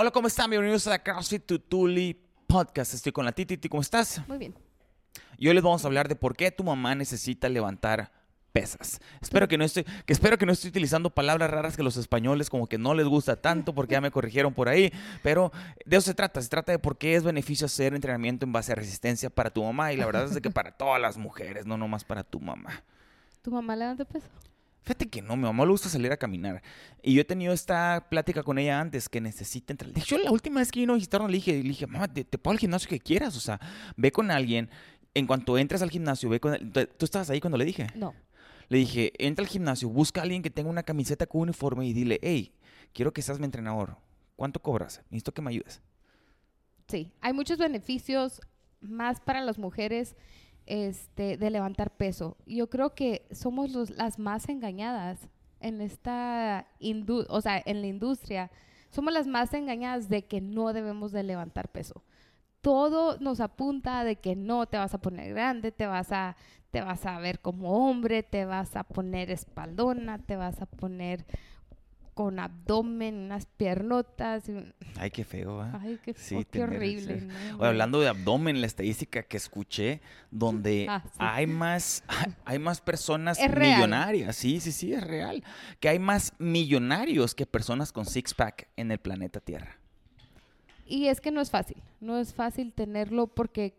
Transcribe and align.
Hola, 0.00 0.12
¿cómo 0.12 0.28
están? 0.28 0.48
Bienvenidos 0.48 0.86
a 0.86 1.02
CrossFit 1.02 1.44
Tutuli 1.44 2.16
Podcast. 2.46 2.94
Estoy 2.94 3.10
con 3.10 3.24
la 3.24 3.32
Titi. 3.32 3.68
¿Cómo 3.68 3.80
estás? 3.80 4.22
Muy 4.28 4.38
bien. 4.38 4.54
Y 5.38 5.48
hoy 5.48 5.54
les 5.54 5.62
vamos 5.64 5.82
a 5.82 5.88
hablar 5.88 6.06
de 6.06 6.14
por 6.14 6.36
qué 6.36 6.52
tu 6.52 6.62
mamá 6.62 6.94
necesita 6.94 7.48
levantar 7.48 8.12
pesas. 8.52 9.00
Espero 9.20 9.48
que 9.48 9.58
no 9.58 9.64
estoy, 9.64 9.82
que 9.82 10.12
espero 10.12 10.38
que 10.38 10.46
no 10.46 10.52
estoy 10.52 10.70
utilizando 10.70 11.10
palabras 11.10 11.50
raras 11.50 11.76
que 11.76 11.82
los 11.82 11.96
españoles 11.96 12.48
como 12.48 12.68
que 12.68 12.78
no 12.78 12.94
les 12.94 13.08
gusta 13.08 13.42
tanto 13.42 13.74
porque 13.74 13.94
ya 13.94 14.00
me 14.00 14.12
corrigieron 14.12 14.54
por 14.54 14.68
ahí, 14.68 14.92
pero 15.24 15.50
de 15.84 15.96
eso 15.96 16.06
se 16.06 16.14
trata, 16.14 16.40
se 16.42 16.48
trata 16.48 16.70
de 16.70 16.78
por 16.78 16.96
qué 16.96 17.16
es 17.16 17.24
beneficio 17.24 17.66
hacer 17.66 17.92
entrenamiento 17.92 18.46
en 18.46 18.52
base 18.52 18.70
a 18.70 18.76
resistencia 18.76 19.30
para 19.30 19.50
tu 19.50 19.64
mamá 19.64 19.92
y 19.92 19.96
la 19.96 20.06
verdad 20.06 20.26
es 20.26 20.34
de 20.34 20.40
que 20.40 20.52
para 20.52 20.70
todas 20.70 21.02
las 21.02 21.16
mujeres, 21.18 21.66
no 21.66 21.76
nomás 21.76 22.04
para 22.04 22.22
tu 22.22 22.38
mamá. 22.38 22.84
¿Tu 23.42 23.50
mamá 23.50 23.74
levanta 23.74 24.04
peso? 24.04 24.28
Fíjate 24.88 25.10
que 25.10 25.20
no, 25.20 25.36
mi 25.36 25.42
mamá 25.42 25.66
le 25.66 25.70
gusta 25.72 25.90
salir 25.90 26.10
a 26.12 26.16
caminar. 26.16 26.62
Y 27.02 27.12
yo 27.12 27.20
he 27.20 27.24
tenido 27.24 27.52
esta 27.52 28.06
plática 28.08 28.42
con 28.42 28.56
ella 28.58 28.80
antes 28.80 29.10
que 29.10 29.20
necesita 29.20 29.74
entrar. 29.74 29.92
De 29.92 30.00
hecho, 30.00 30.16
la 30.16 30.30
última 30.30 30.60
vez 30.60 30.72
que 30.72 30.80
vino 30.80 30.94
a 30.94 30.96
visitarnos 30.96 31.30
le 31.30 31.36
dije, 31.36 31.52
le 31.52 31.68
dije, 31.68 31.86
mamá, 31.86 32.08
te, 32.08 32.24
te 32.24 32.38
puedo 32.38 32.52
al 32.54 32.58
gimnasio 32.58 32.88
que 32.88 32.98
quieras. 32.98 33.36
O 33.36 33.40
sea, 33.40 33.60
ve 33.98 34.10
con 34.10 34.30
alguien. 34.30 34.70
En 35.12 35.26
cuanto 35.26 35.58
entres 35.58 35.82
al 35.82 35.90
gimnasio, 35.90 36.30
ve 36.30 36.40
con. 36.40 36.72
¿Tú 36.72 37.04
estabas 37.04 37.28
ahí 37.28 37.38
cuando 37.38 37.58
le 37.58 37.66
dije? 37.66 37.88
No. 37.96 38.14
Le 38.70 38.78
dije, 38.78 39.12
entra 39.18 39.42
al 39.42 39.50
gimnasio, 39.50 39.90
busca 39.90 40.22
a 40.22 40.24
alguien 40.24 40.40
que 40.40 40.48
tenga 40.48 40.70
una 40.70 40.82
camiseta 40.82 41.26
con 41.26 41.42
uniforme 41.42 41.86
y 41.86 41.92
dile, 41.92 42.18
hey, 42.22 42.54
quiero 42.94 43.12
que 43.12 43.20
seas 43.20 43.38
mi 43.38 43.44
entrenador. 43.44 43.98
¿Cuánto 44.36 44.58
cobras? 44.62 45.02
Necesito 45.10 45.34
que 45.34 45.42
me 45.42 45.50
ayudes. 45.50 45.82
Sí, 46.86 47.12
hay 47.20 47.34
muchos 47.34 47.58
beneficios 47.58 48.40
más 48.80 49.20
para 49.20 49.42
las 49.42 49.58
mujeres 49.58 50.16
este, 50.68 51.38
de 51.38 51.50
levantar 51.50 51.96
peso. 51.96 52.36
Yo 52.46 52.68
creo 52.68 52.94
que 52.94 53.26
somos 53.32 53.72
las 53.90 54.18
más 54.18 54.48
engañadas 54.48 55.28
en 55.60 55.80
esta 55.80 56.66
o 57.28 57.40
sea, 57.40 57.62
en 57.64 57.80
la 57.80 57.86
industria. 57.86 58.50
Somos 58.90 59.12
las 59.12 59.26
más 59.26 59.52
engañadas 59.54 60.08
de 60.08 60.26
que 60.26 60.40
no 60.40 60.72
debemos 60.72 61.10
de 61.10 61.22
levantar 61.22 61.70
peso. 61.70 62.04
Todo 62.60 63.18
nos 63.18 63.40
apunta 63.40 64.04
de 64.04 64.16
que 64.16 64.36
no 64.36 64.66
te 64.66 64.76
vas 64.76 64.92
a 64.92 65.00
poner 65.00 65.32
grande, 65.32 65.72
te 65.72 65.86
vas 65.86 66.12
a, 66.12 66.36
te 66.70 66.82
vas 66.82 67.06
a 67.06 67.18
ver 67.18 67.40
como 67.40 67.88
hombre, 67.88 68.22
te 68.22 68.44
vas 68.44 68.76
a 68.76 68.84
poner 68.84 69.30
espaldona, 69.30 70.18
te 70.18 70.36
vas 70.36 70.60
a 70.60 70.66
poner 70.66 71.24
con 72.18 72.40
abdomen, 72.40 73.14
unas 73.14 73.46
piernotas. 73.46 74.50
Ay, 74.96 75.08
qué 75.12 75.22
feo, 75.22 75.64
¿eh? 75.64 75.70
Ay, 75.80 76.00
qué, 76.04 76.14
sí, 76.14 76.44
qué 76.50 76.64
horrible. 76.64 77.28
hablando 77.60 78.00
de 78.00 78.08
abdomen, 78.08 78.60
la 78.60 78.66
estadística 78.66 79.22
que 79.22 79.36
escuché, 79.36 80.00
donde 80.32 80.86
ah, 80.90 81.04
hay 81.16 81.46
más, 81.46 82.02
hay 82.44 82.58
más 82.58 82.80
personas 82.80 83.38
millonarias. 83.38 84.34
Sí, 84.34 84.58
sí, 84.58 84.72
sí, 84.72 84.92
es 84.92 85.04
real. 85.04 85.44
Que 85.78 85.90
hay 85.90 86.00
más 86.00 86.32
millonarios 86.40 87.36
que 87.36 87.46
personas 87.46 87.92
con 87.92 88.04
six-pack 88.04 88.66
en 88.74 88.90
el 88.90 88.98
planeta 88.98 89.38
Tierra. 89.38 89.78
Y 90.86 91.06
es 91.06 91.20
que 91.20 91.30
no 91.30 91.40
es 91.40 91.52
fácil, 91.52 91.80
no 92.00 92.18
es 92.18 92.34
fácil 92.34 92.72
tenerlo 92.72 93.28
porque, 93.28 93.78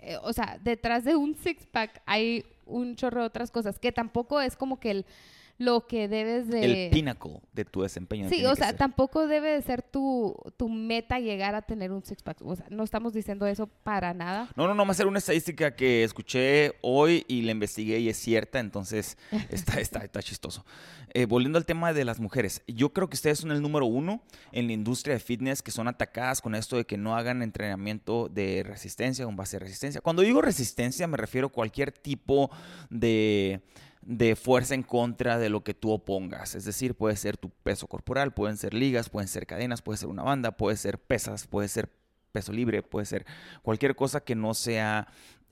eh, 0.00 0.18
o 0.22 0.34
sea, 0.34 0.58
detrás 0.62 1.04
de 1.04 1.16
un 1.16 1.34
six-pack 1.34 2.02
hay 2.04 2.44
un 2.66 2.96
chorro 2.96 3.22
de 3.22 3.28
otras 3.28 3.50
cosas, 3.50 3.78
que 3.78 3.92
tampoco 3.92 4.42
es 4.42 4.56
como 4.56 4.78
que 4.78 4.90
el 4.90 5.06
lo 5.58 5.86
que 5.86 6.06
debes 6.06 6.48
de... 6.48 6.84
El 6.84 6.90
pinnacle 6.90 7.40
de 7.52 7.64
tu 7.64 7.82
desempeño. 7.82 8.28
Sí, 8.28 8.46
o 8.46 8.54
sea, 8.54 8.76
tampoco 8.76 9.26
debe 9.26 9.50
de 9.50 9.62
ser 9.62 9.82
tu, 9.82 10.36
tu 10.56 10.68
meta 10.68 11.18
llegar 11.18 11.56
a 11.56 11.62
tener 11.62 11.90
un 11.90 12.04
six-pack. 12.04 12.38
O 12.42 12.54
sea, 12.54 12.66
no 12.70 12.84
estamos 12.84 13.12
diciendo 13.12 13.46
eso 13.46 13.66
para 13.66 14.14
nada. 14.14 14.48
No, 14.54 14.68
no, 14.68 14.74
no, 14.74 14.86
va 14.86 14.92
a 14.92 14.94
ser 14.94 15.08
una 15.08 15.18
estadística 15.18 15.74
que 15.74 16.04
escuché 16.04 16.76
hoy 16.80 17.24
y 17.26 17.42
la 17.42 17.50
investigué 17.52 17.98
y 17.98 18.08
es 18.08 18.16
cierta, 18.16 18.60
entonces 18.60 19.18
está, 19.50 19.80
está, 19.80 19.98
está 20.04 20.22
chistoso. 20.22 20.64
Eh, 21.12 21.26
volviendo 21.26 21.58
al 21.58 21.66
tema 21.66 21.92
de 21.92 22.04
las 22.04 22.20
mujeres, 22.20 22.62
yo 22.68 22.92
creo 22.92 23.08
que 23.08 23.14
ustedes 23.14 23.38
son 23.38 23.50
el 23.50 23.60
número 23.60 23.86
uno 23.86 24.22
en 24.52 24.66
la 24.68 24.74
industria 24.74 25.14
de 25.14 25.20
fitness 25.20 25.62
que 25.62 25.70
son 25.70 25.88
atacadas 25.88 26.40
con 26.40 26.54
esto 26.54 26.76
de 26.76 26.84
que 26.84 26.98
no 26.98 27.16
hagan 27.16 27.42
entrenamiento 27.42 28.28
de 28.28 28.62
resistencia, 28.62 29.26
un 29.26 29.36
base 29.36 29.56
de 29.56 29.60
resistencia. 29.64 30.00
Cuando 30.00 30.22
digo 30.22 30.40
resistencia 30.40 31.06
me 31.08 31.16
refiero 31.16 31.48
a 31.48 31.50
cualquier 31.50 31.90
tipo 31.90 32.50
de 32.90 33.62
de 34.08 34.36
fuerza 34.36 34.74
en 34.74 34.82
contra 34.82 35.38
de 35.38 35.50
lo 35.50 35.62
que 35.62 35.74
tú 35.74 35.90
opongas. 35.90 36.54
Es 36.54 36.64
decir, 36.64 36.94
puede 36.94 37.14
ser 37.14 37.36
tu 37.36 37.50
peso 37.50 37.86
corporal, 37.86 38.32
pueden 38.32 38.56
ser 38.56 38.72
ligas, 38.72 39.10
pueden 39.10 39.28
ser 39.28 39.46
cadenas, 39.46 39.82
puede 39.82 39.98
ser 39.98 40.08
una 40.08 40.22
banda, 40.22 40.56
puede 40.56 40.78
ser 40.78 40.98
pesas, 40.98 41.46
puede 41.46 41.68
ser 41.68 41.90
peso 42.32 42.50
libre, 42.54 42.82
puede 42.82 43.04
ser 43.04 43.26
cualquier 43.60 43.94
cosa 43.96 44.20
que 44.20 44.34
no 44.34 44.54
sea 44.54 45.08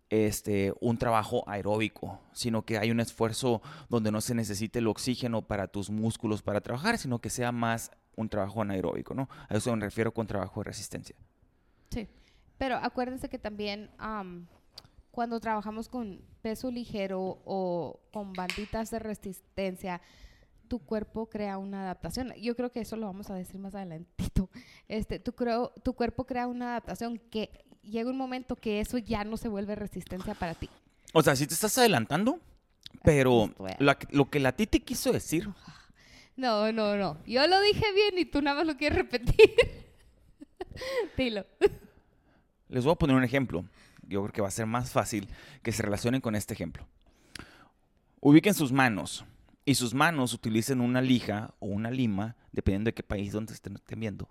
este, 0.08 0.72
un 0.80 0.96
trabajo 0.96 1.44
aeróbico, 1.46 2.22
sino 2.32 2.64
que 2.64 2.78
hay 2.78 2.90
un 2.90 3.00
esfuerzo 3.00 3.60
donde 3.90 4.10
no 4.10 4.22
se 4.22 4.34
necesite 4.34 4.78
el 4.78 4.86
oxígeno 4.86 5.42
para 5.42 5.66
tus 5.66 5.90
músculos 5.90 6.40
para 6.40 6.62
trabajar, 6.62 6.96
sino 6.96 7.18
que 7.18 7.28
sea 7.28 7.52
más 7.52 7.90
un 8.16 8.30
trabajo 8.30 8.62
anaeróbico, 8.62 9.12
¿no? 9.12 9.28
A 9.50 9.56
eso 9.58 9.76
me 9.76 9.84
refiero 9.84 10.14
con 10.14 10.26
trabajo 10.26 10.60
de 10.60 10.64
resistencia. 10.64 11.14
Sí, 11.90 12.08
pero 12.56 12.76
acuérdense 12.76 13.28
que 13.28 13.38
también 13.38 13.90
cuando 15.16 15.40
trabajamos 15.40 15.88
con 15.88 16.20
peso 16.42 16.70
ligero 16.70 17.40
o 17.46 18.00
con 18.12 18.34
banditas 18.34 18.90
de 18.90 18.98
resistencia, 18.98 20.02
tu 20.68 20.78
cuerpo 20.78 21.30
crea 21.30 21.56
una 21.56 21.84
adaptación. 21.84 22.34
Yo 22.38 22.54
creo 22.54 22.70
que 22.70 22.82
eso 22.82 22.96
lo 22.96 23.06
vamos 23.06 23.30
a 23.30 23.34
decir 23.34 23.58
más 23.58 23.74
adelantito. 23.74 24.50
Este, 24.88 25.18
tu, 25.18 25.32
creo, 25.32 25.72
tu 25.82 25.94
cuerpo 25.94 26.26
crea 26.26 26.46
una 26.46 26.72
adaptación 26.72 27.18
que 27.30 27.64
llega 27.80 28.10
un 28.10 28.18
momento 28.18 28.56
que 28.56 28.80
eso 28.80 28.98
ya 28.98 29.24
no 29.24 29.38
se 29.38 29.48
vuelve 29.48 29.74
resistencia 29.74 30.34
para 30.34 30.52
ti. 30.52 30.68
O 31.14 31.22
sea, 31.22 31.34
si 31.34 31.46
te 31.46 31.54
estás 31.54 31.78
adelantando, 31.78 32.38
pero 33.02 33.50
lo 34.10 34.28
que 34.28 34.38
la 34.38 34.52
Titi 34.52 34.80
quiso 34.80 35.12
decir. 35.12 35.48
No, 36.38 36.70
no, 36.70 36.98
no. 36.98 37.16
Yo 37.24 37.46
lo 37.46 37.58
dije 37.62 37.86
bien 37.94 38.18
y 38.18 38.26
tú 38.26 38.42
nada 38.42 38.58
más 38.58 38.66
lo 38.66 38.76
quieres 38.76 38.98
repetir. 38.98 39.54
Dilo. 41.16 41.46
Les 42.68 42.84
voy 42.84 42.92
a 42.92 42.96
poner 42.96 43.16
un 43.16 43.24
ejemplo 43.24 43.64
yo 44.08 44.22
creo 44.22 44.32
que 44.32 44.42
va 44.42 44.48
a 44.48 44.52
ser 44.52 44.66
más 44.66 44.90
fácil 44.90 45.28
que 45.62 45.72
se 45.72 45.82
relacionen 45.82 46.20
con 46.20 46.34
este 46.34 46.54
ejemplo. 46.54 46.86
Ubiquen 48.20 48.54
sus 48.54 48.72
manos 48.72 49.24
y 49.64 49.74
sus 49.74 49.94
manos 49.94 50.32
utilicen 50.32 50.80
una 50.80 51.00
lija 51.00 51.54
o 51.58 51.66
una 51.66 51.90
lima, 51.90 52.36
dependiendo 52.52 52.88
de 52.88 52.94
qué 52.94 53.02
país 53.02 53.32
donde 53.32 53.52
estén, 53.52 53.78
viendo. 53.96 54.28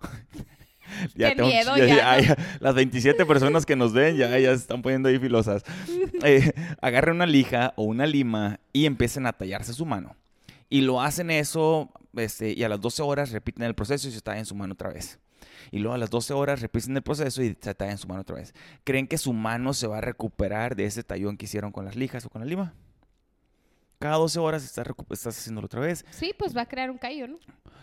ya 1.14 1.34
qué 1.34 1.42
miedo, 1.42 1.76
ya, 1.76 2.36
Las 2.60 2.74
27 2.74 3.26
personas 3.26 3.66
que 3.66 3.76
nos 3.76 3.92
ven 3.92 4.16
ya, 4.16 4.38
ya 4.38 4.50
se 4.50 4.62
están 4.62 4.82
poniendo 4.82 5.08
ahí 5.08 5.18
filosas. 5.18 5.62
Eh, 6.22 6.52
agarren 6.80 7.16
una 7.16 7.26
lija 7.26 7.74
o 7.76 7.84
una 7.84 8.06
lima 8.06 8.58
y 8.72 8.86
empiecen 8.86 9.26
a 9.26 9.34
tallarse 9.34 9.74
su 9.74 9.84
mano. 9.84 10.16
Y 10.70 10.80
lo 10.80 11.02
hacen 11.02 11.30
eso 11.30 11.90
este, 12.14 12.52
y 12.52 12.64
a 12.64 12.70
las 12.70 12.80
12 12.80 13.02
horas 13.02 13.30
repiten 13.32 13.64
el 13.64 13.74
proceso 13.74 14.08
y 14.08 14.12
se 14.12 14.20
en 14.30 14.46
su 14.46 14.54
mano 14.54 14.72
otra 14.72 14.88
vez 14.90 15.20
y 15.70 15.78
luego 15.78 15.94
a 15.94 15.98
las 15.98 16.10
12 16.10 16.34
horas 16.34 16.60
repiten 16.60 16.96
el 16.96 17.02
proceso 17.02 17.42
y 17.42 17.56
se 17.60 17.74
tallan 17.74 17.98
su 17.98 18.08
mano 18.08 18.22
otra 18.22 18.36
vez. 18.36 18.54
¿Creen 18.84 19.06
que 19.06 19.18
su 19.18 19.32
mano 19.32 19.72
se 19.74 19.86
va 19.86 19.98
a 19.98 20.00
recuperar 20.00 20.76
de 20.76 20.84
ese 20.86 21.02
tallón 21.02 21.36
que 21.36 21.46
hicieron 21.46 21.72
con 21.72 21.84
las 21.84 21.96
lijas 21.96 22.24
o 22.24 22.30
con 22.30 22.40
la 22.40 22.46
lima? 22.46 22.74
Cada 23.98 24.16
12 24.16 24.38
horas 24.38 24.64
estás, 24.64 24.86
estás 25.10 25.38
haciéndolo 25.38 25.66
otra 25.66 25.80
vez. 25.80 26.04
Sí, 26.10 26.34
pues 26.38 26.56
va 26.56 26.62
a 26.62 26.66
crear 26.66 26.90
un 26.90 26.98
callo, 26.98 27.28
¿no? 27.28 27.38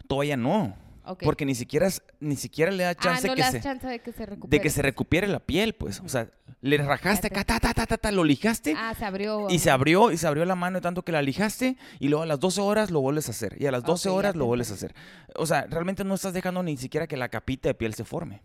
Todavía 0.07 0.37
no. 0.37 0.75
Porque 1.23 1.45
ni 1.45 1.53
siquiera, 1.53 1.89
ni 2.19 2.35
siquiera 2.37 2.71
le 2.71 2.83
da 2.83 2.91
ah, 2.91 2.95
chance, 2.95 3.27
que, 3.35 3.43
se, 3.43 3.59
de 3.59 3.99
que 3.99 4.11
se 4.13 4.25
recupere. 4.25 4.57
De 4.57 4.61
que 4.61 4.69
se 4.69 4.81
recupere 4.81 5.27
la 5.27 5.39
piel, 5.39 5.73
pues. 5.73 5.99
O 5.99 6.07
sea, 6.07 6.29
le 6.61 6.77
rajaste 6.77 7.27
acá, 7.27 7.43
ta, 7.43 7.59
ta, 7.59 7.73
ta, 7.73 7.85
ta, 7.85 7.97
ta, 7.97 8.11
lo 8.11 8.23
lijaste. 8.23 8.73
Ah, 8.77 8.93
se 8.97 9.03
abrió. 9.03 9.49
Y 9.49 9.59
se 9.59 9.69
abrió, 9.69 10.11
y 10.11 10.17
se 10.17 10.27
abrió 10.27 10.45
la 10.45 10.55
mano 10.55 10.79
tanto 10.79 11.03
que 11.03 11.11
la 11.11 11.21
lijaste, 11.21 11.77
y 11.99 12.07
luego 12.07 12.23
a 12.23 12.25
las 12.25 12.39
12 12.39 12.61
horas 12.61 12.89
lo 12.89 13.01
vuelves 13.01 13.27
a 13.27 13.31
hacer. 13.31 13.57
Y 13.59 13.65
a 13.65 13.71
las 13.71 13.83
12 13.83 14.09
horas 14.09 14.35
lo 14.35 14.45
vuelves 14.45 14.71
a 14.71 14.75
hacer. 14.75 14.95
O 15.35 15.45
sea, 15.45 15.67
realmente 15.69 16.05
no 16.05 16.15
estás 16.15 16.33
dejando 16.33 16.63
ni 16.63 16.77
siquiera 16.77 17.05
que 17.05 17.17
la 17.17 17.27
capita 17.27 17.67
de 17.67 17.73
piel 17.73 17.93
se 17.93 18.05
forme. 18.05 18.41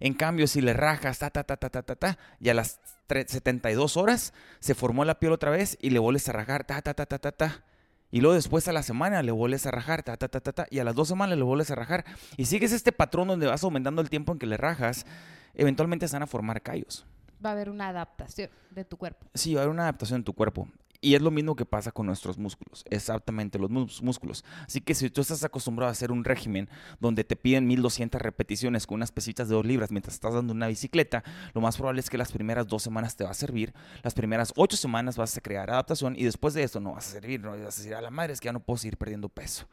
En 0.00 0.12
cambio, 0.12 0.46
si 0.46 0.60
le 0.60 0.74
rajas, 0.74 1.18
ta, 1.18 1.30
ta, 1.30 1.44
ta, 1.44 1.56
ta, 1.56 1.70
ta, 1.70 1.82
ta, 1.82 1.96
ta, 1.96 2.18
y 2.40 2.50
a 2.50 2.54
las 2.54 2.78
72 3.08 3.96
horas 3.96 4.34
se 4.60 4.74
formó 4.74 5.06
la 5.06 5.18
piel 5.18 5.32
otra 5.32 5.50
vez 5.50 5.78
y 5.80 5.90
le 5.90 5.98
vuelves 5.98 6.28
a 6.28 6.32
rajar, 6.32 6.64
ta, 6.64 6.82
ta, 6.82 6.92
ta, 6.92 7.06
ta, 7.06 7.18
ta, 7.18 7.32
ta 7.32 7.64
y 8.10 8.20
luego 8.20 8.34
después 8.34 8.68
a 8.68 8.72
la 8.72 8.82
semana 8.82 9.22
le 9.22 9.32
vuelves 9.32 9.66
a 9.66 9.70
rajar, 9.70 10.02
ta, 10.02 10.16
ta, 10.16 10.28
ta, 10.28 10.40
ta, 10.40 10.52
ta, 10.52 10.66
y 10.70 10.78
a 10.78 10.84
las 10.84 10.94
dos 10.94 11.08
semanas 11.08 11.36
le 11.36 11.44
vuelves 11.44 11.70
a 11.70 11.74
rajar. 11.74 12.04
Y 12.36 12.46
sigues 12.46 12.72
este 12.72 12.92
patrón 12.92 13.28
donde 13.28 13.46
vas 13.46 13.62
aumentando 13.64 14.00
el 14.00 14.10
tiempo 14.10 14.32
en 14.32 14.38
que 14.38 14.46
le 14.46 14.56
rajas, 14.56 15.06
eventualmente 15.54 16.06
se 16.06 16.14
van 16.14 16.22
a 16.22 16.26
formar 16.26 16.62
callos. 16.62 17.04
Va 17.44 17.50
a 17.50 17.52
haber 17.52 17.68
una 17.68 17.88
adaptación 17.88 18.50
de 18.70 18.84
tu 18.84 18.96
cuerpo. 18.96 19.26
Sí, 19.34 19.54
va 19.54 19.60
a 19.60 19.64
haber 19.64 19.74
una 19.74 19.82
adaptación 19.82 20.20
de 20.20 20.24
tu 20.24 20.32
cuerpo. 20.32 20.68
Y 21.00 21.14
es 21.14 21.22
lo 21.22 21.30
mismo 21.30 21.56
que 21.56 21.66
pasa 21.66 21.92
con 21.92 22.06
nuestros 22.06 22.38
músculos, 22.38 22.84
exactamente 22.90 23.58
los 23.58 23.70
músculos. 23.70 24.44
Así 24.66 24.80
que 24.80 24.94
si 24.94 25.10
tú 25.10 25.20
estás 25.20 25.44
acostumbrado 25.44 25.88
a 25.88 25.92
hacer 25.92 26.12
un 26.12 26.24
régimen 26.24 26.68
donde 27.00 27.24
te 27.24 27.36
piden 27.36 27.66
1200 27.66 28.20
repeticiones 28.20 28.86
con 28.86 28.96
unas 28.96 29.12
pesitas 29.12 29.48
de 29.48 29.54
2 29.54 29.66
libras 29.66 29.90
mientras 29.90 30.14
estás 30.14 30.34
dando 30.34 30.52
una 30.52 30.68
bicicleta, 30.68 31.22
lo 31.54 31.60
más 31.60 31.76
probable 31.76 32.00
es 32.00 32.10
que 32.10 32.18
las 32.18 32.32
primeras 32.32 32.66
dos 32.66 32.82
semanas 32.82 33.16
te 33.16 33.24
va 33.24 33.30
a 33.30 33.34
servir, 33.34 33.72
las 34.02 34.14
primeras 34.14 34.52
ocho 34.56 34.76
semanas 34.76 35.16
vas 35.16 35.36
a 35.36 35.40
crear 35.40 35.70
adaptación 35.70 36.14
y 36.16 36.24
después 36.24 36.54
de 36.54 36.62
eso 36.62 36.80
no 36.80 36.92
vas 36.92 37.08
a 37.08 37.12
servir, 37.12 37.40
no 37.40 37.50
vas 37.50 37.60
a 37.60 37.64
decir 37.64 37.94
a 37.94 38.00
la 38.00 38.10
madre 38.10 38.32
es 38.32 38.40
que 38.40 38.46
ya 38.46 38.52
no 38.52 38.60
puedo 38.60 38.78
seguir 38.78 38.96
perdiendo 38.96 39.28
peso. 39.28 39.66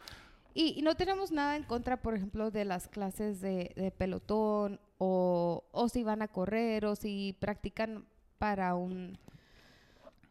Y, 0.55 0.81
no 0.83 0.95
tenemos 0.95 1.31
nada 1.31 1.55
en 1.55 1.63
contra, 1.63 1.97
por 1.97 2.13
ejemplo, 2.13 2.51
de 2.51 2.63
las 2.63 2.87
clases 2.87 3.41
de, 3.41 3.91
pelotón 3.97 4.79
o, 4.99 5.63
o 5.71 5.89
si 5.89 6.03
van 6.03 6.21
a 6.21 6.27
correr 6.27 6.85
o 6.85 6.95
si 6.95 7.35
practican 7.39 8.05
para 8.37 8.75
un 8.75 9.17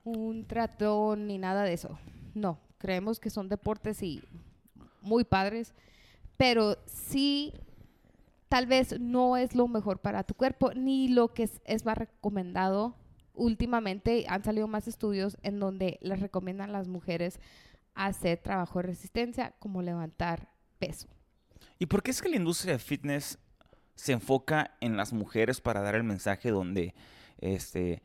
un 0.04 0.46
tratón 0.46 1.26
ni 1.26 1.38
nada 1.38 1.64
de 1.64 1.72
eso. 1.72 1.98
No, 2.34 2.58
creemos 2.78 3.20
que 3.20 3.30
son 3.30 3.48
deportes 3.48 4.02
y 4.02 4.22
muy 5.00 5.24
padres, 5.24 5.74
pero 6.36 6.78
sí 6.86 7.54
tal 8.48 8.66
vez 8.66 9.00
no 9.00 9.36
es 9.36 9.54
lo 9.54 9.66
mejor 9.68 10.00
para 10.00 10.24
tu 10.24 10.34
cuerpo 10.34 10.72
ni 10.74 11.08
lo 11.08 11.32
que 11.32 11.48
es, 11.64 11.84
más 11.84 11.96
recomendado. 11.96 12.94
Últimamente 13.34 14.26
han 14.28 14.44
salido 14.44 14.68
más 14.68 14.88
estudios 14.88 15.38
en 15.42 15.58
donde 15.58 15.98
les 16.02 16.20
recomiendan 16.20 16.70
a 16.70 16.72
las 16.74 16.88
mujeres 16.88 17.40
hacer 17.94 18.38
trabajo 18.38 18.80
de 18.80 18.88
resistencia 18.88 19.54
como 19.58 19.82
levantar 19.82 20.48
peso. 20.78 21.08
¿Y 21.78 21.86
por 21.86 22.02
qué 22.02 22.10
es 22.10 22.20
que 22.20 22.28
la 22.28 22.36
industria 22.36 22.74
de 22.74 22.78
fitness 22.78 23.38
se 23.94 24.12
enfoca 24.12 24.76
en 24.80 24.96
las 24.96 25.12
mujeres 25.12 25.60
para 25.60 25.80
dar 25.80 25.94
el 25.94 26.04
mensaje 26.04 26.50
donde 26.50 26.94
este 27.38 28.02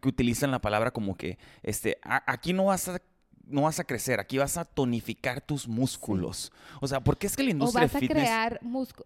que 0.00 0.08
utilizan 0.08 0.50
la 0.50 0.60
palabra 0.60 0.90
como 0.90 1.16
que 1.16 1.38
este 1.62 1.98
aquí 2.02 2.52
no 2.52 2.66
vas 2.66 2.88
a 2.88 3.00
no 3.44 3.62
vas 3.62 3.80
a 3.80 3.84
crecer, 3.84 4.20
aquí 4.20 4.38
vas 4.38 4.56
a 4.56 4.64
tonificar 4.64 5.40
tus 5.40 5.68
músculos. 5.68 6.52
O 6.80 6.86
sea, 6.86 7.00
¿por 7.00 7.18
qué 7.18 7.26
es 7.26 7.36
que 7.36 7.42
la 7.42 7.50
industria 7.50 7.86
o 7.86 7.88
vas 7.88 7.92
fitness 7.92 8.28
a 8.30 8.48
crear 8.48 8.60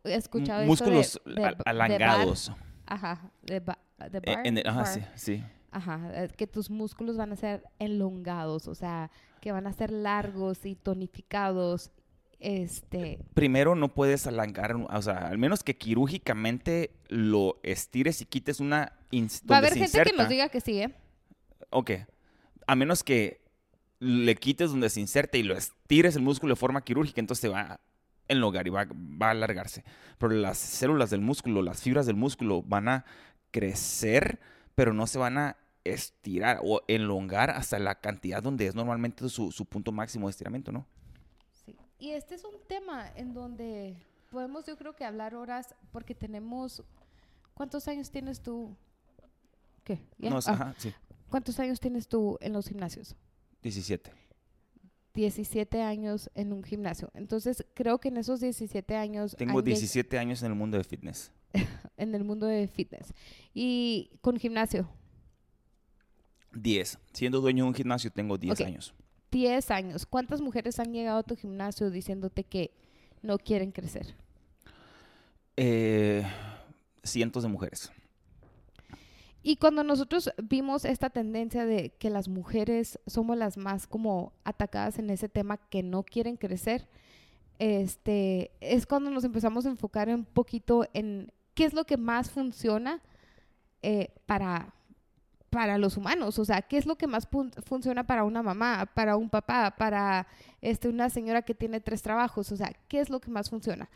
escuchado 0.04 0.64
músculos 0.66 1.20
de, 1.24 1.34
de, 1.34 1.56
alangados? 1.64 2.52
ajá, 2.86 3.30
de, 3.42 3.54
de 3.54 3.60
bar, 3.60 3.76
ajá, 4.66 4.86
sí, 4.86 5.00
sí. 5.14 5.44
Ajá, 5.72 6.28
que 6.36 6.46
tus 6.46 6.70
músculos 6.70 7.16
van 7.16 7.32
a 7.32 7.36
ser 7.36 7.64
elongados, 7.78 8.68
o 8.68 8.74
sea, 8.74 9.10
que 9.40 9.52
van 9.52 9.66
a 9.66 9.72
ser 9.72 9.90
largos 9.90 10.64
y 10.64 10.74
tonificados 10.74 11.90
este... 12.40 13.18
Primero 13.34 13.74
no 13.74 13.94
puedes 13.94 14.26
alangar, 14.26 14.74
o 14.74 15.02
sea, 15.02 15.28
al 15.28 15.38
menos 15.38 15.62
que 15.62 15.76
quirúrgicamente 15.76 16.90
lo 17.08 17.58
estires 17.62 18.20
y 18.20 18.26
quites 18.26 18.60
una... 18.60 18.92
Va 19.50 19.56
a 19.56 19.58
haber 19.58 19.74
gente 19.74 20.02
que 20.02 20.12
nos 20.12 20.28
diga 20.28 20.48
que 20.48 20.60
sí, 20.60 20.80
¿eh? 20.80 20.94
Ok. 21.70 21.92
A 22.66 22.74
menos 22.74 23.02
que 23.02 23.40
le 23.98 24.34
quites 24.34 24.70
donde 24.70 24.90
se 24.90 25.00
inserta 25.00 25.38
y 25.38 25.42
lo 25.42 25.56
estires 25.56 26.16
el 26.16 26.22
músculo 26.22 26.54
de 26.54 26.60
forma 26.60 26.82
quirúrgica, 26.82 27.20
entonces 27.20 27.42
te 27.42 27.48
va 27.48 27.60
a 27.60 27.80
enlogar 28.28 28.66
y 28.66 28.70
va, 28.70 28.86
va 28.90 29.28
a 29.28 29.30
alargarse. 29.30 29.84
Pero 30.18 30.32
las 30.32 30.58
células 30.58 31.10
del 31.10 31.20
músculo, 31.20 31.62
las 31.62 31.82
fibras 31.82 32.06
del 32.06 32.16
músculo 32.16 32.62
van 32.62 32.88
a 32.88 33.04
crecer, 33.50 34.40
pero 34.74 34.92
no 34.92 35.06
se 35.06 35.18
van 35.18 35.38
a 35.38 35.56
estirar 35.84 36.60
o 36.62 36.82
enlongar 36.88 37.50
hasta 37.50 37.78
la 37.78 38.00
cantidad 38.00 38.42
donde 38.42 38.66
es 38.66 38.74
normalmente 38.74 39.28
su, 39.28 39.52
su 39.52 39.64
punto 39.64 39.92
máximo 39.92 40.26
de 40.26 40.32
estiramiento, 40.32 40.72
¿no? 40.72 40.86
Y 41.98 42.10
este 42.10 42.34
es 42.34 42.44
un 42.44 42.54
tema 42.66 43.10
en 43.14 43.32
donde 43.32 43.96
podemos 44.30 44.66
yo 44.66 44.76
creo 44.76 44.94
que 44.94 45.04
hablar 45.04 45.34
horas 45.34 45.74
porque 45.92 46.14
tenemos... 46.14 46.82
¿Cuántos 47.54 47.88
años 47.88 48.10
tienes 48.10 48.42
tú? 48.42 48.76
¿Qué? 49.82 50.00
No, 50.18 50.38
ah. 50.46 50.74
sí. 50.76 50.92
¿Cuántos 51.30 51.58
años 51.58 51.80
tienes 51.80 52.06
tú 52.06 52.36
en 52.40 52.52
los 52.52 52.68
gimnasios? 52.68 53.16
17. 53.62 54.12
17 55.14 55.82
años 55.82 56.30
en 56.34 56.52
un 56.52 56.62
gimnasio. 56.62 57.10
Entonces, 57.14 57.64
creo 57.74 57.98
que 57.98 58.08
en 58.08 58.18
esos 58.18 58.40
17 58.40 58.94
años... 58.96 59.34
Tengo 59.38 59.62
17 59.62 60.18
años 60.18 60.42
en 60.42 60.52
el 60.52 60.54
mundo 60.54 60.76
de 60.76 60.84
fitness. 60.84 61.32
en 61.96 62.14
el 62.14 62.24
mundo 62.24 62.46
de 62.46 62.68
fitness. 62.68 63.14
¿Y 63.54 64.10
con 64.20 64.36
gimnasio? 64.36 64.86
10. 66.52 66.98
Siendo 67.12 67.40
dueño 67.40 67.64
de 67.64 67.68
un 67.68 67.74
gimnasio, 67.74 68.10
tengo 68.10 68.36
10 68.36 68.60
años. 68.60 68.94
10 69.30 69.70
años, 69.70 70.06
¿cuántas 70.06 70.40
mujeres 70.40 70.78
han 70.78 70.92
llegado 70.92 71.18
a 71.18 71.22
tu 71.22 71.36
gimnasio 71.36 71.90
diciéndote 71.90 72.44
que 72.44 72.70
no 73.22 73.38
quieren 73.38 73.72
crecer? 73.72 74.14
Eh, 75.56 76.24
cientos 77.02 77.42
de 77.42 77.48
mujeres. 77.48 77.90
Y 79.42 79.56
cuando 79.56 79.84
nosotros 79.84 80.30
vimos 80.42 80.84
esta 80.84 81.08
tendencia 81.08 81.64
de 81.64 81.90
que 81.90 82.10
las 82.10 82.28
mujeres 82.28 82.98
somos 83.06 83.36
las 83.36 83.56
más 83.56 83.86
como 83.86 84.32
atacadas 84.42 84.98
en 84.98 85.08
ese 85.08 85.28
tema 85.28 85.56
que 85.56 85.84
no 85.84 86.02
quieren 86.02 86.36
crecer, 86.36 86.88
este, 87.58 88.50
es 88.60 88.86
cuando 88.86 89.08
nos 89.10 89.24
empezamos 89.24 89.64
a 89.64 89.70
enfocar 89.70 90.08
un 90.08 90.24
poquito 90.24 90.86
en 90.94 91.32
qué 91.54 91.64
es 91.64 91.74
lo 91.74 91.84
que 91.84 91.96
más 91.96 92.30
funciona 92.30 93.00
eh, 93.82 94.10
para, 94.26 94.74
para 95.50 95.78
los 95.78 95.96
humanos, 95.96 96.38
o 96.38 96.44
sea, 96.44 96.62
¿qué 96.62 96.76
es 96.76 96.86
lo 96.86 96.96
que 96.96 97.06
más 97.06 97.28
funciona 97.64 98.06
para 98.06 98.24
una 98.24 98.42
mamá, 98.42 98.90
para 98.94 99.16
un 99.16 99.30
papá, 99.30 99.74
para 99.76 100.26
este, 100.60 100.88
una 100.88 101.08
señora 101.08 101.42
que 101.42 101.54
tiene 101.54 101.80
tres 101.80 102.02
trabajos? 102.02 102.52
O 102.52 102.56
sea, 102.56 102.72
¿qué 102.88 103.00
es 103.00 103.10
lo 103.10 103.20
que 103.20 103.30
más 103.30 103.50
funciona? 103.50 103.88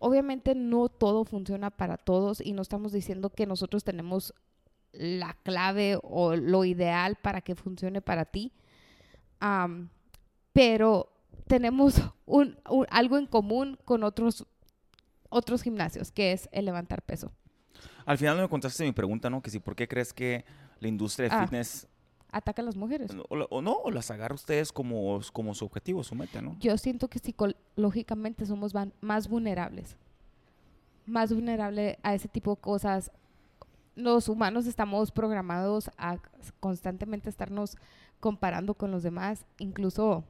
obviamente 0.00 0.56
no 0.56 0.88
todo 0.88 1.24
funciona 1.24 1.70
para 1.70 1.96
todos 1.96 2.40
y 2.44 2.52
no 2.52 2.62
estamos 2.62 2.90
diciendo 2.90 3.30
que 3.30 3.46
nosotros 3.46 3.84
tenemos 3.84 4.34
la 4.90 5.34
clave 5.44 5.96
o 6.02 6.34
lo 6.34 6.64
ideal 6.64 7.14
para 7.14 7.40
que 7.40 7.54
funcione 7.54 8.00
para 8.00 8.24
ti, 8.24 8.52
pero 10.52 11.12
tenemos 11.46 12.02
un, 12.26 12.58
algo 12.90 13.16
en 13.16 13.26
común 13.26 13.78
con 13.84 14.02
otros, 14.02 14.44
otros 15.28 15.62
gimnasios, 15.62 16.10
que 16.10 16.32
es 16.32 16.48
el 16.52 16.64
levantar 16.64 17.02
peso. 17.02 17.32
Al 18.04 18.18
final 18.18 18.36
no 18.36 18.42
me 18.42 18.48
contaste 18.48 18.84
mi 18.84 18.92
pregunta, 18.92 19.28
¿no? 19.28 19.42
Que 19.42 19.50
si, 19.50 19.58
¿por 19.58 19.76
qué 19.76 19.86
crees 19.86 20.12
que 20.12 20.44
la 20.80 20.88
industria 20.88 21.28
de 21.28 21.34
ah, 21.34 21.42
fitness... 21.42 21.86
Ataca 22.30 22.62
a 22.62 22.64
las 22.64 22.76
mujeres. 22.76 23.10
O, 23.28 23.62
no, 23.62 23.72
o 23.72 23.90
las 23.90 24.10
agarra 24.10 24.34
ustedes 24.34 24.70
como, 24.70 25.20
como 25.32 25.54
su 25.54 25.64
objetivo, 25.64 26.04
su 26.04 26.14
meta, 26.14 26.42
¿no? 26.42 26.56
Yo 26.60 26.76
siento 26.76 27.08
que 27.08 27.18
psicológicamente 27.18 28.44
somos 28.44 28.74
más 29.00 29.28
vulnerables. 29.28 29.96
Más 31.06 31.32
vulnerables 31.32 31.96
a 32.02 32.14
ese 32.14 32.28
tipo 32.28 32.54
de 32.54 32.60
cosas. 32.60 33.10
Los 33.94 34.28
humanos 34.28 34.66
estamos 34.66 35.10
programados 35.10 35.90
a 35.96 36.18
constantemente 36.60 37.30
estarnos 37.30 37.76
comparando 38.20 38.74
con 38.74 38.90
los 38.90 39.02
demás. 39.02 39.46
Incluso, 39.58 40.22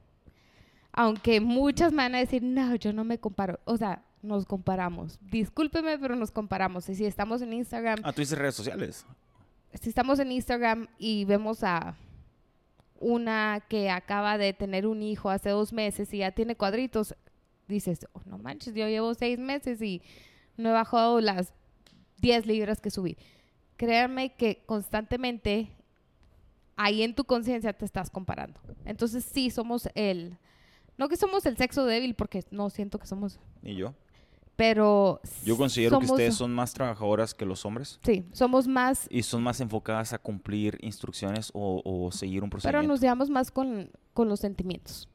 aunque 0.93 1.41
muchas 1.41 1.91
me 1.91 2.03
van 2.03 2.15
a 2.15 2.19
decir, 2.19 2.43
no, 2.43 2.75
yo 2.75 2.93
no 2.93 3.03
me 3.03 3.19
comparo. 3.19 3.59
O 3.65 3.75
sea, 3.75 4.03
nos 4.21 4.45
comparamos. 4.45 5.19
Discúlpeme, 5.21 5.97
pero 5.97 6.15
nos 6.15 6.31
comparamos. 6.31 6.89
Y 6.89 6.95
si 6.95 7.05
estamos 7.05 7.41
en 7.41 7.53
Instagram... 7.53 7.99
Ah, 8.03 8.11
tú 8.11 8.21
dices 8.21 8.37
redes 8.37 8.55
sociales. 8.55 9.05
Si 9.73 9.89
estamos 9.89 10.19
en 10.19 10.31
Instagram 10.31 10.87
y 10.97 11.25
vemos 11.25 11.63
a 11.63 11.95
una 12.99 13.63
que 13.69 13.89
acaba 13.89 14.37
de 14.37 14.53
tener 14.53 14.85
un 14.85 15.01
hijo 15.01 15.29
hace 15.29 15.49
dos 15.49 15.71
meses 15.71 16.13
y 16.13 16.17
ya 16.17 16.31
tiene 16.31 16.55
cuadritos, 16.55 17.15
dices, 17.67 18.07
oh, 18.13 18.21
no 18.25 18.37
manches, 18.37 18.73
yo 18.73 18.87
llevo 18.87 19.13
seis 19.13 19.39
meses 19.39 19.81
y 19.81 20.01
no 20.57 20.69
he 20.69 20.73
bajado 20.73 21.21
las 21.21 21.53
10 22.17 22.45
libras 22.45 22.81
que 22.81 22.91
subí. 22.91 23.17
Créanme 23.77 24.33
que 24.33 24.63
constantemente 24.65 25.71
ahí 26.75 27.03
en 27.03 27.15
tu 27.15 27.23
conciencia 27.23 27.71
te 27.73 27.85
estás 27.85 28.09
comparando. 28.09 28.59
Entonces 28.85 29.23
sí, 29.23 29.49
somos 29.49 29.87
el... 29.95 30.37
No 30.97 31.07
que 31.07 31.15
somos 31.15 31.45
el 31.45 31.55
sexo 31.55 31.85
débil, 31.85 32.13
porque 32.13 32.43
no 32.51 32.69
siento 32.69 32.99
que 32.99 33.07
somos... 33.07 33.39
¿Y 33.63 33.75
yo? 33.75 33.93
Pero... 34.59 35.21
Yo 35.45 35.55
considero 35.55 35.99
que 35.99 36.05
ustedes 36.05 36.35
son 36.35 36.53
más 36.53 36.73
trabajadoras 36.73 37.33
que 37.33 37.45
los 37.45 37.63
hombres. 37.63 37.97
Sí, 38.03 38.25
somos 38.33 38.67
más... 38.67 39.07
Y 39.09 39.23
son 39.23 39.41
más 39.41 39.61
enfocadas 39.61 40.11
a 40.11 40.17
cumplir 40.17 40.77
instrucciones 40.81 41.49
o, 41.53 42.09
seguir 42.11 42.43
un 42.43 42.49
procedimiento. 42.49 42.81
Pero 42.81 42.85
nos 42.85 42.99
llevamos 42.99 43.29
más 43.29 43.51
con, 43.51 43.89
los 44.17 44.39
sentimientos. 44.41 45.07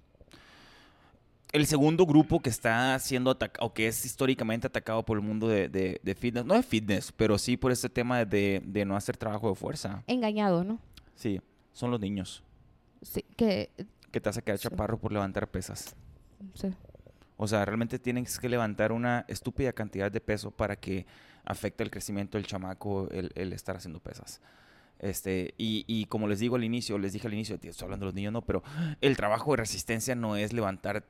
El 1.53 1.67
segundo 1.67 2.07
grupo 2.07 2.41
que 2.41 2.49
está 2.49 2.99
siendo 2.99 3.33
atacado, 3.33 3.67
o 3.67 3.75
que 3.75 3.87
es 3.87 4.07
históricamente 4.07 4.67
atacado 4.67 5.05
por 5.05 5.19
el 5.19 5.23
mundo 5.23 5.47
de, 5.47 6.17
fitness, 6.19 6.47
no 6.47 6.55
de 6.55 6.63
fitness, 6.63 7.13
pero 7.13 7.37
sí 7.37 7.59
por 7.59 7.71
este 7.71 7.91
tema 7.91 8.25
de, 8.25 8.63
no 8.87 8.97
hacer 8.97 9.19
trabajo 9.19 9.51
de 9.51 9.57
fuerza. 9.57 10.05
Engañado, 10.07 10.65
¿no? 10.65 10.79
Sí, 11.17 11.39
son 11.75 11.91
los 11.91 12.01
niños. 12.01 12.43
Sí, 13.03 13.23
que... 13.37 13.71
Que 14.11 14.23
te 14.23 14.29
hace 14.31 14.41
quedar 14.41 14.59
chaparro 14.59 14.99
por 14.99 15.13
levantar 15.13 15.51
pesas. 15.51 15.95
Sí. 16.55 16.69
O 17.37 17.49
sea, 17.49 17.65
realmente 17.65 17.99
tienes 17.99 18.39
que 18.39 18.49
levantar 18.49 18.93
una 18.93 19.25
estúpida 19.29 19.73
cantidad 19.73 20.11
de 20.11 20.21
peso 20.21 20.51
para 20.51 20.77
que 20.77 21.07
afecte 21.45 21.83
el 21.83 21.91
crecimiento 21.91 22.39
del 22.39 22.47
chamaco 22.47 23.09
el, 23.11 23.53
estar 23.53 23.77
haciendo 23.77 24.01
pesas. 24.01 24.41
Este, 25.01 25.55
y, 25.59 26.07
como 26.07 26.29
les 26.29 26.39
digo 26.39 26.57
al 26.57 26.65
inicio, 26.65 26.97
les 26.99 27.13
dije 27.13 27.27
al 27.27 27.35
inicio, 27.35 27.57
estoy 27.57 27.85
hablando 27.85 28.07
de 28.07 28.09
los 28.09 28.15
niños, 28.15 28.33
no, 28.33 28.43
pero 28.43 28.63
el 29.01 29.17
trabajo 29.17 29.51
de 29.51 29.59
resistencia 29.59 30.15
no 30.15 30.37
es 30.37 30.53
levantar 30.53 31.05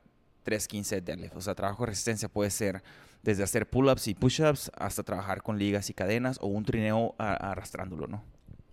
315 0.45 1.01
deadlift. 1.01 1.37
O 1.37 1.41
sea, 1.41 1.55
trabajo 1.55 1.85
de 1.85 1.91
resistencia 1.91 2.29
puede 2.29 2.51
ser 2.51 2.83
desde 3.23 3.43
hacer 3.43 3.69
pull-ups 3.69 4.09
y 4.09 4.15
push-ups 4.15 4.71
hasta 4.77 5.03
trabajar 5.03 5.43
con 5.43 5.59
ligas 5.59 5.91
y 5.91 5.95
cadenas 5.95 6.39
o 6.41 6.47
un 6.47 6.65
trineo 6.65 7.15
arrastrándolo, 7.19 8.07
¿no? 8.07 8.23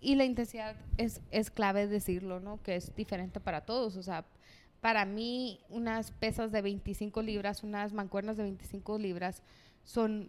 Y 0.00 0.16
la 0.16 0.24
intensidad 0.24 0.74
es, 0.98 1.20
es 1.30 1.50
clave 1.50 1.86
decirlo, 1.86 2.40
¿no? 2.40 2.60
Que 2.62 2.76
es 2.76 2.94
diferente 2.96 3.38
para 3.38 3.60
todos. 3.60 3.96
O 3.96 4.02
sea, 4.02 4.24
para 4.82 5.04
mí 5.04 5.60
unas 5.68 6.10
pesas 6.10 6.50
de 6.50 6.60
25 6.60 7.22
libras, 7.22 7.62
unas 7.62 7.92
mancuernas 7.92 8.36
de 8.36 8.42
25 8.42 8.98
libras 8.98 9.40
son 9.84 10.28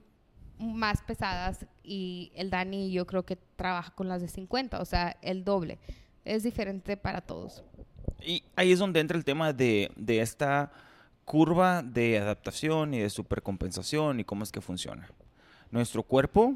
más 0.60 1.02
pesadas 1.02 1.66
y 1.84 2.32
el 2.36 2.52
Dani 2.52 2.92
yo 2.92 3.08
creo 3.08 3.26
que 3.26 3.36
trabaja 3.36 3.92
con 3.96 4.08
las 4.08 4.22
de 4.22 4.28
50, 4.28 4.80
o 4.80 4.86
sea, 4.86 5.18
el 5.24 5.44
doble. 5.44 5.80
Es 6.24 6.44
diferente 6.44 6.98
para 6.98 7.22
todos. 7.22 7.64
Y 8.22 8.44
ahí 8.56 8.72
es 8.72 8.78
donde 8.78 9.00
entra 9.00 9.18
el 9.18 9.26
tema 9.26 9.54
de, 9.54 9.92
esta 10.08 10.72
curva 11.26 11.82
de 11.82 12.20
adaptación 12.20 12.94
y 12.94 13.00
de 13.00 13.10
supercompensación 13.10 14.20
y 14.20 14.24
cómo 14.24 14.44
es 14.44 14.52
que 14.52 14.62
funciona. 14.62 15.10
Nuestro 15.72 16.04
cuerpo, 16.04 16.56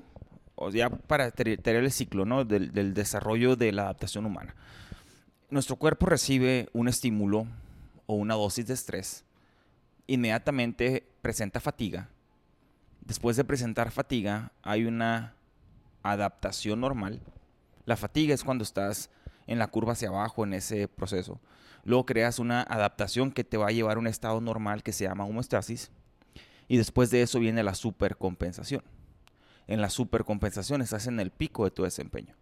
o 0.53 0.69
ya 0.69 0.91
para 0.91 1.31
tener 1.31 1.83
el 1.83 1.91
ciclo 1.91 2.25
¿no? 2.25 2.45
del, 2.45 2.71
del 2.71 2.93
desarrollo 2.93 3.55
de 3.55 3.71
la 3.71 3.83
adaptación 3.83 4.27
humana, 4.27 4.55
nuestro 5.49 5.77
cuerpo 5.77 6.05
recibe 6.05 6.69
un 6.73 6.87
estímulo 6.87 7.47
o 8.07 8.15
una 8.15 8.33
dosis 8.33 8.65
de 8.65 8.73
estrés, 8.73 9.23
inmediatamente 10.07 11.07
presenta 11.21 11.59
fatiga, 11.59 12.09
después 13.01 13.37
de 13.37 13.43
presentar 13.43 13.91
fatiga, 13.91 14.51
hay 14.63 14.85
una 14.85 15.35
adaptación 16.03 16.81
normal. 16.81 17.21
La 17.85 17.95
fatiga 17.95 18.33
es 18.33 18.43
cuando 18.43 18.63
estás 18.63 19.09
en 19.45 19.59
la 19.59 19.67
curva 19.67 19.93
hacia 19.93 20.09
abajo 20.09 20.43
en 20.43 20.53
ese 20.53 20.87
proceso. 20.87 21.39
Luego 21.83 22.05
creas 22.05 22.39
una 22.39 22.61
adaptación 22.63 23.31
que 23.31 23.45
te 23.45 23.57
va 23.57 23.67
a 23.67 23.71
llevar 23.71 23.95
a 23.95 23.99
un 23.99 24.07
estado 24.07 24.41
normal 24.41 24.83
que 24.83 24.91
se 24.91 25.05
llama 25.05 25.25
homeostasis. 25.25 25.89
Y 26.67 26.77
después 26.77 27.09
de 27.11 27.21
eso 27.21 27.39
viene 27.39 27.63
la 27.63 27.75
supercompensación. 27.75 28.83
En 29.67 29.81
la 29.81 29.89
supercompensación 29.89 30.81
estás 30.81 31.07
en 31.07 31.19
el 31.21 31.31
pico 31.31 31.63
de 31.63 31.71
tu 31.71 31.83
desempeño. 31.83 32.35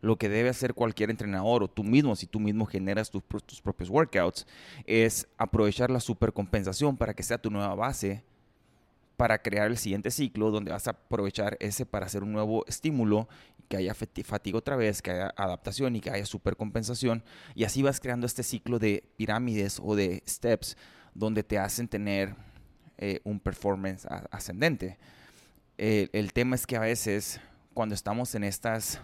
Lo 0.00 0.16
que 0.16 0.28
debe 0.28 0.48
hacer 0.48 0.74
cualquier 0.74 1.10
entrenador 1.10 1.62
o 1.62 1.68
tú 1.68 1.84
mismo, 1.84 2.16
si 2.16 2.26
tú 2.26 2.40
mismo 2.40 2.66
generas 2.66 3.10
tus, 3.10 3.22
tus 3.44 3.60
propios 3.60 3.90
workouts, 3.90 4.46
es 4.84 5.26
aprovechar 5.38 5.90
la 5.90 6.00
supercompensación 6.00 6.96
para 6.96 7.14
que 7.14 7.22
sea 7.22 7.38
tu 7.38 7.50
nueva 7.50 7.74
base 7.74 8.24
para 9.16 9.38
crear 9.38 9.70
el 9.70 9.78
siguiente 9.78 10.10
ciclo 10.10 10.50
donde 10.50 10.70
vas 10.70 10.86
a 10.86 10.90
aprovechar 10.90 11.56
ese 11.60 11.86
para 11.86 12.06
hacer 12.06 12.22
un 12.22 12.32
nuevo 12.32 12.64
estímulo, 12.66 13.28
que 13.68 13.76
haya 13.76 13.94
fatiga 13.94 14.58
otra 14.58 14.76
vez, 14.76 15.02
que 15.02 15.10
haya 15.10 15.34
adaptación 15.36 15.96
y 15.96 16.00
que 16.00 16.10
haya 16.10 16.24
supercompensación. 16.24 17.24
Y 17.54 17.64
así 17.64 17.82
vas 17.82 17.98
creando 17.98 18.26
este 18.26 18.42
ciclo 18.42 18.78
de 18.78 19.04
pirámides 19.16 19.80
o 19.82 19.96
de 19.96 20.22
steps 20.28 20.76
donde 21.14 21.42
te 21.42 21.58
hacen 21.58 21.88
tener 21.88 22.36
eh, 22.98 23.20
un 23.24 23.40
performance 23.40 24.06
ascendente. 24.30 24.98
el 25.78 26.32
tema 26.32 26.54
es 26.54 26.66
que 26.66 26.76
a 26.76 26.80
veces 26.80 27.40
cuando 27.74 27.94
estamos 27.94 28.34
en 28.34 28.44
estas 28.44 29.00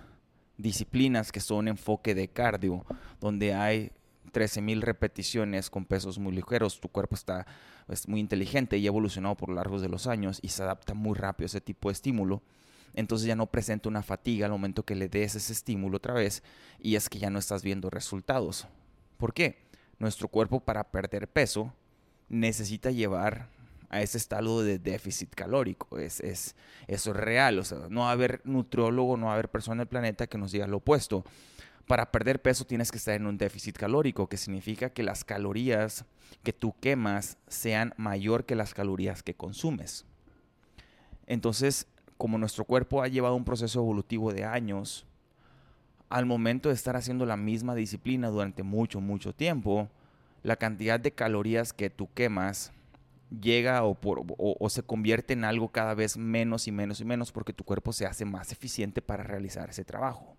disciplinas 0.63 1.33
que 1.33 1.41
son 1.41 1.69
enfoque 1.69 2.15
de 2.15 2.29
cardio, 2.29 2.85
donde 3.21 3.55
hay 3.55 3.91
13.000 4.33 4.81
repeticiones 4.81 5.69
con 5.69 5.85
pesos 5.85 6.19
muy 6.19 6.33
ligeros, 6.33 6.81
tu 6.81 6.89
cuerpo 6.89 7.15
está 7.15 7.47
es 7.89 8.09
muy 8.09 8.21
inteligente 8.21 8.79
y 8.79 8.87
ha 8.87 8.89
evolucionado 8.89 9.37
por 9.37 9.49
lo 9.49 9.57
largo 9.57 9.81
de 9.81 9.89
los 9.89 10.07
años 10.07 10.39
y 10.43 10.49
se 10.49 10.63
adapta 10.63 10.95
muy 10.95 11.15
rápido 11.15 11.47
a 11.47 11.47
ese 11.47 11.61
tipo 11.61 11.89
de 11.89 11.95
estímulo. 11.95 12.43
Entonces 12.95 13.27
ya 13.27 13.37
no 13.37 13.47
presenta 13.47 13.89
una 13.89 14.03
fatiga 14.03 14.47
al 14.47 14.53
momento 14.53 14.85
que 14.85 14.95
le 14.95 15.09
des 15.09 15.35
ese 15.35 15.53
estímulo 15.53 15.97
otra 15.97 16.15
vez 16.15 16.43
y 16.79 16.97
es 16.97 17.09
que 17.09 17.19
ya 17.19 17.31
no 17.31 17.39
estás 17.39 17.63
viendo 17.63 17.91
resultados. 17.91 18.67
¿Por 19.17 19.33
qué? 19.33 19.59
Nuestro 19.99 20.29
cuerpo 20.29 20.61
para 20.61 20.91
perder 20.91 21.29
peso 21.29 21.73
necesita 22.29 22.91
llevar 22.91 23.49
a 23.93 24.03
ese 24.03 24.19
estado 24.19 24.65
de 24.65 24.81
déficit 24.81 25.33
calórico. 25.35 25.99
Es, 25.99 26.19
es, 26.21 26.57
eso 26.89 27.11
es 27.11 27.17
real. 27.17 27.61
O 27.61 27.65
sea, 27.65 27.79
no 27.89 28.01
va 28.01 28.09
a 28.09 28.13
haber 28.13 28.41
nutriólogo, 28.45 29.17
no 29.17 29.27
va 29.27 29.33
a 29.33 29.35
haber 29.35 29.49
persona 29.49 29.75
en 29.75 29.81
el 29.83 29.87
planeta 29.87 30.27
que 30.27 30.39
nos 30.39 30.51
diga 30.51 30.67
lo 30.67 30.79
opuesto 30.79 31.25
para 31.87 32.11
perder 32.11 32.41
peso 32.41 32.65
tienes 32.65 32.91
que 32.91 32.99
estar 32.99 33.15
en 33.15 33.27
un 33.27 33.39
déficit 33.39 33.77
calórico, 33.77 34.29
que 34.29 34.37
significa 34.37 34.91
que 34.91 35.03
las 35.03 35.25
calorías 35.25 36.05
que 36.43 36.53
tú 36.53 36.75
quemas 36.81 37.39
sean 37.49 37.93
mayor 37.97 38.45
que 38.45 38.55
las 38.55 38.75
calorías 38.75 39.23
que 39.23 39.35
consumes. 39.35 40.07
Entonces, 41.27 41.87
como 42.17 42.39
nuestro 42.39 42.65
cuerpo 42.65 43.03
ha 43.03 43.09
llevado 43.09 43.35
un 43.35 43.45
proceso 43.45 43.81
evolutivo 43.81 44.33
de 44.33 44.45
años, 44.45 45.07
al 46.09 46.27
momento 46.27 46.69
de 46.69 46.75
estar 46.75 46.97
haciendo 46.97 47.27
la 47.27 47.37
misma 47.37 47.75
disciplina 47.75 48.29
durante 48.29 48.63
mucho, 48.63 49.01
mucho 49.01 49.35
tiempo, 49.35 49.89
la 50.43 50.57
cantidad 50.57 51.01
de 51.01 51.13
calorías 51.13 51.73
que 51.73 51.91
tú 51.91 52.09
quemas 52.15 52.73
llega 53.41 53.83
o, 53.85 54.69
se 54.69 54.83
convierte 54.83 55.33
en 55.33 55.45
algo 55.45 55.71
cada 55.71 55.95
vez 55.95 56.17
menos 56.17 56.69
y 56.69 56.73
menos 56.73 57.01
y 57.01 57.05
menos 57.05 57.33
porque 57.33 57.53
tu 57.53 57.65
cuerpo 57.65 57.93
se 57.93 58.07
hace 58.07 58.25
más 58.25 58.53
eficiente 58.53 59.03
para 59.03 59.23
realizar 59.23 59.71
ese 59.71 59.85
trabajo. 59.85 60.37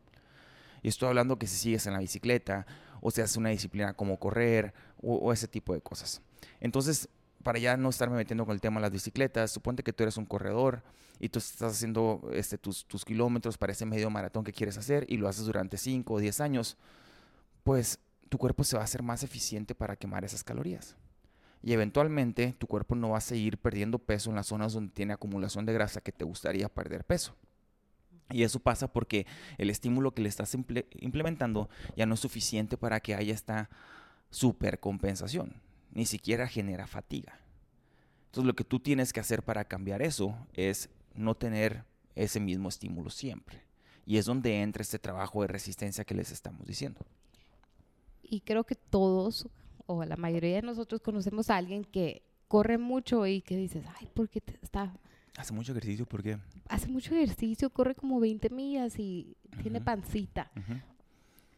Y 0.82 0.90
estoy 0.90 1.10
hablando 1.10 1.40
que 1.40 1.48
si 1.48 1.56
sigues 1.56 1.88
en 1.88 1.94
la 1.94 2.00
bicicleta 2.00 2.66
o 3.02 3.10
se 3.10 3.22
hace 3.22 3.40
una 3.40 3.50
disciplina 3.50 3.94
como 3.94 4.20
correr 4.20 4.74
o, 5.02 5.32
ese 5.34 5.48
tipo 5.48 5.74
de 5.74 5.82
cosas. 5.82 6.22
Entonces, 6.60 7.10
para 7.42 7.60
ya 7.60 7.78
no 7.78 7.90
estarme 7.90 8.18
metiendo 8.18 8.46
con 8.46 8.54
el 8.54 8.62
tema 8.62 8.80
de 8.80 8.84
las 8.84 8.92
bicicletas, 8.92 9.52
suponte 9.52 9.84
que 9.84 9.94
tú 9.94 10.04
eres 10.04 10.18
un 10.18 10.26
corredor 10.26 10.84
y 11.20 11.30
tú 11.30 11.40
estás 11.40 11.74
haciendo 11.74 12.30
este, 12.34 12.58
tus, 12.58 12.86
tus 12.86 13.06
kilómetros 13.06 13.58
para 13.58 13.72
ese 13.72 13.86
medio 13.86 14.10
maratón 14.10 14.44
que 14.44 14.52
quieres 14.52 14.78
hacer 14.78 15.06
y 15.08 15.18
lo 15.18 15.28
haces 15.28 15.46
durante 15.46 15.78
5 15.78 16.14
o 16.14 16.20
10 16.20 16.42
años, 16.42 16.78
pues 17.64 18.00
tu 18.30 18.38
cuerpo 18.38 18.64
se 18.64 18.76
va 18.76 18.82
a 18.82 18.86
hacer 18.86 19.04
más 19.04 19.24
eficiente 19.24 19.76
para 19.76 19.96
quemar 19.96 20.26
esas 20.26 20.44
calorías. 20.44 20.96
Y 21.64 21.72
eventualmente 21.74 22.54
tu 22.58 22.68
cuerpo 22.68 22.94
no 22.94 23.12
va 23.12 23.20
a 23.20 23.22
seguir 23.22 23.58
perdiendo 23.58 23.98
peso 23.98 24.30
en 24.30 24.36
las 24.36 24.48
zonas 24.48 24.74
donde 24.74 24.94
tiene 24.94 25.14
acumulación 25.14 25.66
de 25.66 25.74
grasa 25.74 26.02
que 26.02 26.12
te 26.12 26.26
gustaría 26.26 26.68
perder 26.68 27.06
peso. 27.06 27.36
Y 28.30 28.44
eso 28.44 28.60
pasa 28.60 28.92
porque 28.92 29.26
el 29.58 29.70
estímulo 29.70 30.14
que 30.14 30.22
le 30.22 30.30
estás 30.30 30.54
implementando 30.56 31.70
ya 31.96 32.06
no 32.06 32.16
es 32.16 32.20
suficiente 32.20 32.78
para 32.78 33.00
que 33.00 33.16
haya 33.16 33.34
esta 33.34 33.70
supercompensación. 34.30 35.54
Ni 35.92 36.06
siquiera 36.06 36.48
genera 36.48 36.88
fatiga. 36.88 37.40
Entonces 38.26 38.48
lo 38.48 38.56
que 38.56 38.64
tú 38.64 38.80
tienes 38.80 39.14
que 39.14 39.20
hacer 39.20 39.44
para 39.44 39.64
cambiar 39.66 40.02
eso 40.02 40.36
es 40.54 40.90
no 41.14 41.36
tener 41.36 41.86
ese 42.16 42.40
mismo 42.40 42.70
estímulo 42.70 43.10
siempre. 43.10 43.62
Y 44.06 44.18
es 44.18 44.26
donde 44.26 44.62
entra 44.62 44.82
este 44.82 45.00
trabajo 45.00 45.42
de 45.42 45.48
resistencia 45.48 46.04
que 46.04 46.16
les 46.16 46.32
estamos 46.32 46.68
diciendo. 46.68 47.00
Y 48.24 48.42
creo 48.42 48.64
que 48.64 48.76
todos, 48.76 49.48
o 49.86 50.04
la 50.06 50.18
mayoría 50.18 50.56
de 50.56 50.62
nosotros, 50.62 51.02
conocemos 51.02 51.50
a 51.50 51.58
alguien 51.58 51.84
que 51.84 52.24
corre 52.48 52.78
mucho 52.78 53.26
y 53.26 53.42
que 53.42 53.58
dices, 53.58 53.86
ay, 54.00 54.08
¿por 54.14 54.30
qué 54.30 54.42
está 54.62 54.94
Hace 55.38 55.54
mucho 55.54 55.72
ejercicio, 55.72 56.06
¿por 56.06 56.22
qué? 56.22 56.38
Hace 56.70 56.88
mucho 56.88 57.16
ejercicio, 57.16 57.72
corre 57.72 57.96
como 57.96 58.20
20 58.20 58.50
millas 58.52 59.00
y 59.00 59.36
tiene 59.64 59.82
pancita. 59.82 60.52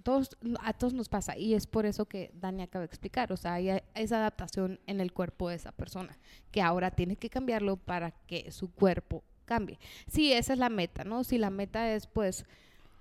todos, 0.01 0.37
a 0.61 0.71
todos 0.71 0.93
nos 0.93 1.09
pasa 1.09 1.37
y 1.37 1.55
es 1.55 1.67
por 1.67 1.85
eso 1.85 2.05
que 2.05 2.31
Dani 2.35 2.63
acaba 2.63 2.81
de 2.81 2.87
explicar, 2.87 3.33
o 3.33 3.37
sea, 3.37 3.55
hay 3.55 3.81
esa 3.95 4.17
adaptación 4.17 4.79
en 4.87 5.01
el 5.01 5.11
cuerpo 5.11 5.49
de 5.49 5.55
esa 5.55 5.73
persona, 5.73 6.17
que 6.51 6.61
ahora 6.61 6.91
tiene 6.91 7.17
que 7.17 7.29
cambiarlo 7.29 7.75
para 7.75 8.11
que 8.11 8.49
su 8.51 8.71
cuerpo 8.71 9.23
cambie. 9.43 9.77
Sí, 10.07 10.31
esa 10.31 10.53
es 10.53 10.59
la 10.59 10.69
meta, 10.69 11.03
¿no? 11.03 11.25
Si 11.25 11.37
la 11.37 11.49
meta 11.49 11.91
es 11.91 12.07
pues 12.07 12.45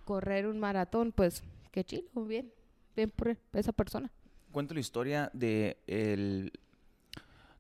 correr 0.04 0.47
un 0.49 0.59
maratón, 0.59 1.12
pues 1.12 1.45
qué 1.71 1.85
chido, 1.85 2.09
bien, 2.25 2.52
bien 2.97 3.11
por 3.11 3.37
esa 3.52 3.73
persona. 3.73 4.11
Cuento 4.54 4.73
la 4.73 4.78
historia 4.78 5.30
de 5.32 5.78
el, 5.88 6.52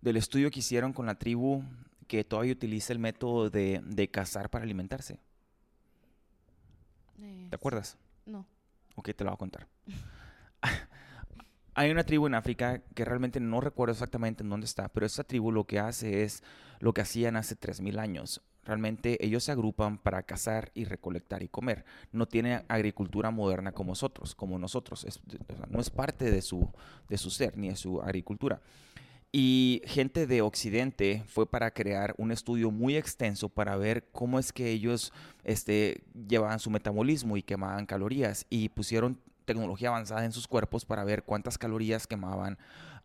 del 0.00 0.16
estudio 0.16 0.48
que 0.52 0.60
hicieron 0.60 0.92
con 0.92 1.06
la 1.06 1.16
tribu 1.16 1.64
que 2.06 2.22
todavía 2.22 2.52
utiliza 2.52 2.92
el 2.92 3.00
método 3.00 3.50
de, 3.50 4.08
cazar 4.12 4.48
para 4.48 4.62
alimentarse. 4.62 5.18
¿Te 7.50 7.56
acuerdas? 7.56 7.98
No. 8.26 8.46
Ok, 8.94 9.06
te 9.06 9.24
lo 9.24 9.30
voy 9.30 9.34
a 9.34 9.38
contar. 9.38 9.66
Hay 11.74 11.90
una 11.90 12.04
tribu 12.04 12.28
en 12.28 12.36
África 12.36 12.80
que 12.94 13.04
realmente 13.04 13.40
no 13.40 13.60
recuerdo 13.60 13.90
exactamente 13.90 14.44
en 14.44 14.50
dónde 14.50 14.66
está, 14.66 14.88
pero 14.88 15.04
esa 15.04 15.24
tribu 15.24 15.50
lo 15.50 15.64
que 15.64 15.80
hace 15.80 16.22
es 16.22 16.44
lo 16.78 16.94
que 16.94 17.00
hacían 17.00 17.34
hace 17.34 17.58
3.000 17.58 17.98
años. 17.98 18.40
Realmente 18.64 19.24
ellos 19.24 19.44
se 19.44 19.52
agrupan 19.52 19.98
para 19.98 20.22
cazar 20.22 20.70
y 20.74 20.84
recolectar 20.84 21.42
y 21.42 21.48
comer. 21.48 21.84
No 22.12 22.26
tienen 22.26 22.64
agricultura 22.68 23.30
moderna 23.30 23.72
como 23.72 23.92
nosotros, 23.92 24.34
como 24.34 24.58
nosotros. 24.58 25.06
no 25.68 25.80
es 25.80 25.90
parte 25.90 26.30
de 26.30 26.42
su, 26.42 26.68
de 27.08 27.18
su 27.18 27.30
ser 27.30 27.56
ni 27.56 27.68
de 27.68 27.76
su 27.76 28.00
agricultura. 28.00 28.60
Y 29.36 29.82
gente 29.84 30.28
de 30.28 30.42
Occidente 30.42 31.24
fue 31.26 31.44
para 31.44 31.72
crear 31.72 32.14
un 32.18 32.30
estudio 32.30 32.70
muy 32.70 32.96
extenso 32.96 33.48
para 33.48 33.76
ver 33.76 34.06
cómo 34.12 34.38
es 34.38 34.52
que 34.52 34.70
ellos 34.70 35.12
este, 35.42 36.04
llevaban 36.28 36.60
su 36.60 36.70
metabolismo 36.70 37.36
y 37.36 37.42
quemaban 37.42 37.84
calorías. 37.84 38.46
Y 38.48 38.68
pusieron 38.68 39.18
tecnología 39.44 39.88
avanzada 39.88 40.24
en 40.24 40.30
sus 40.30 40.46
cuerpos 40.46 40.84
para 40.84 41.02
ver 41.02 41.24
cuántas 41.24 41.58
calorías 41.58 42.06
quemaban 42.06 42.58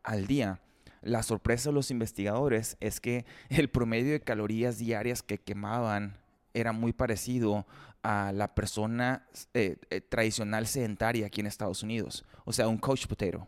al 0.04 0.28
día. 0.28 0.60
La 1.01 1.24
sorpresa 1.24 1.70
de 1.70 1.75
los 1.75 1.91
investigadores 1.91 2.77
es 2.79 3.00
que 3.00 3.25
el 3.50 3.70
promedio 3.70 4.12
de 4.12 4.22
calorías 4.22 4.77
diarias 4.77 5.22
que 5.22 5.38
quemaban 5.38 6.18
era 6.53 6.72
muy 6.72 6.94
parecido 6.94 7.65
a 8.01 8.32
la 8.32 8.56
persona 8.56 9.27
eh, 9.53 9.77
eh, 9.89 10.01
tradicional 10.01 10.68
sedentaria 10.68 11.27
aquí 11.27 11.41
en 11.41 11.48
Estados 11.48 11.84
Unidos. 11.84 12.25
O 12.46 12.53
sea, 12.53 12.68
un 12.68 12.77
coach 12.77 13.08
potato 13.08 13.48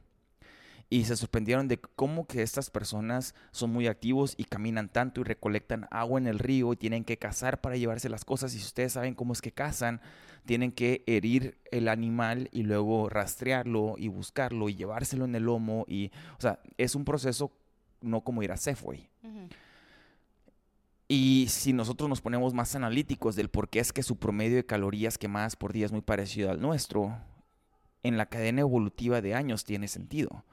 y 0.91 1.05
se 1.05 1.15
sorprendieron 1.15 1.69
de 1.69 1.77
cómo 1.77 2.27
que 2.27 2.41
estas 2.41 2.69
personas 2.69 3.33
son 3.51 3.71
muy 3.71 3.87
activos 3.87 4.33
y 4.35 4.43
caminan 4.43 4.89
tanto 4.89 5.21
y 5.21 5.23
recolectan 5.23 5.87
agua 5.89 6.19
en 6.19 6.27
el 6.27 6.37
río 6.37 6.73
y 6.73 6.75
tienen 6.75 7.05
que 7.05 7.15
cazar 7.17 7.61
para 7.61 7.77
llevarse 7.77 8.09
las 8.09 8.25
cosas. 8.25 8.53
Y 8.53 8.59
si 8.59 8.65
ustedes 8.65 8.91
saben 8.91 9.15
cómo 9.15 9.31
es 9.31 9.41
que 9.41 9.53
cazan, 9.53 10.01
tienen 10.45 10.73
que 10.73 11.05
herir 11.07 11.57
el 11.71 11.87
animal 11.87 12.49
y 12.51 12.63
luego 12.63 13.07
rastrearlo 13.07 13.95
y 13.97 14.09
buscarlo 14.09 14.67
y 14.67 14.75
llevárselo 14.75 15.23
en 15.23 15.33
el 15.33 15.43
lomo. 15.43 15.85
Y, 15.87 16.11
o 16.37 16.41
sea, 16.41 16.59
es 16.77 16.93
un 16.93 17.05
proceso 17.05 17.53
no 18.01 18.19
como 18.25 18.43
ir 18.43 18.51
a 18.51 18.57
Safeway. 18.57 19.07
Y 21.07 21.45
si 21.47 21.71
nosotros 21.71 22.09
nos 22.09 22.19
ponemos 22.19 22.53
más 22.53 22.75
analíticos 22.75 23.37
del 23.37 23.47
por 23.47 23.69
qué 23.69 23.79
es 23.79 23.93
que 23.93 24.03
su 24.03 24.17
promedio 24.17 24.57
de 24.57 24.65
calorías 24.65 25.17
quemadas 25.17 25.55
por 25.55 25.71
día 25.71 25.85
es 25.85 25.93
muy 25.93 26.01
parecido 26.01 26.51
al 26.51 26.59
nuestro, 26.59 27.17
en 28.03 28.17
la 28.17 28.25
cadena 28.25 28.59
evolutiva 28.59 29.21
de 29.21 29.35
años 29.35 29.63
tiene 29.63 29.87
sentido. 29.87 30.43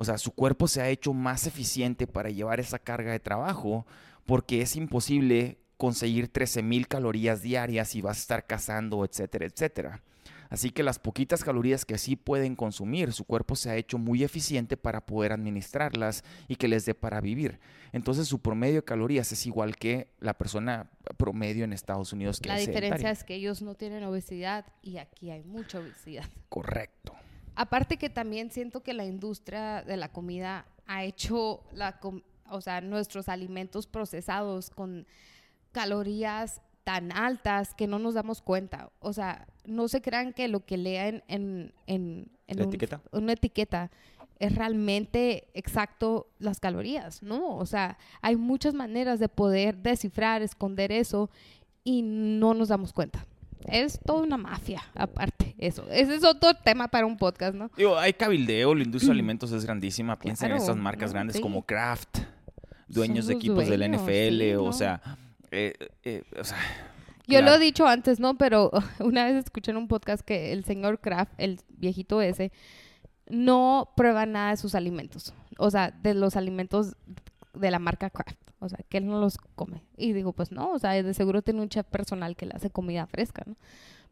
O 0.00 0.04
sea, 0.06 0.16
su 0.16 0.32
cuerpo 0.32 0.66
se 0.66 0.80
ha 0.80 0.88
hecho 0.88 1.12
más 1.12 1.46
eficiente 1.46 2.06
para 2.06 2.30
llevar 2.30 2.58
esa 2.58 2.78
carga 2.78 3.12
de 3.12 3.20
trabajo 3.20 3.84
porque 4.24 4.62
es 4.62 4.74
imposible 4.74 5.58
conseguir 5.76 6.32
13.000 6.32 6.86
calorías 6.88 7.42
diarias 7.42 7.94
y 7.94 8.00
vas 8.00 8.16
a 8.16 8.20
estar 8.20 8.46
cazando, 8.46 9.04
etcétera, 9.04 9.44
etcétera. 9.44 10.02
Así 10.48 10.70
que 10.70 10.82
las 10.82 10.98
poquitas 10.98 11.44
calorías 11.44 11.84
que 11.84 11.98
sí 11.98 12.16
pueden 12.16 12.56
consumir, 12.56 13.12
su 13.12 13.26
cuerpo 13.26 13.56
se 13.56 13.68
ha 13.68 13.76
hecho 13.76 13.98
muy 13.98 14.24
eficiente 14.24 14.78
para 14.78 15.04
poder 15.04 15.32
administrarlas 15.32 16.24
y 16.48 16.56
que 16.56 16.66
les 16.66 16.86
dé 16.86 16.94
para 16.94 17.20
vivir. 17.20 17.60
Entonces 17.92 18.26
su 18.26 18.38
promedio 18.38 18.76
de 18.76 18.84
calorías 18.84 19.30
es 19.32 19.46
igual 19.46 19.76
que 19.76 20.08
la 20.18 20.32
persona 20.32 20.90
promedio 21.18 21.64
en 21.64 21.74
Estados 21.74 22.14
Unidos. 22.14 22.40
Que 22.40 22.48
la 22.48 22.56
diferencia 22.56 23.10
es 23.10 23.22
que 23.22 23.34
ellos 23.34 23.60
no 23.60 23.74
tienen 23.74 24.02
obesidad 24.04 24.64
y 24.80 24.96
aquí 24.96 25.30
hay 25.30 25.44
mucha 25.44 25.78
obesidad. 25.78 26.24
Correcto. 26.48 27.12
Aparte 27.60 27.98
que 27.98 28.08
también 28.08 28.50
siento 28.50 28.82
que 28.82 28.94
la 28.94 29.04
industria 29.04 29.82
de 29.82 29.98
la 29.98 30.08
comida 30.08 30.64
ha 30.86 31.04
hecho 31.04 31.62
la, 31.74 32.00
o 32.48 32.62
sea, 32.62 32.80
nuestros 32.80 33.28
alimentos 33.28 33.86
procesados 33.86 34.70
con 34.70 35.06
calorías 35.70 36.62
tan 36.84 37.12
altas 37.12 37.74
que 37.74 37.86
no 37.86 37.98
nos 37.98 38.14
damos 38.14 38.40
cuenta. 38.40 38.90
O 39.00 39.12
sea, 39.12 39.46
no 39.66 39.88
se 39.88 40.00
crean 40.00 40.32
que 40.32 40.48
lo 40.48 40.64
que 40.64 40.78
lean 40.78 41.22
en, 41.28 41.74
en, 41.86 42.30
etiqueta? 42.46 43.02
una 43.12 43.34
etiqueta 43.34 43.90
es 44.38 44.54
realmente 44.54 45.50
exacto 45.52 46.30
las 46.38 46.60
calorías, 46.60 47.22
¿no? 47.22 47.58
O 47.58 47.66
sea, 47.66 47.98
hay 48.22 48.36
muchas 48.36 48.72
maneras 48.72 49.20
de 49.20 49.28
poder 49.28 49.76
descifrar, 49.76 50.40
esconder 50.40 50.92
eso 50.92 51.28
y 51.84 52.00
no 52.00 52.54
nos 52.54 52.68
damos 52.68 52.94
cuenta. 52.94 53.26
Es 53.66 54.00
toda 54.00 54.22
una 54.22 54.38
mafia, 54.38 54.82
aparte, 54.94 55.49
eso. 55.60 55.86
Ese 55.90 56.16
es 56.16 56.24
otro 56.24 56.54
tema 56.54 56.88
para 56.88 57.06
un 57.06 57.16
podcast, 57.16 57.54
¿no? 57.54 57.70
Digo, 57.76 57.98
hay 57.98 58.12
cabildeo, 58.12 58.74
la 58.74 58.82
industria 58.82 59.08
de 59.08 59.20
alimentos 59.20 59.52
es 59.52 59.64
grandísima. 59.64 60.18
Piensen 60.18 60.50
en 60.50 60.56
estas 60.56 60.76
marcas 60.76 61.12
grandes 61.12 61.40
como 61.40 61.62
Kraft, 61.62 62.18
dueños 62.88 63.26
de 63.26 63.34
equipos 63.34 63.68
del 63.68 63.92
NFL, 63.92 64.56
o 64.58 64.72
sea 64.72 65.00
eh, 65.50 65.74
eh, 66.04 66.22
yo 67.26 67.42
lo 67.42 67.54
he 67.54 67.58
dicho 67.58 67.86
antes, 67.86 68.18
¿no? 68.20 68.36
Pero 68.36 68.70
una 69.00 69.24
vez 69.24 69.36
escuché 69.36 69.70
en 69.70 69.76
un 69.76 69.88
podcast 69.88 70.22
que 70.24 70.52
el 70.52 70.64
señor 70.64 71.00
Kraft, 71.00 71.32
el 71.38 71.60
viejito 71.68 72.20
ese, 72.20 72.52
no 73.28 73.92
prueba 73.96 74.26
nada 74.26 74.50
de 74.50 74.56
sus 74.56 74.74
alimentos. 74.74 75.34
O 75.58 75.70
sea, 75.70 75.90
de 75.90 76.14
los 76.14 76.36
alimentos 76.36 76.96
de 77.54 77.70
la 77.70 77.78
marca 77.78 78.10
Kraft. 78.10 78.38
O 78.58 78.68
sea, 78.68 78.78
que 78.88 78.98
él 78.98 79.06
no 79.06 79.20
los 79.20 79.38
come. 79.54 79.82
Y 79.96 80.12
digo, 80.12 80.32
pues 80.32 80.52
no, 80.52 80.72
o 80.72 80.78
sea, 80.78 80.90
de 81.02 81.14
seguro 81.14 81.40
tiene 81.40 81.62
un 81.62 81.68
chef 81.68 81.86
personal 81.86 82.36
que 82.36 82.46
le 82.46 82.52
hace 82.54 82.70
comida 82.70 83.06
fresca, 83.06 83.42
¿no? 83.46 83.56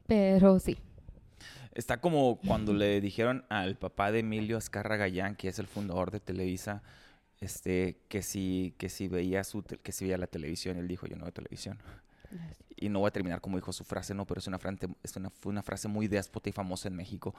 Pero 0.06 0.58
sí. 0.58 0.78
Está 1.78 2.00
como 2.00 2.40
cuando 2.40 2.72
le 2.72 3.00
dijeron 3.00 3.44
al 3.48 3.76
papá 3.76 4.10
de 4.10 4.18
Emilio 4.18 4.56
Azcarra 4.56 4.96
Gallán, 4.96 5.36
que 5.36 5.46
es 5.46 5.60
el 5.60 5.68
fundador 5.68 6.10
de 6.10 6.18
Televisa, 6.18 6.82
este, 7.40 8.00
que 8.08 8.20
si, 8.22 8.74
que 8.78 8.88
si 8.88 9.06
veía 9.06 9.44
su, 9.44 9.62
que 9.62 9.92
si 9.92 10.06
veía 10.06 10.18
la 10.18 10.26
televisión, 10.26 10.76
él 10.76 10.88
dijo, 10.88 11.06
yo 11.06 11.14
no 11.14 11.22
veo 11.22 11.32
televisión. 11.32 11.78
Y 12.74 12.88
no 12.88 12.98
voy 12.98 13.06
a 13.06 13.12
terminar 13.12 13.40
como 13.40 13.58
dijo 13.58 13.72
su 13.72 13.84
frase, 13.84 14.12
no, 14.12 14.26
pero 14.26 14.40
es 14.40 14.48
una 14.48 14.58
frase, 14.58 14.88
es 15.04 15.14
una, 15.14 15.30
fue 15.30 15.52
una 15.52 15.62
frase 15.62 15.86
muy 15.86 16.08
déspota 16.08 16.48
y 16.48 16.52
famosa 16.52 16.88
en 16.88 16.96
México. 16.96 17.32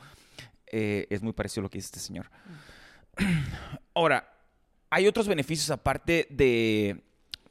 Eh, 0.68 1.06
es 1.10 1.22
muy 1.22 1.34
parecido 1.34 1.60
a 1.60 1.64
lo 1.64 1.70
que 1.70 1.80
dice 1.80 1.88
este 1.88 2.00
señor. 2.00 2.32
Mm. 3.18 3.24
Ahora, 3.94 4.26
hay 4.90 5.06
otros 5.06 5.28
beneficios 5.28 5.70
aparte 5.70 6.28
de, 6.30 7.04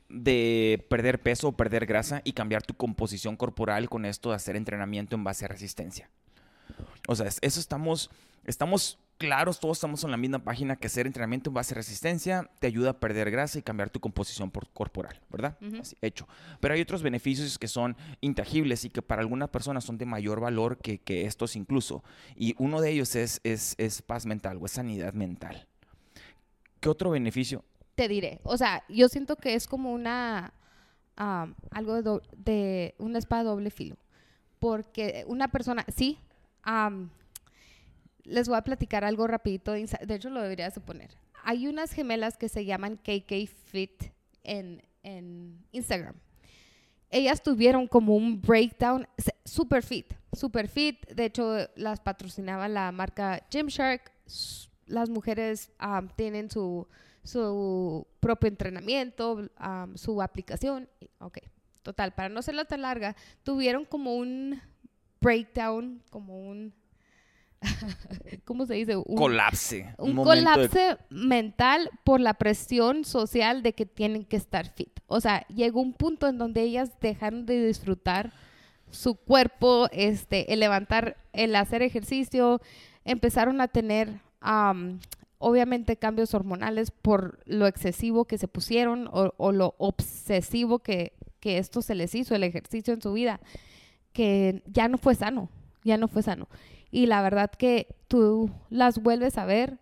de 0.09 0.87
perder 0.88 1.21
peso 1.21 1.49
o 1.49 1.52
perder 1.52 1.85
grasa 1.85 2.23
y 2.25 2.33
cambiar 2.33 2.62
tu 2.62 2.73
composición 2.73 3.37
corporal 3.37 3.90
con 3.90 4.07
esto 4.07 4.30
de 4.30 4.37
hacer 4.37 4.57
entrenamiento 4.57 5.16
en 5.16 5.25
base 5.25 5.45
a 5.45 5.49
resistencia. 5.49 6.09
O 7.08 7.16
sea, 7.16 7.26
eso 7.40 7.58
estamos, 7.58 8.10
estamos 8.44 8.98
claros, 9.16 9.58
todos 9.60 9.78
estamos 9.78 10.04
en 10.04 10.10
la 10.10 10.18
misma 10.18 10.40
página 10.40 10.76
que 10.76 10.88
hacer 10.88 11.06
entrenamiento 11.06 11.48
en 11.48 11.54
base 11.54 11.72
a 11.72 11.76
resistencia 11.76 12.50
te 12.60 12.66
ayuda 12.66 12.90
a 12.90 13.00
perder 13.00 13.30
grasa 13.30 13.58
y 13.58 13.62
cambiar 13.62 13.88
tu 13.88 13.98
composición 13.98 14.50
corporal, 14.50 15.18
¿verdad? 15.30 15.56
Así, 15.80 15.96
hecho. 16.02 16.28
Pero 16.60 16.74
hay 16.74 16.82
otros 16.82 17.02
beneficios 17.02 17.58
que 17.58 17.66
son 17.66 17.96
intangibles 18.20 18.84
y 18.84 18.90
que 18.90 19.00
para 19.00 19.22
algunas 19.22 19.48
personas 19.48 19.84
son 19.84 19.96
de 19.96 20.04
mayor 20.04 20.40
valor 20.40 20.76
que, 20.76 21.00
estos 21.24 21.56
incluso. 21.56 22.04
Y 22.36 22.54
uno 22.58 22.82
de 22.82 22.90
ellos 22.90 23.16
es, 23.16 23.40
es, 23.42 24.02
paz 24.02 24.26
mental 24.26 24.58
o 24.60 24.66
es 24.66 24.72
sanidad 24.72 25.14
mental. 25.14 25.66
¿Qué 26.78 26.90
otro 26.90 27.08
beneficio? 27.10 27.64
Te 27.94 28.06
diré. 28.06 28.38
O 28.42 28.58
sea, 28.58 28.84
yo 28.90 29.08
siento 29.08 29.36
que 29.36 29.54
es 29.54 29.66
como 29.66 29.94
una... 29.94 30.52
algo 31.16 32.02
de, 32.02 32.20
de, 32.36 32.94
una 32.98 33.18
espada 33.18 33.44
doble 33.44 33.70
filo. 33.70 33.96
Porque 34.58 35.24
una 35.26 35.48
persona, 35.48 35.86
sí, 35.96 36.18
les 38.24 38.48
voy 38.48 38.57
a 38.57 38.62
platicar 38.62 39.04
algo 39.04 39.26
rapidito. 39.26 39.72
De 39.72 40.14
hecho, 40.14 40.31
lo 40.31 40.42
debería 40.42 40.70
suponer. 40.70 41.11
Hay 41.44 41.66
unas 41.66 41.92
gemelas 41.92 42.37
que 42.37 42.48
se 42.48 42.64
llaman 42.64 42.96
KK 42.96 43.48
Fit 43.48 44.04
en, 44.44 44.83
Instagram. 45.72 46.14
Ellas 47.11 47.42
tuvieron 47.42 47.87
como 47.87 48.14
un 48.14 48.42
breakdown 48.42 49.07
super 49.44 49.83
fit, 49.83 50.12
super 50.35 50.68
fit. 50.68 51.09
De 51.09 51.24
hecho, 51.24 51.57
las 51.76 52.00
patrocinaba 52.00 52.68
la 52.68 52.92
marca 52.92 53.42
Gymshark. 53.50 54.12
Las 54.85 55.09
mujeres 55.09 55.70
tienen 56.16 56.50
su, 56.50 56.87
su 57.22 58.07
propio 58.20 58.48
entrenamiento, 58.48 59.48
su 59.94 60.20
aplicación. 60.20 60.88
Ok, 61.20 61.38
total, 61.83 62.12
para 62.12 62.28
no 62.28 62.42
serla 62.42 62.66
tan 62.66 62.83
larga, 62.83 63.16
tuvieron 63.42 63.87
como 63.87 64.14
un 64.14 64.61
breakdown, 65.20 66.02
como 66.11 66.38
un 66.48 66.72
¿cómo 68.44 68.66
se 68.66 68.74
dice? 68.74 68.96
Un 68.96 69.16
colapse. 69.16 69.94
Un, 69.98 70.16
colapse 70.16 70.96
mental 71.11 71.90
por 72.04 72.20
la 72.20 72.35
presión 72.35 73.04
social 73.04 73.62
de 73.62 73.72
que 73.72 73.87
tienen 73.87 74.24
que 74.24 74.37
estar 74.37 74.72
fit. 74.74 75.00
O 75.07 75.20
sea, 75.20 75.46
llegó 75.48 75.81
un 75.81 75.92
punto 75.92 76.28
en 76.28 76.38
donde 76.38 76.62
ellas 76.62 76.98
dejaron 77.00 77.46
de 77.46 77.66
disfrutar 77.66 78.33
su 78.90 79.16
cuerpo, 79.16 79.88
este, 79.92 80.52
el 80.52 80.61
levantar, 80.61 81.16
el 81.33 81.54
hacer 81.57 81.83
ejercicio, 81.83 82.61
empezaron 83.04 83.61
a 83.61 83.68
tener, 83.68 84.20
obviamente, 85.38 85.96
cambios 85.96 86.33
hormonales 86.33 86.90
por 86.90 87.40
lo 87.44 87.66
excesivo 87.66 88.24
que 88.24 88.38
se 88.38 88.48
pusieron 88.48 89.09
o, 89.12 89.52
lo 89.52 89.74
obsesivo 89.78 90.78
que, 90.78 91.12
que 91.40 91.59
esto 91.59 91.83
se 91.83 91.94
les 91.94 92.14
hizo, 92.14 92.35
el 92.35 92.44
ejercicio 92.44 92.94
en 92.94 93.02
su 93.02 93.12
vida, 93.12 93.40
que 94.18 94.64
ya 94.66 94.88
no 94.88 94.98
fue 94.98 95.14
sano, 95.14 95.48
ya 95.85 95.96
no 95.96 96.09
fue 96.09 96.24
sano 96.24 96.48
y 96.90 97.07
la 97.07 97.22
verdad 97.22 97.50
que 97.50 97.94
tú 98.09 98.50
las 98.68 99.00
vuelves 99.00 99.38
a 99.38 99.44
ver 99.44 99.78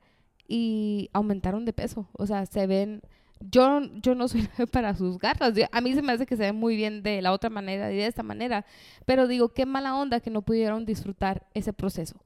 y 0.46 1.08
aumentaron 1.14 1.64
de 1.64 1.72
peso, 1.72 2.06
o 2.12 2.26
sea, 2.26 2.44
se 2.44 2.66
ven 2.66 3.00
yo, 3.40 3.80
yo 4.02 4.14
no 4.14 4.28
soy 4.28 4.46
para 4.72 4.94
sus 4.94 5.18
garras. 5.18 5.54
A 5.72 5.80
mí 5.80 5.94
se 5.94 6.02
me 6.02 6.12
hace 6.12 6.26
que 6.26 6.36
se 6.36 6.42
ven 6.42 6.56
muy 6.56 6.76
bien 6.76 7.02
de 7.02 7.20
la 7.22 7.32
otra 7.32 7.50
manera 7.50 7.92
y 7.92 7.96
de 7.96 8.06
esta 8.06 8.22
manera. 8.22 8.64
Pero 9.04 9.26
digo, 9.26 9.50
qué 9.50 9.66
mala 9.66 9.94
onda 9.96 10.20
que 10.20 10.30
no 10.30 10.42
pudieron 10.42 10.86
disfrutar 10.86 11.46
ese 11.54 11.72
proceso 11.72 12.16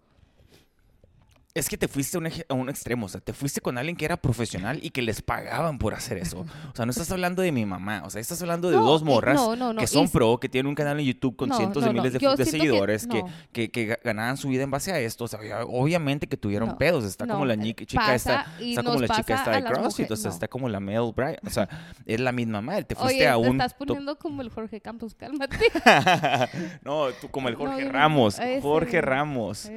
es 1.53 1.69
que 1.69 1.77
te 1.77 1.89
fuiste 1.89 2.17
a 2.17 2.55
un, 2.55 2.69
extremo, 2.69 3.07
o 3.07 3.09
sea, 3.09 3.21
te 3.21 3.33
fuiste 3.33 3.61
con 3.61 3.77
alguien 3.77 3.97
que 3.97 4.05
era 4.05 4.17
profesional 4.17 4.79
y 4.83 4.91
que 4.91 5.03
les 5.03 5.21
pagaban 5.21 5.79
por 5.79 5.95
hacer 5.95 6.19
eso. 6.19 6.41
O 6.41 6.77
sea, 6.77 6.87
no 6.87 6.91
estás 6.91 7.11
hablando 7.11 7.43
de 7.43 7.51
mi 7.51 7.67
mamá, 7.67 8.03
o 8.05 8.11
sea, 8.11 8.21
estás 8.21 8.41
hablando 8.43 8.71
de 8.71 8.77
dos 8.77 9.03
morras 9.03 9.41
que 9.79 9.87
son 9.87 10.09
pro, 10.09 10.39
que 10.39 10.49
tienen 10.49 10.69
un 10.69 10.75
canal 10.77 11.01
en 11.01 11.07
YouTube 11.07 11.37
con 11.37 11.53
cientos 11.53 11.85
de 11.85 11.93
miles 11.93 12.13
de, 12.13 12.45
seguidores, 12.45 13.09
que, 13.53 13.71
que, 13.71 13.99
ganaban 14.05 14.37
su 14.37 14.49
vida 14.49 14.63
en 14.63 14.71
base 14.71 14.93
a 14.93 15.01
esto. 15.01 15.25
O 15.25 15.29
sea, 15.29 15.41
obviamente 15.67 16.29
que 16.29 16.37
tuvieron 16.37 16.77
pedos. 16.77 17.05
Está 17.05 17.27
como 17.27 17.45
la 17.45 17.57
chica 17.59 18.15
esta, 18.15 18.47
está 18.61 18.83
como 18.83 19.01
la 19.01 19.09
chica 19.09 19.35
esta 19.35 19.51
de 19.51 19.65
CrossFit, 19.65 20.11
o 20.11 20.17
sea, 20.17 20.31
está 20.31 20.47
como 20.47 20.69
la 20.69 20.79
Mel 20.79 21.13
Bryant. 21.15 21.45
O 21.47 21.51
sea, 21.51 21.69
es 22.07 22.21
la 22.21 22.33
misma 22.33 22.61
madre. 22.61 22.85
Te 22.85 22.95
fuiste 22.95 23.27
a 23.27 23.37
un. 23.37 23.59
Te 23.59 23.65
estás 23.65 23.75
poniendo 23.75 24.17
como 24.19 24.43
el 24.43 24.51
Jorge 24.51 24.81
Campos, 24.81 25.15
cálmate. 25.15 25.59
no, 26.85 27.09
tú 27.21 27.29
como 27.29 27.49
el 27.49 27.57
Jorge 27.57 27.89
Ramos. 27.89 28.39
Jorge 28.63 29.01
Ramos. 29.01 29.69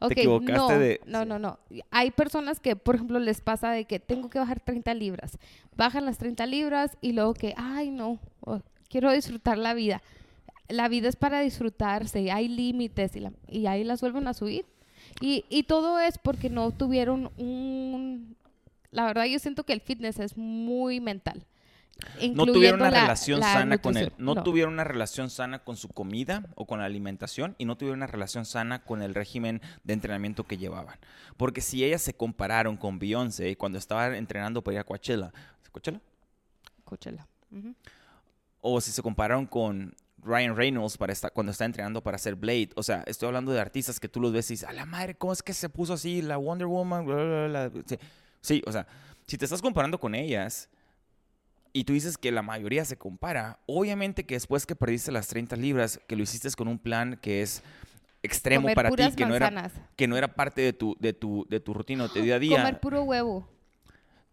Te 0.00 0.12
equivocaste 0.12 0.52
no, 0.54 0.68
de... 0.78 1.00
No, 1.06 1.24
no, 1.24 1.38
no. 1.38 1.58
Hay 1.90 2.10
personas 2.10 2.60
que, 2.60 2.76
por 2.76 2.96
ejemplo, 2.96 3.18
les 3.18 3.40
pasa 3.40 3.70
de 3.70 3.84
que 3.84 3.98
tengo 3.98 4.28
que 4.28 4.38
bajar 4.38 4.60
30 4.60 4.94
libras. 4.94 5.38
Bajan 5.76 6.04
las 6.04 6.18
30 6.18 6.46
libras 6.46 6.96
y 7.00 7.12
luego 7.12 7.34
que, 7.34 7.54
ay, 7.56 7.90
no, 7.90 8.18
oh, 8.40 8.60
quiero 8.88 9.10
disfrutar 9.12 9.58
la 9.58 9.74
vida. 9.74 10.02
La 10.68 10.88
vida 10.88 11.08
es 11.08 11.16
para 11.16 11.40
disfrutarse, 11.40 12.30
hay 12.30 12.48
límites 12.48 13.16
y, 13.16 13.26
y 13.48 13.66
ahí 13.66 13.84
las 13.84 14.00
vuelven 14.00 14.26
a 14.28 14.34
subir. 14.34 14.66
Y, 15.20 15.44
y 15.48 15.62
todo 15.62 15.98
es 15.98 16.18
porque 16.18 16.50
no 16.50 16.70
tuvieron 16.72 17.30
un... 17.38 18.36
La 18.90 19.06
verdad 19.06 19.24
yo 19.24 19.38
siento 19.38 19.64
que 19.64 19.72
el 19.72 19.80
fitness 19.80 20.18
es 20.18 20.36
muy 20.36 21.00
mental 21.00 21.44
no 22.34 22.46
tuvieron 22.46 22.80
una 22.80 22.90
relación 22.90 23.40
sana 23.40 23.78
con 23.78 23.96
él, 23.96 24.12
no, 24.18 24.42
tuvieron 24.42 24.74
una 24.74 24.84
relación 24.84 25.30
sana 25.30 25.58
con 25.60 25.76
su 25.76 25.88
comida 25.88 26.44
o 26.54 26.66
con 26.66 26.78
la 26.78 26.84
alimentación 26.84 27.54
y 27.58 27.64
no 27.64 27.76
tuvieron 27.76 28.00
una 28.00 28.06
relación 28.06 28.44
sana 28.44 28.82
con 28.82 29.02
el 29.02 29.14
régimen 29.14 29.60
de 29.84 29.94
entrenamiento 29.94 30.44
que 30.44 30.58
llevaban. 30.58 30.98
Porque 31.36 31.60
si 31.60 31.84
ellas 31.84 32.02
se 32.02 32.14
compararon 32.14 32.76
con 32.76 32.98
Beyoncé 32.98 33.56
cuando 33.56 33.78
estaba 33.78 34.16
entrenando 34.16 34.62
para 34.62 34.74
ir 34.74 34.80
a 34.80 34.84
Coachella, 34.84 35.32
¿Coachella? 35.72 36.00
Coachella. 36.84 37.26
O 38.60 38.80
si 38.80 38.90
se 38.90 39.02
compararon 39.02 39.46
con 39.46 39.94
Ryan 40.22 40.56
Reynolds 40.56 40.96
para 40.96 41.14
cuando 41.32 41.52
está 41.52 41.64
entrenando 41.64 42.02
para 42.02 42.16
hacer 42.16 42.34
Blade. 42.34 42.70
O 42.74 42.82
sea, 42.82 43.04
estoy 43.06 43.28
hablando 43.28 43.52
de 43.52 43.60
artistas 43.60 44.00
que 44.00 44.08
tú 44.08 44.20
los 44.20 44.32
ves 44.32 44.50
y 44.50 44.54
dices, 44.54 44.68
a 44.68 44.72
la 44.72 44.86
madre, 44.86 45.14
¿cómo 45.14 45.32
es 45.32 45.42
que 45.42 45.52
se 45.52 45.68
puso 45.68 45.92
así 45.92 46.22
la 46.22 46.36
Wonder 46.36 46.66
Woman? 46.66 47.06
sí, 48.40 48.62
o 48.66 48.72
sea, 48.72 48.86
si 49.26 49.38
te 49.38 49.44
estás 49.44 49.62
comparando 49.62 49.98
con 49.98 50.14
ellas 50.14 50.68
y 51.78 51.84
tú 51.84 51.92
dices 51.92 52.16
que 52.16 52.32
la 52.32 52.42
mayoría 52.42 52.84
se 52.84 52.96
compara, 52.96 53.58
obviamente 53.66 54.24
que 54.24 54.34
después 54.34 54.64
que 54.66 54.74
perdiste 54.76 55.12
las 55.12 55.28
30 55.28 55.56
libras, 55.56 56.00
que 56.06 56.16
lo 56.16 56.22
hiciste 56.22 56.48
con 56.56 56.68
un 56.68 56.78
plan 56.78 57.18
que 57.20 57.42
es 57.42 57.62
extremo 58.22 58.62
Comer 58.62 58.74
para 58.74 58.90
ti, 58.90 59.12
que 59.14 59.26
no, 59.26 59.34
era, 59.36 59.72
que 59.94 60.08
no 60.08 60.16
era 60.16 60.34
parte 60.34 60.62
de 60.62 60.72
tu, 60.72 60.96
de 61.00 61.12
tu, 61.12 61.46
de 61.50 61.60
tu 61.60 61.74
rutina 61.74 62.08
de 62.08 62.22
día 62.22 62.36
a 62.36 62.38
día, 62.38 62.56
Comer 62.58 62.80
puro 62.80 63.02
huevo. 63.02 63.48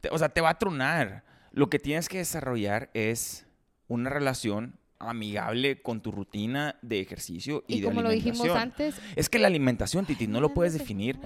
te- 0.01 0.09
o 0.09 0.17
sea, 0.17 0.29
te 0.29 0.41
va 0.41 0.49
a 0.51 0.57
tronar. 0.59 1.23
Lo 1.51 1.69
que 1.69 1.79
tienes 1.79 2.07
que 2.09 2.17
desarrollar 2.19 2.89
es 2.93 3.45
una 3.87 4.09
relación 4.09 4.79
amigable 4.99 5.81
con 5.81 6.01
tu 6.01 6.11
rutina 6.13 6.77
de 6.81 7.01
ejercicio 7.01 7.63
y, 7.67 7.75
Y, 7.75 7.81
de 7.81 7.87
como 7.87 8.01
lo 8.01 8.09
dijimos 8.09 8.47
antes, 8.51 8.95
Es 9.17 9.29
que 9.29 9.37
la 9.37 9.47
alimentación, 9.47 10.05
Titi, 10.05 10.27
no 10.27 10.39
lo 10.39 10.53
puedes 10.53 10.73
definir. 10.73 11.19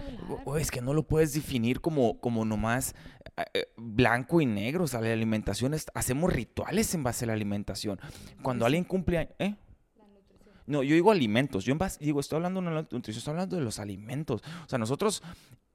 o- 0.45 0.57
Es 0.57 0.71
que 0.71 0.81
no 0.81 0.93
lo 0.95 1.03
puedes 1.03 1.33
definir 1.33 1.79
como, 1.79 2.19
como 2.19 2.43
nomás 2.43 2.95
blanco 3.77 4.41
y 4.41 4.45
negro. 4.45 4.83
O 4.85 4.87
sea, 4.87 5.01
la 5.01 5.11
alimentación 5.13 5.73
es- 5.73 5.87
hacemos 5.93 6.31
rituales 6.33 6.93
en 6.93 7.03
base 7.03 7.25
a 7.25 7.27
la 7.27 7.33
alimentación. 7.33 7.99
Cuando 8.41 8.65
alguien 8.65 8.83
cumple. 8.83 9.29
¿eh? 9.39 9.55
No, 10.65 10.83
yo 10.83 10.95
digo 10.95 11.11
alimentos. 11.11 11.63
Yo 11.65 11.71
en 11.71 11.77
base- 11.77 12.03
digo, 12.03 12.19
estoy 12.19 12.37
hablando 12.37 12.61
de 12.61 12.69
la 12.71 12.81
nutrición, 12.81 13.17
estoy 13.17 13.31
hablando 13.31 13.55
de 13.55 13.61
los 13.63 13.79
alimentos. 13.79 14.41
O 14.65 14.69
sea, 14.69 14.77
nosotros, 14.79 15.23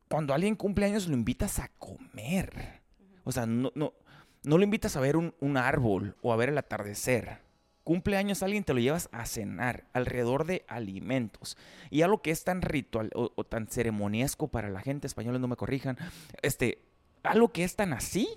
cuando 0.08 0.34
alguien 0.34 0.54
cumple 0.54 0.86
años, 0.86 1.08
lo 1.08 1.14
invitas 1.14 1.58
a 1.60 1.68
comer. 1.78 2.82
O 3.24 3.32
sea, 3.32 3.46
no, 3.46 3.70
no, 3.74 3.94
no 4.42 4.58
lo 4.58 4.64
invitas 4.64 4.96
a 4.96 5.00
ver 5.00 5.16
un, 5.16 5.34
un 5.40 5.56
árbol 5.56 6.16
o 6.20 6.32
a 6.32 6.36
ver 6.36 6.50
el 6.50 6.58
atardecer. 6.58 7.38
Cumpleaños 7.84 8.42
alguien 8.44 8.62
te 8.62 8.74
lo 8.74 8.80
llevas 8.80 9.08
a 9.12 9.24
cenar 9.26 9.86
alrededor 9.92 10.44
de 10.44 10.64
alimentos. 10.68 11.56
Y 11.90 12.02
algo 12.02 12.22
que 12.22 12.30
es 12.30 12.44
tan 12.44 12.62
ritual 12.62 13.10
o, 13.14 13.32
o 13.34 13.44
tan 13.44 13.66
ceremoniesco 13.66 14.48
para 14.48 14.68
la 14.68 14.80
gente 14.82 15.06
española, 15.06 15.38
no 15.40 15.48
me 15.48 15.56
corrijan, 15.56 15.96
este, 16.42 16.78
algo 17.22 17.48
que 17.48 17.64
es 17.64 17.76
tan 17.76 17.92
así, 17.92 18.28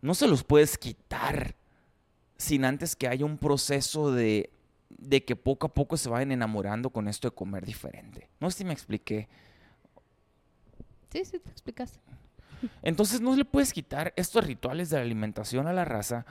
no 0.00 0.14
se 0.14 0.28
los 0.28 0.44
puedes 0.44 0.78
quitar 0.78 1.54
sin 2.36 2.64
antes 2.64 2.94
que 2.94 3.08
haya 3.08 3.24
un 3.24 3.38
proceso 3.38 4.12
de, 4.12 4.50
de 4.88 5.24
que 5.24 5.36
poco 5.36 5.66
a 5.66 5.74
poco 5.74 5.96
se 5.96 6.08
vayan 6.08 6.32
enamorando 6.32 6.90
con 6.90 7.08
esto 7.08 7.28
de 7.28 7.34
comer 7.34 7.66
diferente. 7.66 8.28
No 8.40 8.50
sé 8.50 8.58
si 8.58 8.64
me 8.64 8.72
expliqué. 8.72 9.28
sí, 11.10 11.24
sí, 11.24 11.38
te 11.38 11.50
explicas. 11.50 11.98
Entonces 12.82 13.20
no 13.20 13.34
le 13.36 13.44
puedes 13.44 13.72
quitar 13.72 14.12
estos 14.16 14.44
rituales 14.44 14.90
de 14.90 14.96
la 14.96 15.02
alimentación 15.02 15.66
a 15.66 15.72
la 15.72 15.84
raza 15.84 16.26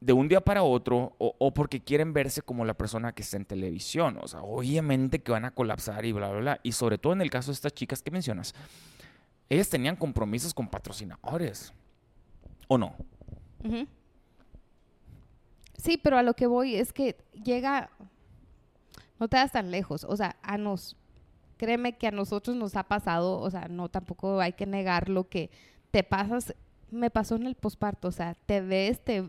de 0.00 0.12
un 0.12 0.28
día 0.28 0.40
para 0.40 0.62
otro 0.62 1.14
o, 1.18 1.34
o 1.38 1.52
porque 1.52 1.80
quieren 1.80 2.12
verse 2.12 2.42
como 2.42 2.64
la 2.64 2.74
persona 2.74 3.12
que 3.12 3.22
está 3.22 3.36
en 3.36 3.44
televisión. 3.44 4.18
O 4.22 4.28
sea, 4.28 4.42
obviamente 4.42 5.20
que 5.20 5.32
van 5.32 5.44
a 5.44 5.50
colapsar 5.50 6.04
y 6.04 6.12
bla, 6.12 6.28
bla, 6.28 6.40
bla. 6.40 6.60
Y 6.62 6.72
sobre 6.72 6.98
todo 6.98 7.12
en 7.12 7.20
el 7.20 7.30
caso 7.30 7.50
de 7.50 7.54
estas 7.54 7.74
chicas 7.74 8.02
que 8.02 8.10
mencionas, 8.10 8.54
ellas 9.48 9.68
tenían 9.68 9.96
compromisos 9.96 10.52
con 10.52 10.68
patrocinadores. 10.68 11.72
¿O 12.66 12.76
no? 12.76 12.94
Sí, 15.76 15.96
pero 15.96 16.18
a 16.18 16.22
lo 16.22 16.34
que 16.34 16.46
voy 16.46 16.74
es 16.74 16.92
que 16.92 17.16
llega, 17.44 17.90
no 19.18 19.28
te 19.28 19.36
das 19.36 19.52
tan 19.52 19.70
lejos, 19.70 20.04
o 20.04 20.16
sea, 20.16 20.36
a 20.42 20.58
nos, 20.58 20.96
créeme 21.56 21.96
que 21.96 22.08
a 22.08 22.10
nosotros 22.10 22.56
nos 22.56 22.76
ha 22.76 22.84
pasado, 22.84 23.40
o 23.40 23.50
sea, 23.50 23.68
no 23.68 23.88
tampoco 23.88 24.40
hay 24.40 24.52
que 24.52 24.66
negar 24.66 25.08
lo 25.08 25.28
que 25.28 25.50
te 25.90 26.02
pasas, 26.02 26.54
me 26.90 27.10
pasó 27.10 27.36
en 27.36 27.46
el 27.46 27.54
posparto, 27.54 28.08
o 28.08 28.12
sea, 28.12 28.34
te 28.34 28.60
ves, 28.60 29.02
te 29.02 29.28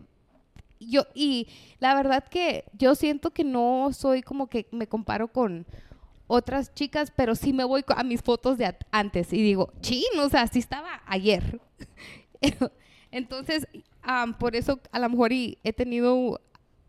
yo 0.80 1.02
y 1.14 1.46
la 1.78 1.94
verdad 1.94 2.24
que 2.24 2.64
yo 2.72 2.94
siento 2.94 3.32
que 3.32 3.44
no 3.44 3.90
soy 3.92 4.22
como 4.22 4.48
que 4.48 4.66
me 4.72 4.86
comparo 4.86 5.28
con 5.28 5.66
otras 6.32 6.72
chicas, 6.74 7.12
pero 7.14 7.34
sí 7.34 7.52
me 7.52 7.64
voy 7.64 7.84
a 7.88 8.04
mis 8.04 8.22
fotos 8.22 8.56
de 8.56 8.72
antes 8.92 9.32
y 9.32 9.42
digo, 9.42 9.72
chin, 9.80 10.04
o 10.20 10.28
sea, 10.28 10.46
sí 10.46 10.60
estaba 10.60 11.02
ayer. 11.06 11.60
Entonces, 13.10 13.66
am, 14.02 14.38
por 14.38 14.54
eso 14.54 14.80
a 14.92 14.98
lo 15.00 15.08
mejor 15.10 15.32
y 15.32 15.58
he 15.64 15.72
tenido 15.72 16.40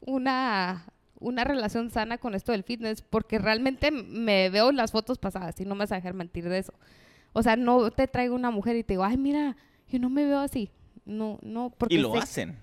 una, 0.01 0.85
una 1.19 1.43
relación 1.43 1.89
sana 1.89 2.17
con 2.19 2.35
esto 2.35 2.51
del 2.51 2.63
fitness, 2.63 3.01
porque 3.01 3.39
realmente 3.39 3.89
me 3.91 4.49
veo 4.49 4.69
en 4.69 4.75
las 4.77 4.91
fotos 4.91 5.17
pasadas 5.17 5.59
y 5.59 5.65
no 5.65 5.73
me 5.75 5.79
vas 5.79 5.91
a 5.91 5.95
dejar 5.95 6.13
mentir 6.13 6.47
de 6.47 6.59
eso. 6.59 6.73
O 7.33 7.41
sea, 7.41 7.55
no 7.55 7.89
te 7.91 8.07
traigo 8.07 8.35
una 8.35 8.51
mujer 8.51 8.75
y 8.75 8.83
te 8.83 8.93
digo, 8.93 9.03
ay, 9.03 9.17
mira, 9.17 9.55
yo 9.89 9.99
no 9.99 10.09
me 10.09 10.25
veo 10.25 10.39
así. 10.39 10.69
No, 11.05 11.39
no, 11.41 11.71
porque 11.75 11.95
Y 11.95 11.97
lo 11.97 12.11
sé- 12.13 12.19
hacen. 12.19 12.57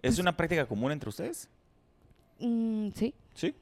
¿Es 0.00 0.18
una 0.20 0.36
práctica 0.36 0.64
común 0.66 0.92
entre 0.92 1.08
ustedes? 1.08 1.48
Mm, 2.38 2.90
sí, 2.94 3.14
Sí. 3.34 3.52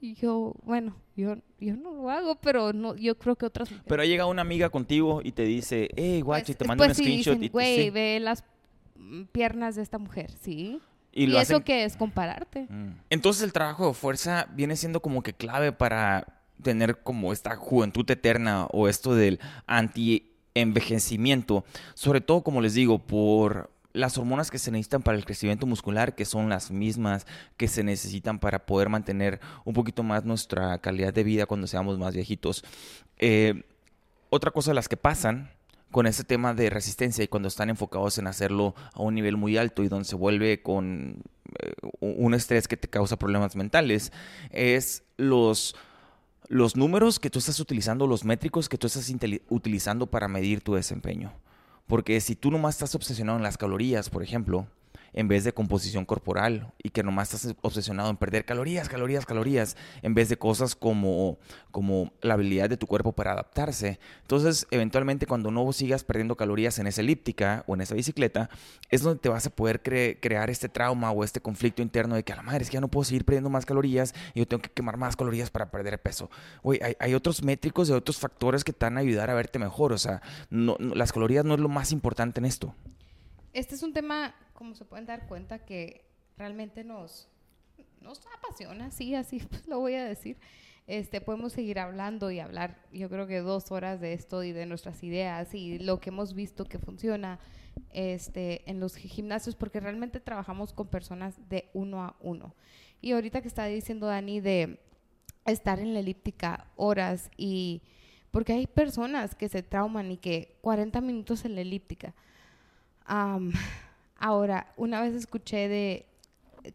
Y 0.00 0.14
yo, 0.14 0.54
bueno, 0.64 0.96
yo, 1.16 1.36
yo 1.58 1.76
no 1.76 1.92
lo 1.92 2.10
hago, 2.10 2.36
pero 2.36 2.72
no, 2.72 2.96
yo 2.96 3.18
creo 3.18 3.36
que 3.36 3.46
otras 3.46 3.70
mujeres. 3.70 3.86
Pero 3.88 4.04
llega 4.04 4.26
una 4.26 4.42
amiga 4.42 4.70
contigo 4.70 5.20
y 5.22 5.32
te 5.32 5.44
dice, 5.44 5.90
hey, 5.96 6.20
guachi, 6.22 6.52
Pues, 6.54 6.58
te 6.58 6.64
mando 6.64 6.84
un 6.84 6.88
pues 6.88 6.96
sí 6.96 7.02
screenshot. 7.04 7.34
dicen, 7.34 7.44
y, 7.44 7.48
güey, 7.50 7.84
sí. 7.84 7.90
ve 7.90 8.18
las 8.20 8.44
mm, 8.96 9.24
piernas 9.24 9.76
de 9.76 9.82
esta 9.82 9.98
mujer, 9.98 10.30
sí. 10.40 10.80
y 11.12 11.24
Y, 11.24 11.28
eso 11.30 11.38
hacen 11.38 11.62
que 11.62 11.84
es 11.84 11.96
compararte. 11.96 12.66
Mm. 12.70 12.98
Entonces 13.10 13.42
el 13.42 13.52
trabajo 13.52 13.88
de 13.88 13.94
fuerza 13.94 14.48
viene 14.54 14.76
siendo 14.76 15.00
como 15.02 15.22
que 15.22 15.34
clave 15.34 15.72
para 15.72 16.26
tener 16.62 17.02
como 17.02 17.32
esta 17.32 17.56
juventud 17.56 18.10
eterna 18.10 18.66
o 18.72 18.88
esto 18.88 19.14
del 19.14 19.38
anti-envejecimiento, 19.66 21.64
sobre 21.94 22.20
todo 22.20 22.42
como 22.42 22.60
les 22.60 22.74
digo, 22.74 22.98
por 22.98 23.70
las 23.92 24.18
hormonas 24.18 24.50
que 24.50 24.58
se 24.58 24.70
necesitan 24.70 25.02
para 25.02 25.18
el 25.18 25.24
crecimiento 25.24 25.66
muscular, 25.66 26.14
que 26.14 26.24
son 26.24 26.48
las 26.48 26.70
mismas 26.70 27.26
que 27.56 27.68
se 27.68 27.82
necesitan 27.82 28.38
para 28.38 28.66
poder 28.66 28.88
mantener 28.88 29.40
un 29.64 29.74
poquito 29.74 30.02
más 30.02 30.24
nuestra 30.24 30.78
calidad 30.78 31.12
de 31.12 31.24
vida 31.24 31.46
cuando 31.46 31.66
seamos 31.66 31.98
más 31.98 32.14
viejitos. 32.14 32.64
Eh, 33.18 33.64
otra 34.30 34.50
cosa 34.50 34.70
de 34.70 34.76
las 34.76 34.88
que 34.88 34.96
pasan 34.96 35.50
con 35.90 36.06
ese 36.06 36.22
tema 36.22 36.54
de 36.54 36.70
resistencia 36.70 37.24
y 37.24 37.28
cuando 37.28 37.48
están 37.48 37.68
enfocados 37.68 38.18
en 38.18 38.28
hacerlo 38.28 38.74
a 38.94 39.02
un 39.02 39.14
nivel 39.14 39.36
muy 39.36 39.56
alto 39.56 39.82
y 39.82 39.88
donde 39.88 40.04
se 40.04 40.14
vuelve 40.14 40.62
con 40.62 41.22
eh, 41.58 41.72
un 41.98 42.32
estrés 42.34 42.68
que 42.68 42.76
te 42.76 42.88
causa 42.88 43.18
problemas 43.18 43.56
mentales, 43.56 44.12
es 44.50 45.02
los, 45.16 45.74
los 46.46 46.76
números 46.76 47.18
que 47.18 47.28
tú 47.28 47.40
estás 47.40 47.58
utilizando, 47.58 48.06
los 48.06 48.24
métricos 48.24 48.68
que 48.68 48.78
tú 48.78 48.86
estás 48.86 49.12
utilizando 49.48 50.06
para 50.06 50.28
medir 50.28 50.60
tu 50.60 50.74
desempeño. 50.74 51.32
Porque 51.90 52.20
si 52.20 52.36
tú 52.36 52.52
nomás 52.52 52.76
estás 52.76 52.94
obsesionado 52.94 53.36
en 53.36 53.42
las 53.42 53.58
calorías, 53.58 54.10
por 54.10 54.22
ejemplo, 54.22 54.68
en 55.12 55.28
vez 55.28 55.44
de 55.44 55.52
composición 55.52 56.04
corporal 56.04 56.72
y 56.82 56.90
que 56.90 57.02
nomás 57.02 57.34
estás 57.34 57.54
obsesionado 57.62 58.10
en 58.10 58.16
perder 58.16 58.44
calorías, 58.44 58.88
calorías, 58.88 59.26
calorías, 59.26 59.76
en 60.02 60.14
vez 60.14 60.28
de 60.28 60.36
cosas 60.36 60.74
como, 60.74 61.38
como 61.70 62.12
la 62.22 62.34
habilidad 62.34 62.68
de 62.68 62.76
tu 62.76 62.86
cuerpo 62.86 63.12
para 63.12 63.32
adaptarse. 63.32 63.98
Entonces, 64.22 64.66
eventualmente 64.70 65.26
cuando 65.26 65.50
no 65.50 65.72
sigas 65.72 66.04
perdiendo 66.04 66.36
calorías 66.36 66.78
en 66.78 66.86
esa 66.86 67.00
elíptica 67.00 67.64
o 67.66 67.74
en 67.74 67.80
esa 67.80 67.94
bicicleta, 67.94 68.50
es 68.90 69.02
donde 69.02 69.20
te 69.20 69.28
vas 69.28 69.46
a 69.46 69.50
poder 69.50 69.82
cre- 69.82 70.18
crear 70.20 70.50
este 70.50 70.68
trauma 70.68 71.10
o 71.10 71.24
este 71.24 71.40
conflicto 71.40 71.82
interno 71.82 72.14
de 72.14 72.22
que 72.22 72.32
a 72.32 72.36
la 72.36 72.42
madre 72.42 72.62
es 72.62 72.70
que 72.70 72.74
ya 72.74 72.80
no 72.80 72.88
puedo 72.88 73.04
seguir 73.04 73.24
perdiendo 73.24 73.50
más 73.50 73.66
calorías 73.66 74.14
y 74.34 74.40
yo 74.40 74.46
tengo 74.48 74.62
que 74.62 74.70
quemar 74.70 74.96
más 74.96 75.16
calorías 75.16 75.50
para 75.50 75.70
perder 75.70 76.00
peso. 76.00 76.30
Oye, 76.62 76.96
hay, 76.98 77.14
otros 77.14 77.42
métricos 77.42 77.88
y 77.88 77.92
otros 77.92 78.18
factores 78.18 78.64
que 78.64 78.72
te 78.72 78.86
van 78.86 78.96
a 78.96 79.00
ayudar 79.00 79.30
a 79.30 79.34
verte 79.34 79.58
mejor. 79.58 79.92
O 79.92 79.98
sea, 79.98 80.22
no- 80.50 80.76
no- 80.78 80.94
las 80.94 81.12
calorías 81.12 81.44
no 81.44 81.54
es 81.54 81.60
lo 81.60 81.68
más 81.68 81.92
importante 81.92 82.40
en 82.40 82.44
esto. 82.46 82.74
Este 83.52 83.74
es 83.74 83.82
un 83.82 83.92
tema, 83.92 84.34
como 84.52 84.74
se 84.74 84.84
pueden 84.84 85.06
dar 85.06 85.26
cuenta, 85.26 85.64
que 85.64 86.04
realmente 86.36 86.84
nos, 86.84 87.28
nos 88.00 88.20
apasiona, 88.38 88.90
sí, 88.90 89.14
así 89.14 89.40
pues, 89.50 89.66
lo 89.66 89.80
voy 89.80 89.94
a 89.94 90.04
decir. 90.04 90.38
Este, 90.86 91.20
podemos 91.20 91.52
seguir 91.52 91.78
hablando 91.78 92.30
y 92.30 92.40
hablar, 92.40 92.82
yo 92.92 93.08
creo 93.08 93.26
que 93.26 93.38
dos 93.38 93.70
horas 93.70 94.00
de 94.00 94.12
esto 94.12 94.42
y 94.42 94.50
de 94.50 94.66
nuestras 94.66 95.04
ideas 95.04 95.54
y 95.54 95.78
lo 95.78 96.00
que 96.00 96.10
hemos 96.10 96.34
visto 96.34 96.64
que 96.64 96.80
funciona 96.80 97.38
este, 97.92 98.68
en 98.68 98.80
los 98.80 98.96
gimnasios, 98.96 99.54
porque 99.54 99.78
realmente 99.78 100.18
trabajamos 100.18 100.72
con 100.72 100.88
personas 100.88 101.36
de 101.48 101.70
uno 101.74 102.02
a 102.02 102.16
uno. 102.20 102.56
Y 103.00 103.12
ahorita 103.12 103.40
que 103.40 103.48
está 103.48 103.66
diciendo 103.66 104.06
Dani 104.06 104.40
de 104.40 104.80
estar 105.46 105.78
en 105.78 105.94
la 105.94 106.00
elíptica 106.00 106.66
horas 106.76 107.30
y 107.36 107.82
porque 108.30 108.52
hay 108.52 108.66
personas 108.66 109.34
que 109.34 109.48
se 109.48 109.62
trauman 109.62 110.10
y 110.10 110.16
que 110.16 110.58
40 110.60 111.00
minutos 111.00 111.44
en 111.44 111.54
la 111.54 111.62
elíptica. 111.62 112.14
Am, 113.12 113.52
ahora, 114.20 114.72
una 114.76 115.02
vez 115.02 115.16
escuché 115.16 115.68
de 115.68 116.06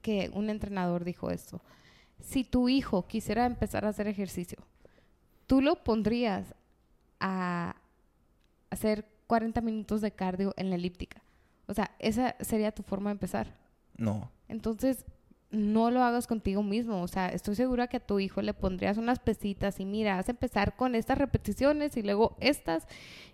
que 0.02 0.30
un 0.34 0.50
entrenador 0.50 1.06
dijo 1.06 1.32
esto. 1.32 1.62
Si 2.20 2.44
tu 2.44 2.68
hijo 2.68 3.08
quisiera 3.08 3.46
empezar 3.46 3.86
a 3.86 3.90
hacer 3.90 4.08
ejercicio, 4.08 4.58
tú 5.48 5.62
lo 5.62 5.82
pondrías 5.82 6.54
a 7.22 7.78
hacer 8.70 9.08
40 9.28 9.62
minutos 9.62 10.02
de 10.02 10.12
cardio 10.12 10.54
en 10.58 10.70
la 10.70 10.76
elíptica. 10.76 11.22
O 11.68 11.74
sea, 11.74 11.96
esa 12.00 12.36
sería 12.42 12.74
tu 12.74 12.84
forma 12.84 13.12
de 13.12 13.14
empezar. 13.14 13.56
No. 13.96 14.30
Entonces, 14.50 15.06
no 15.56 15.92
lo 15.92 16.04
hagas 16.04 16.28
contigo 16.28 16.64
mismo. 16.64 17.02
O 17.02 17.08
sea, 17.08 17.30
estoy 17.30 17.56
segura 17.56 17.88
que 17.88 17.98
a 17.98 18.00
tu 18.00 18.20
hijo 18.20 18.42
le 18.42 18.54
pondrías 18.54 18.98
unas 18.98 19.20
pesitas 19.20 19.80
y 19.80 19.86
mira, 19.86 20.16
vas 20.16 20.28
a 20.28 20.32
empezar 20.32 20.76
con 20.76 20.96
estas 20.96 21.18
repeticiones 21.18 21.98
y 21.98 22.04
luego 22.04 22.36
estas 22.40 22.88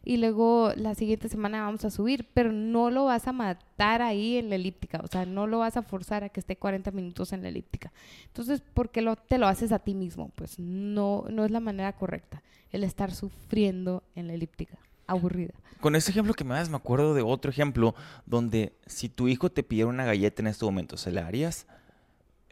y 0.04 0.18
luego 0.18 0.72
la 0.76 0.96
siguiente 0.96 1.30
semana 1.30 1.62
vamos 1.62 1.86
a 1.86 1.92
subir, 1.92 2.28
pero 2.34 2.52
no 2.52 2.90
lo 2.90 3.06
vas 3.06 3.28
a 3.28 3.34
matar 3.34 4.02
ahí 4.02 4.38
en 4.38 4.50
la 4.50 4.56
elíptica. 4.56 5.00
O 5.04 5.08
sea, 5.08 5.26
no 5.26 5.46
lo 5.46 5.60
vas 5.60 5.78
a 5.78 5.84
forzar 5.84 6.24
a 6.24 6.30
que 6.30 6.40
esté 6.40 6.56
40 6.56 6.92
minutos 6.92 7.34
en 7.34 7.44
la 7.44 7.50
elíptica. 7.50 7.92
Entonces, 8.26 8.62
¿por 8.62 8.90
qué 8.90 9.02
lo, 9.02 9.16
te 9.16 9.38
lo 9.38 9.48
haces 9.48 9.72
a 9.72 9.80
ti 9.80 9.94
mismo? 9.94 10.32
Pues 10.36 10.58
no, 10.58 11.26
no 11.30 11.46
es 11.46 11.52
la 11.52 11.60
manera 11.60 11.94
correcta 11.94 12.42
el 12.72 12.84
estar 12.84 13.12
sufriendo 13.14 14.04
en 14.16 14.28
la 14.28 14.34
elíptica. 14.34 14.78
Aburrida. 15.08 15.54
Con 15.82 15.96
ese 15.96 16.12
ejemplo 16.12 16.34
que 16.34 16.44
me 16.44 16.56
das, 16.56 16.70
me 16.70 16.78
acuerdo 16.78 17.14
de 17.14 17.22
otro 17.22 17.52
ejemplo 17.52 17.96
donde 18.26 18.74
si 18.86 19.10
tu 19.10 19.28
hijo 19.28 19.52
te 19.52 19.64
pidiera 19.64 19.90
una 19.90 20.06
galleta 20.06 20.42
en 20.42 20.48
este 20.48 20.64
momento, 20.64 20.96
¿se 20.96 21.12
la 21.12 21.28
harías? 21.28 21.68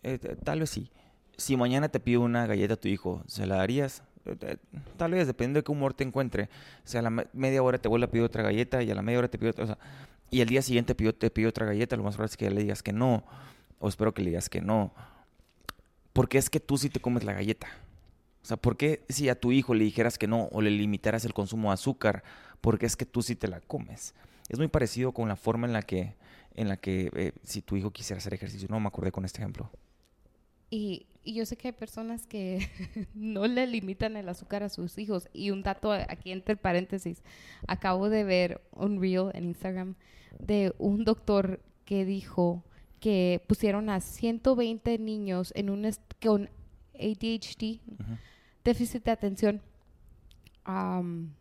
Eh, 0.04 0.18
tal 0.44 0.60
vez 0.62 0.70
sí. 0.70 0.90
si 1.38 1.56
mañana 1.58 1.90
te 1.90 2.00
pide 2.00 2.18
una 2.18 2.46
galleta 2.48 2.74
a 2.76 2.78
tu 2.78 2.88
hijo, 2.88 3.24
¿se 3.28 3.46
la 3.46 3.56
darías? 3.58 4.04
Eh, 4.26 4.36
eh, 4.42 4.58
Tal 4.98 5.12
vez, 5.12 5.28
depende 5.28 5.60
de 5.60 5.64
qué 5.64 5.72
humor 5.72 5.94
te 5.94 6.04
encuentre. 6.04 6.50
O 6.84 6.88
sea, 6.88 7.00
a 7.00 7.04
la 7.04 7.10
me- 7.10 7.28
media 7.34 7.64
hora 7.64 7.78
te 7.78 7.88
vuelve 7.88 8.06
a 8.06 8.10
pedir 8.12 8.24
otra 8.26 8.44
galleta 8.44 8.84
y 8.84 8.92
a 8.92 8.96
la 8.96 9.02
media 9.02 9.20
hora 9.20 9.28
te 9.30 9.38
pide 9.38 9.50
otra. 9.52 9.64
o 9.64 9.68
sea, 9.68 9.78
y 10.32 10.42
al 10.42 10.48
día 10.48 10.62
siguiente 10.62 10.94
pidió- 10.96 11.14
te 11.16 11.30
pide 11.30 11.48
otra 11.48 11.66
galleta, 11.66 11.96
lo 11.96 12.04
más 12.04 12.16
probable 12.16 12.32
es 12.32 12.38
que 12.38 12.50
le 12.52 12.62
digas 12.62 12.84
que 12.84 12.94
no. 12.94 13.24
O 13.80 13.88
espero 13.88 14.14
que 14.14 14.22
le 14.22 14.30
digas 14.30 14.50
que 14.50 14.62
no. 14.62 14.94
Porque 16.14 16.38
es 16.38 16.50
que 16.50 16.60
tú 16.60 16.78
sí 16.78 16.90
te 16.90 17.00
comes 17.00 17.24
la 17.24 17.34
galleta. 17.34 17.68
O 18.44 18.46
sea, 18.46 18.58
¿por 18.58 18.78
qué 18.78 19.04
si 19.10 19.30
a 19.30 19.40
tu 19.40 19.52
hijo 19.52 19.74
le 19.74 19.84
dijeras 19.86 20.18
que 20.18 20.28
no 20.28 20.50
o 20.52 20.62
le 20.62 20.70
limitaras 20.72 21.24
el 21.26 21.34
consumo 21.34 21.70
de 21.70 21.76
azúcar? 21.76 22.24
Porque 22.62 22.86
es 22.86 22.96
que 22.96 23.06
tú 23.06 23.22
sí 23.22 23.36
te 23.36 23.48
la 23.48 23.62
comes. 23.62 24.14
Es 24.50 24.58
muy 24.58 24.68
parecido 24.68 25.12
con 25.14 25.28
la 25.30 25.36
forma 25.36 25.68
en 25.68 25.74
la 25.74 25.82
que, 25.82 26.16
en 26.56 26.68
la 26.68 26.78
que 26.78 27.34
si 27.44 27.62
tu 27.62 27.78
hijo 27.78 27.92
quisiera 27.92 28.18
hacer 28.18 28.34
ejercicio. 28.34 28.68
No 28.70 28.80
me 28.80 28.88
acordé 28.88 29.12
con 29.12 29.24
este 29.26 29.40
ejemplo. 29.40 29.70
Y, 30.70 31.08
y 31.24 31.34
yo 31.34 31.46
sé 31.46 31.58
que 31.58 31.70
hay 31.70 31.74
personas 31.74 32.26
que 32.26 32.68
no 33.14 33.48
le 33.48 33.68
limitan 33.68 34.18
el 34.18 34.30
azúcar 34.30 34.64
a 34.64 34.70
sus 34.70 34.98
hijos. 34.98 35.28
Y 35.34 35.52
un 35.52 35.64
dato 35.64 35.92
aquí 35.92 36.32
entre 36.32 36.56
paréntesis. 36.56 37.24
Acabo 37.68 38.10
de 38.10 38.24
ver 38.24 38.62
un 38.72 39.02
reel 39.02 39.32
en 39.34 39.46
Instagram 39.46 39.96
de 40.40 40.74
un 40.78 41.06
doctor 41.06 41.62
que 41.86 42.06
dijo 42.06 42.64
que 43.00 43.44
pusieron 43.48 43.90
a 43.90 44.02
120 44.02 45.00
niños 45.00 45.52
en 45.56 45.70
un 45.70 45.90
con 46.22 46.50
ADHD, 46.94 47.80
déficit 48.64 49.04
de 49.06 49.12
atención, 49.12 49.62
am, 50.66 51.34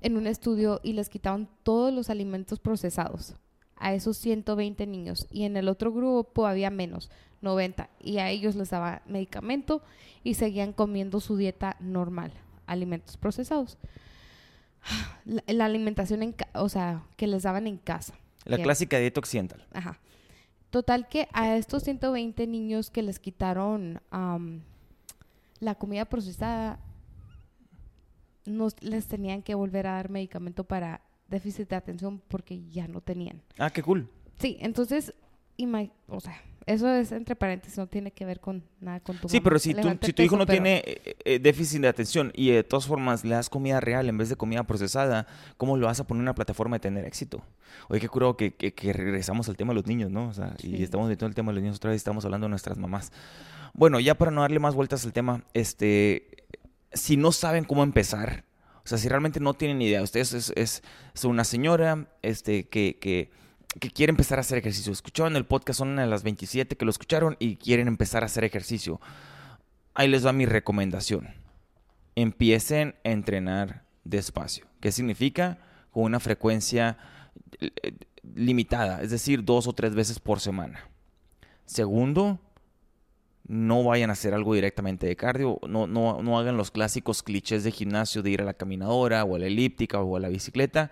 en 0.00 0.16
un 0.16 0.26
estudio 0.26 0.80
y 0.82 0.94
les 0.94 1.10
quitaron 1.10 1.48
todos 1.62 1.92
los 1.92 2.08
alimentos 2.08 2.58
procesados 2.58 3.34
a 3.76 3.94
esos 3.94 4.16
120 4.18 4.86
niños. 4.86 5.26
Y 5.30 5.44
en 5.44 5.56
el 5.56 5.68
otro 5.68 5.92
grupo 5.92 6.46
había 6.46 6.70
menos, 6.70 7.10
90. 7.40 7.90
Y 8.00 8.18
a 8.18 8.30
ellos 8.30 8.56
les 8.56 8.70
daba 8.70 9.02
medicamento 9.06 9.82
y 10.24 10.34
seguían 10.34 10.72
comiendo 10.72 11.20
su 11.20 11.36
dieta 11.36 11.76
normal, 11.80 12.32
alimentos 12.66 13.16
procesados. 13.16 13.78
La, 15.24 15.42
la 15.46 15.64
alimentación, 15.66 16.22
en 16.22 16.34
o 16.54 16.68
sea, 16.68 17.02
que 17.16 17.26
les 17.26 17.42
daban 17.42 17.66
en 17.66 17.76
casa. 17.76 18.14
La 18.46 18.56
clásica 18.56 18.98
dieta 18.98 19.20
occidental. 19.20 19.66
Ajá. 19.72 20.00
Total 20.70 21.08
que 21.08 21.28
a 21.32 21.56
estos 21.56 21.82
120 21.82 22.46
niños 22.46 22.90
que 22.90 23.02
les 23.02 23.18
quitaron 23.18 24.00
la 25.58 25.74
comida 25.74 26.04
procesada, 26.04 26.78
no 28.46 28.68
les 28.80 29.06
tenían 29.06 29.42
que 29.42 29.54
volver 29.54 29.88
a 29.88 29.94
dar 29.94 30.10
medicamento 30.10 30.64
para 30.64 31.02
déficit 31.28 31.68
de 31.68 31.76
atención 31.76 32.22
porque 32.28 32.62
ya 32.70 32.86
no 32.86 33.00
tenían. 33.00 33.42
Ah, 33.58 33.70
qué 33.70 33.82
cool. 33.82 34.08
Sí, 34.38 34.56
entonces, 34.60 35.12
o 36.08 36.20
sea, 36.20 36.40
eso 36.66 36.88
es 36.94 37.10
entre 37.12 37.34
paréntesis, 37.36 37.78
no 37.78 37.86
tiene 37.86 38.10
que 38.12 38.24
ver 38.24 38.38
con 38.40 38.62
nada 38.80 39.00
con 39.00 39.16
tu 39.16 39.28
Sí, 39.28 39.38
mamá. 39.38 39.44
pero 39.44 39.58
si, 39.58 39.74
tú- 39.74 39.98
si 40.02 40.12
tu 40.12 40.22
hijo 40.22 40.36
no 40.36 40.46
pero- 40.46 40.54
tiene 40.62 40.82
eh, 40.86 41.16
eh, 41.24 41.38
déficit 41.38 41.80
de 41.80 41.88
atención 41.88 42.32
y 42.34 42.50
de 42.50 42.62
todas 42.62 42.86
formas 42.86 43.24
le 43.24 43.34
das 43.34 43.48
comida 43.48 43.80
real 43.80 44.08
en 44.08 44.18
vez 44.18 44.28
de 44.28 44.36
comida 44.36 44.62
procesada, 44.64 45.26
¿cómo 45.56 45.76
lo 45.76 45.86
vas 45.86 45.98
a 46.00 46.06
poner 46.06 46.20
en 46.20 46.22
una 46.22 46.34
plataforma 46.34 46.76
de 46.76 46.80
tener 46.80 47.04
éxito? 47.06 47.42
Oye, 47.88 48.00
qué 48.00 48.08
curado 48.08 48.36
que, 48.36 48.54
que- 48.54 48.72
que 48.74 48.92
regresamos 48.92 49.48
al 49.48 49.56
tema 49.56 49.70
de 49.72 49.76
los 49.76 49.86
niños, 49.86 50.10
¿no? 50.10 50.28
O 50.28 50.32
sea, 50.34 50.54
y 50.62 50.76
Sí. 50.76 50.82
estamos 50.82 51.08
metiendo 51.08 51.28
el 51.30 51.34
tema 51.34 51.50
de 51.50 51.54
los 51.54 51.62
niños 51.62 51.76
otra 51.78 51.90
vez, 51.90 51.96
estamos 51.98 52.24
hablando 52.24 52.44
de 52.46 52.50
nuestras 52.50 52.76
mamás. 52.78 53.10
Bueno, 53.72 53.98
ya 54.00 54.14
para 54.16 54.30
no 54.30 54.42
darle 54.42 54.58
más 54.58 54.74
vueltas 54.74 55.04
al 55.04 55.12
tema, 55.12 55.42
este, 55.54 56.26
si 56.92 57.16
no 57.16 57.32
saben 57.32 57.64
cómo 57.64 57.82
empezar, 57.82 58.44
o 58.84 58.88
sea, 58.90 58.98
si 58.98 59.08
realmente 59.08 59.40
no 59.40 59.54
tienen 59.54 59.80
idea, 59.82 60.02
ustedes 60.02 60.32
es, 60.34 60.52
es- 60.56 60.82
son 61.14 61.30
una 61.32 61.44
señora 61.44 62.06
este, 62.22 62.68
que, 62.68 62.98
que, 63.00 63.30
que 63.78 63.90
quiere 63.90 64.10
empezar 64.10 64.38
a 64.38 64.40
hacer 64.40 64.58
ejercicio. 64.58 64.92
Escucharon 64.92 65.36
el 65.36 65.46
podcast, 65.46 65.78
son 65.78 65.90
una 65.90 66.06
las 66.06 66.22
27 66.22 66.76
que 66.76 66.84
lo 66.84 66.90
escucharon 66.90 67.36
y 67.38 67.56
quieren 67.56 67.86
empezar 67.86 68.22
a 68.22 68.26
hacer 68.26 68.44
ejercicio. 68.44 69.00
Ahí 69.94 70.08
les 70.08 70.26
va 70.26 70.32
mi 70.32 70.46
recomendación. 70.46 71.28
Empiecen 72.16 72.96
a 73.04 73.10
entrenar 73.10 73.84
despacio. 74.04 74.66
¿Qué 74.80 74.90
significa? 74.90 75.58
Con 75.92 76.04
una 76.04 76.20
frecuencia 76.20 76.98
eh, 77.60 77.70
limitada, 78.34 79.02
es 79.02 79.10
decir, 79.10 79.44
dos 79.44 79.66
o 79.66 79.72
tres 79.72 79.94
veces 79.94 80.18
por 80.18 80.40
semana. 80.40 80.88
Segundo, 81.64 82.40
no 83.46 83.84
vayan 83.84 84.10
a 84.10 84.14
hacer 84.14 84.34
algo 84.34 84.54
directamente 84.54 85.06
de 85.06 85.16
cardio, 85.16 85.58
no, 85.68 85.86
no, 85.86 86.22
no 86.22 86.38
hagan 86.38 86.56
los 86.56 86.70
clásicos 86.70 87.22
clichés 87.22 87.64
de 87.64 87.72
gimnasio 87.72 88.22
de 88.22 88.30
ir 88.30 88.42
a 88.42 88.44
la 88.44 88.54
caminadora 88.54 89.24
o 89.24 89.36
a 89.36 89.38
la 89.38 89.46
elíptica 89.46 90.00
o 90.00 90.16
a 90.16 90.20
la 90.20 90.28
bicicleta. 90.28 90.90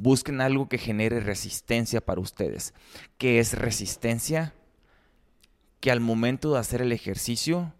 Busquen 0.00 0.40
algo 0.40 0.68
que 0.68 0.78
genere 0.78 1.18
resistencia 1.20 2.00
para 2.00 2.20
ustedes. 2.20 2.72
¿Qué 3.18 3.40
es 3.40 3.54
resistencia? 3.58 4.54
Que 5.80 5.90
al 5.90 6.00
momento 6.00 6.52
de 6.54 6.60
hacer 6.60 6.82
el 6.82 6.92
ejercicio 6.92 7.72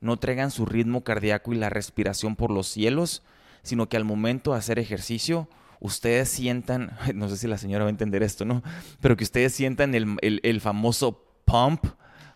no 0.00 0.16
traigan 0.16 0.50
su 0.50 0.66
ritmo 0.66 1.04
cardíaco 1.04 1.52
y 1.52 1.56
la 1.56 1.70
respiración 1.70 2.34
por 2.36 2.50
los 2.50 2.66
cielos, 2.66 3.22
sino 3.62 3.88
que 3.88 3.96
al 3.96 4.04
momento 4.04 4.52
de 4.52 4.58
hacer 4.58 4.78
ejercicio 4.78 5.48
ustedes 5.80 6.28
sientan, 6.28 6.96
no 7.14 7.28
sé 7.28 7.36
si 7.36 7.46
la 7.46 7.56
señora 7.58 7.84
va 7.84 7.88
a 7.88 7.90
entender 7.90 8.22
esto, 8.22 8.44
¿no? 8.44 8.62
Pero 9.00 9.16
que 9.16 9.24
ustedes 9.24 9.54
sientan 9.54 9.94
el, 9.94 10.16
el- 10.22 10.40
el 10.42 10.60
famoso 10.60 11.24
pump 11.44 11.84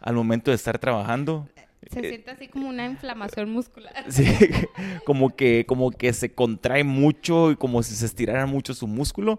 al 0.00 0.14
momento 0.14 0.50
de 0.52 0.54
estar 0.56 0.78
trabajando. 0.78 1.48
Se 1.86 2.00
siente 2.00 2.30
así 2.30 2.48
como 2.48 2.68
una 2.68 2.86
inflamación 2.86 3.50
muscular. 3.50 3.92
Sí, 4.10 4.24
como 5.04 5.30
que, 5.30 5.64
como 5.66 5.90
que 5.90 6.12
se 6.12 6.34
contrae 6.34 6.84
mucho 6.84 7.50
y 7.50 7.56
como 7.56 7.82
si 7.82 7.94
se 7.94 8.06
estirara 8.06 8.46
mucho 8.46 8.74
su 8.74 8.86
músculo, 8.86 9.38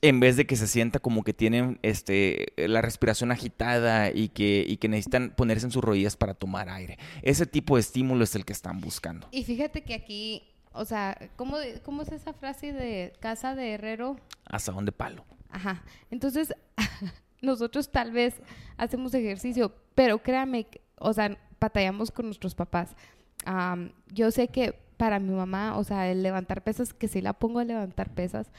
en 0.00 0.20
vez 0.20 0.36
de 0.36 0.46
que 0.46 0.56
se 0.56 0.66
sienta 0.66 0.98
como 0.98 1.24
que 1.24 1.32
tienen 1.32 1.78
este, 1.82 2.52
la 2.56 2.82
respiración 2.82 3.32
agitada 3.32 4.10
y 4.10 4.28
que, 4.28 4.64
y 4.66 4.76
que 4.76 4.88
necesitan 4.88 5.30
ponerse 5.36 5.66
en 5.66 5.72
sus 5.72 5.82
rodillas 5.82 6.16
para 6.16 6.34
tomar 6.34 6.68
aire. 6.68 6.98
Ese 7.22 7.46
tipo 7.46 7.76
de 7.76 7.80
estímulo 7.80 8.24
es 8.24 8.34
el 8.34 8.44
que 8.44 8.52
están 8.52 8.80
buscando. 8.80 9.28
Y 9.30 9.44
fíjate 9.44 9.82
que 9.82 9.94
aquí, 9.94 10.42
o 10.72 10.84
sea, 10.84 11.18
¿cómo, 11.36 11.56
¿cómo 11.84 12.02
es 12.02 12.12
esa 12.12 12.32
frase 12.32 12.72
de 12.72 13.12
casa 13.20 13.54
de 13.54 13.72
herrero? 13.72 14.16
Hasta 14.44 14.72
dónde 14.72 14.92
palo. 14.92 15.24
Ajá. 15.50 15.82
Entonces, 16.10 16.54
nosotros 17.42 17.90
tal 17.90 18.12
vez 18.12 18.40
hacemos 18.76 19.14
ejercicio, 19.14 19.74
pero 19.94 20.22
créame, 20.22 20.66
o 20.96 21.12
sea, 21.12 21.36
batallamos 21.60 22.10
con 22.10 22.26
nuestros 22.26 22.54
papás. 22.54 22.94
Am, 23.44 23.92
yo 24.12 24.30
sé 24.30 24.48
que 24.48 24.74
para 24.96 25.18
mi 25.20 25.32
mamá, 25.32 25.78
o 25.78 25.84
sea, 25.84 26.10
el 26.10 26.22
levantar 26.22 26.62
pesas, 26.62 26.92
que 26.92 27.08
sí 27.08 27.20
la 27.20 27.32
pongo 27.32 27.60
a 27.60 27.64
levantar 27.64 28.10
pesas, 28.10 28.50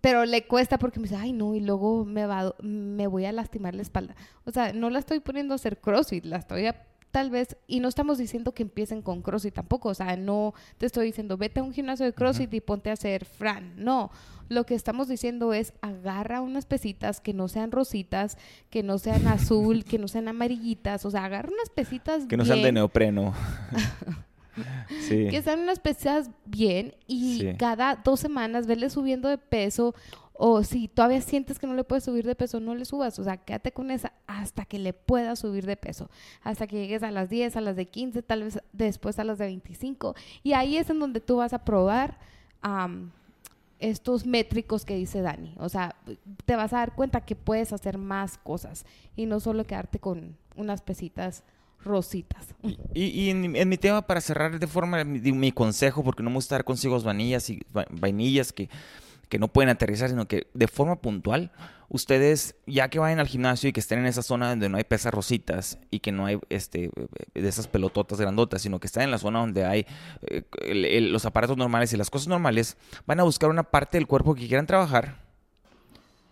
pero 0.00 0.24
le 0.24 0.46
cuesta 0.46 0.78
porque 0.78 0.98
me 1.00 1.04
dice, 1.04 1.16
ay, 1.16 1.32
no, 1.32 1.54
y 1.54 1.60
luego 1.60 2.04
me, 2.04 2.26
va, 2.26 2.54
me 2.62 3.06
voy 3.06 3.24
a 3.24 3.32
lastimar 3.32 3.74
la 3.74 3.82
espalda. 3.82 4.14
O 4.44 4.50
sea, 4.50 4.72
no 4.72 4.90
la 4.90 4.98
estoy 4.98 5.20
poniendo 5.20 5.54
a 5.54 5.56
hacer 5.56 5.80
CrossFit, 5.80 6.24
la 6.24 6.36
estoy 6.36 6.66
a- 6.66 6.84
tal 7.12 7.30
vez, 7.30 7.56
y 7.66 7.80
no 7.80 7.88
estamos 7.88 8.18
diciendo 8.18 8.52
que 8.52 8.62
empiecen 8.64 9.02
con 9.02 9.22
CrossFit 9.22 9.54
tampoco, 9.54 9.90
o 9.90 9.94
sea, 9.94 10.16
no 10.16 10.54
te 10.78 10.86
estoy 10.86 11.06
diciendo, 11.06 11.36
vete 11.36 11.60
a 11.60 11.62
un 11.62 11.72
gimnasio 11.72 12.06
de 12.06 12.12
CrossFit 12.14 12.52
y 12.54 12.60
ponte 12.60 12.90
a 12.90 12.94
hacer 12.94 13.24
Fran, 13.26 13.74
no. 13.76 14.10
Lo 14.48 14.66
que 14.66 14.74
estamos 14.74 15.08
diciendo 15.08 15.52
es 15.54 15.72
agarra 15.82 16.40
unas 16.40 16.66
pesitas 16.66 17.20
que 17.20 17.32
no 17.32 17.48
sean 17.48 17.70
rositas, 17.70 18.36
que 18.70 18.82
no 18.82 18.98
sean 18.98 19.26
azul, 19.28 19.84
que 19.84 19.98
no 19.98 20.08
sean 20.08 20.26
amarillitas, 20.28 21.04
o 21.06 21.10
sea, 21.10 21.24
agarra 21.26 21.48
unas 21.52 21.70
pesitas 21.70 22.24
Que 22.26 22.36
no 22.36 22.44
sean 22.44 22.62
de 22.62 22.72
neopreno. 22.72 23.32
sí. 25.08 25.28
que 25.30 25.40
sean 25.42 25.60
unas 25.60 25.80
pesas 25.80 26.30
bien 26.44 26.94
y 27.06 27.38
Sí. 27.40 27.48
cada 27.58 27.96
dos 27.96 28.20
semanas 28.20 28.66
verle 28.66 28.90
subiendo 28.90 29.28
de 29.28 29.38
peso 29.38 29.94
o 30.34 30.62
si 30.64 30.88
todavía 30.88 31.20
sientes 31.20 31.58
que 31.58 31.66
no 31.66 31.74
le 31.74 31.84
puedes 31.84 32.04
subir 32.04 32.26
de 32.26 32.34
peso, 32.34 32.60
no 32.60 32.74
le 32.74 32.84
subas, 32.84 33.18
o 33.18 33.24
sea, 33.24 33.36
quédate 33.36 33.72
con 33.72 33.90
esa 33.90 34.12
hasta 34.26 34.64
que 34.64 34.78
le 34.78 34.92
puedas 34.92 35.38
subir 35.38 35.66
de 35.66 35.76
peso, 35.76 36.10
hasta 36.42 36.66
que 36.66 36.76
llegues 36.76 37.02
a 37.02 37.10
las 37.10 37.28
10, 37.28 37.56
a 37.56 37.60
las 37.60 37.76
de 37.76 37.86
15, 37.86 38.22
tal 38.22 38.44
vez 38.44 38.60
después 38.72 39.18
a 39.18 39.24
las 39.24 39.38
de 39.38 39.46
25 39.46 40.14
y 40.42 40.52
ahí 40.54 40.76
es 40.76 40.90
en 40.90 40.98
donde 40.98 41.20
tú 41.20 41.36
vas 41.36 41.52
a 41.52 41.64
probar 41.64 42.18
estos 43.78 44.24
métricos 44.24 44.84
que 44.84 44.94
dice 44.94 45.20
Dani, 45.20 45.54
o 45.58 45.68
sea, 45.68 45.96
te 46.44 46.56
vas 46.56 46.72
a 46.72 46.78
dar 46.78 46.94
cuenta 46.94 47.22
que 47.22 47.34
puedes 47.34 47.72
hacer 47.72 47.98
más 47.98 48.38
cosas 48.38 48.86
y 49.16 49.26
no 49.26 49.40
solo 49.40 49.64
quedarte 49.64 49.98
con 49.98 50.36
unas 50.56 50.82
pesitas 50.82 51.42
rositas. 51.84 52.54
Y, 52.94 53.30
en, 53.30 53.68
mi 53.68 53.76
tema, 53.76 54.02
para 54.02 54.20
cerrar 54.20 54.58
de 54.58 54.66
forma, 54.66 55.02
mi, 55.04 55.52
consejo, 55.52 56.04
porque 56.04 56.22
no 56.22 56.30
me 56.30 56.36
gusta 56.36 56.54
dar 56.54 56.64
consejos 56.64 57.04
vanillas 57.04 57.50
y 57.50 57.60
va- 57.76 57.86
vainillas 57.90 58.52
que, 58.52 58.68
que 59.32 59.38
no 59.38 59.48
pueden 59.48 59.70
aterrizar, 59.70 60.10
sino 60.10 60.28
que 60.28 60.46
de 60.52 60.68
forma 60.68 60.96
puntual, 60.96 61.52
ustedes, 61.88 62.54
ya 62.66 62.90
que 62.90 62.98
vayan 62.98 63.18
al 63.18 63.26
gimnasio 63.28 63.70
y 63.70 63.72
que 63.72 63.80
estén 63.80 64.00
en 64.00 64.04
esa 64.04 64.20
zona 64.22 64.50
donde 64.50 64.68
no 64.68 64.76
hay 64.76 64.84
pesas 64.84 65.14
rositas 65.14 65.78
y 65.90 66.00
que 66.00 66.12
no 66.12 66.26
hay 66.26 66.38
este 66.50 66.90
de 67.32 67.48
esas 67.48 67.66
pelototas 67.66 68.20
grandotas, 68.20 68.60
sino 68.60 68.78
que 68.78 68.88
estén 68.88 69.04
en 69.04 69.10
la 69.10 69.16
zona 69.16 69.38
donde 69.38 69.64
hay 69.64 69.86
eh, 70.26 70.42
el- 70.66 70.84
el- 70.84 71.12
los 71.14 71.24
aparatos 71.24 71.56
normales 71.56 71.90
y 71.94 71.96
las 71.96 72.10
cosas 72.10 72.28
normales, 72.28 72.76
van 73.06 73.20
a 73.20 73.22
buscar 73.22 73.48
una 73.48 73.62
parte 73.62 73.96
del 73.96 74.06
cuerpo 74.06 74.34
que 74.34 74.46
quieran 74.46 74.66
trabajar 74.66 75.16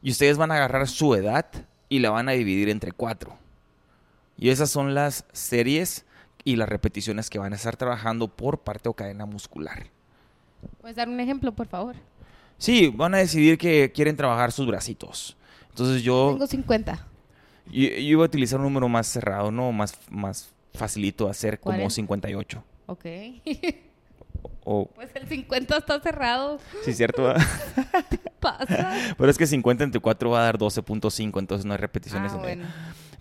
y 0.02 0.10
ustedes 0.10 0.36
van 0.36 0.50
a 0.50 0.56
agarrar 0.56 0.86
su 0.86 1.14
edad 1.14 1.46
y 1.88 2.00
la 2.00 2.10
van 2.10 2.28
a 2.28 2.32
dividir 2.32 2.68
entre 2.68 2.92
cuatro. 2.92 3.34
Y 4.36 4.50
esas 4.50 4.68
son 4.68 4.94
las 4.94 5.24
series 5.32 6.04
y 6.44 6.56
las 6.56 6.68
repeticiones 6.68 7.30
que 7.30 7.38
van 7.38 7.54
a 7.54 7.56
estar 7.56 7.78
trabajando 7.78 8.28
por 8.28 8.58
parte 8.58 8.90
o 8.90 8.92
cadena 8.92 9.24
muscular. 9.24 9.86
¿Puedes 10.82 10.96
dar 10.96 11.08
un 11.08 11.18
ejemplo, 11.20 11.52
por 11.52 11.66
favor? 11.66 11.96
Sí, 12.60 12.92
van 12.94 13.14
a 13.14 13.18
decidir 13.18 13.56
que 13.58 13.90
quieren 13.90 14.16
trabajar 14.16 14.52
sus 14.52 14.66
bracitos. 14.66 15.36
Entonces 15.70 16.02
yo, 16.02 16.30
Tengo 16.34 16.46
50. 16.46 17.06
yo, 17.66 17.72
yo 17.72 17.88
iba 17.96 18.22
a 18.22 18.26
utilizar 18.26 18.58
un 18.60 18.66
número 18.66 18.86
más 18.88 19.06
cerrado, 19.06 19.50
¿no? 19.50 19.72
Más, 19.72 19.94
más 20.10 20.50
facilito 20.74 21.28
hacer 21.28 21.58
como 21.58 21.76
40. 21.78 21.94
58. 21.94 22.64
Ok. 22.86 23.06
O, 24.64 24.86
Pues 24.94 25.08
el 25.14 25.26
50 25.26 25.76
está 25.78 26.00
cerrado. 26.00 26.58
sí, 26.84 26.92
cierto. 26.92 27.22
¿verdad? 27.24 27.42
Pasa. 28.40 28.94
Pero 29.18 29.30
es 29.30 29.38
que 29.38 29.46
50 29.46 29.84
entre 29.84 30.00
4 30.00 30.30
va 30.30 30.40
a 30.40 30.44
dar 30.44 30.58
12.5, 30.58 31.38
entonces 31.38 31.64
no 31.64 31.72
hay 31.72 31.78
repeticiones 31.78 32.32
Ah, 32.32 32.36
en 32.36 32.42
bueno. 32.42 32.64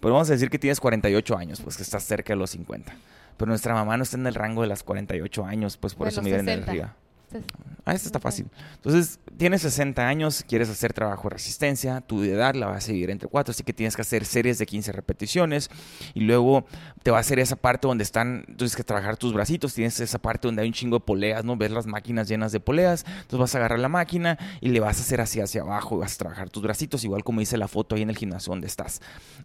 Pero 0.02 0.13
vamos 0.13 0.30
a 0.30 0.34
decir 0.34 0.49
que 0.49 0.60
tienes 0.60 0.80
48 0.80 1.38
años, 1.38 1.62
pues 1.62 1.78
que 1.78 1.84
estás 1.84 2.04
cerca 2.04 2.34
de 2.34 2.38
los 2.38 2.49
50. 2.52 2.93
Pero 3.38 3.49
nuestra 3.49 3.73
mamá 3.73 3.95
no 3.97 4.04
está 4.04 4.17
en 4.17 4.28
el 4.28 4.36
rango 4.36 4.62
de 4.63 4.67
las 4.67 4.84
48 4.84 5.45
años, 5.45 5.78
pues 5.78 5.95
por 5.95 6.08
eso 6.10 6.21
Bueno, 6.21 6.38
miden 6.43 6.45
de 6.65 6.88
60. 7.30 7.54
arriba. 7.56 7.70
Ses- 7.70 7.80
Ah, 7.86 7.94
esto 7.94 8.08
está 8.10 8.20
fácil. 8.20 8.46
Entonces, 8.76 9.20
tienes 9.38 9.62
60 9.63 10.08
años, 10.08 10.44
quieres 10.48 10.70
hacer 10.70 10.94
trabajo 10.94 11.24
de 11.28 11.34
resistencia, 11.34 12.02
tu 12.02 12.22
edad 12.24 12.54
la 12.54 12.68
vas 12.68 12.78
a 12.78 12.82
seguir 12.82 13.10
entre 13.10 13.28
4, 13.28 13.52
así 13.52 13.63
que 13.63 13.74
tienes 13.74 13.96
que 13.96 14.04
hacer 14.04 14.26
series 14.26 14.60
de 14.60 14.68
15 14.68 14.92
repeticiones 14.92 15.70
y 16.13 16.20
luego 16.20 16.65
te 17.02 17.10
va 17.10 17.18
a 17.18 17.22
hacer 17.22 17.39
esa 17.39 17.56
parte 17.56 17.88
donde 17.88 18.04
están, 18.04 18.46
tienes 18.58 18.76
que 18.76 18.84
trabajar 18.84 19.18
tus 19.18 19.34
bracitos, 19.34 19.74
tienes 19.74 20.00
esa 20.02 20.20
parte 20.20 20.48
donde 20.48 20.62
hay 20.62 20.68
un 20.68 20.74
chingo 20.74 20.98
de 21.00 21.06
poleas, 21.06 21.44
¿no? 21.46 21.58
Ves 21.58 21.72
las 21.72 21.88
máquinas 21.88 22.28
llenas 22.28 22.52
de 22.52 22.60
poleas, 22.60 23.06
entonces 23.08 23.39
vas 23.39 23.56
a 23.56 23.58
agarrar 23.58 23.80
la 23.80 23.89
máquina 23.89 24.38
y 24.62 24.70
le 24.70 24.80
vas 24.82 25.00
a 25.00 25.02
hacer 25.02 25.20
así 25.22 25.39
hacia 25.42 25.62
abajo 25.62 25.96
y 25.96 26.00
vas 26.02 26.13
a 26.13 26.18
trabajar 26.18 26.50
tus 26.52 26.62
bracitos, 26.62 27.04
igual 27.06 27.24
como 27.24 27.39
dice 27.39 27.58
la 27.58 27.68
foto 27.68 27.96
ahí 27.96 28.04
en 28.04 28.10
el 28.12 28.18
gimnasio 28.18 28.52
donde 28.52 28.68
estás. 28.68 29.02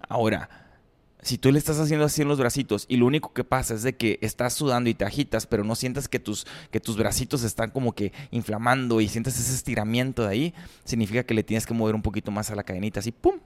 Ahora, 0.09 0.51
si 1.24 1.38
tú 1.38 1.50
le 1.50 1.58
estás 1.58 1.80
haciendo 1.80 2.04
así 2.04 2.22
en 2.22 2.28
los 2.28 2.38
bracitos 2.38 2.87
y 2.88 2.96
lo 2.98 3.06
único 3.06 3.32
que 3.32 3.42
pasa 3.44 3.74
es 3.74 3.82
de 3.82 3.94
que 3.96 4.18
estás 4.22 4.52
sudando 4.54 4.88
y 4.90 4.94
te 4.94 5.04
agitas, 5.04 5.46
pero 5.46 5.64
no 5.64 5.74
sientas 5.74 6.06
que 6.06 6.20
tus, 6.20 6.46
que 6.70 6.78
tus 6.80 6.96
bracitos 6.96 7.42
están 7.42 7.70
como 7.70 7.92
que 7.92 8.12
inflamando 8.30 9.00
y 9.00 9.08
sientes 9.08 9.38
ese 9.40 9.54
estiramiento 9.54 10.22
de 10.22 10.28
ahí, 10.28 10.54
significa 10.84 11.24
que 11.24 11.34
le 11.34 11.42
tienes 11.42 11.66
que 11.66 11.74
mover 11.74 11.94
un 11.94 12.02
poquito 12.02 12.30
más 12.30 12.50
a 12.50 12.54
la 12.54 12.62
cadenita, 12.62 13.00
así, 13.00 13.10
¡pum! 13.10 13.37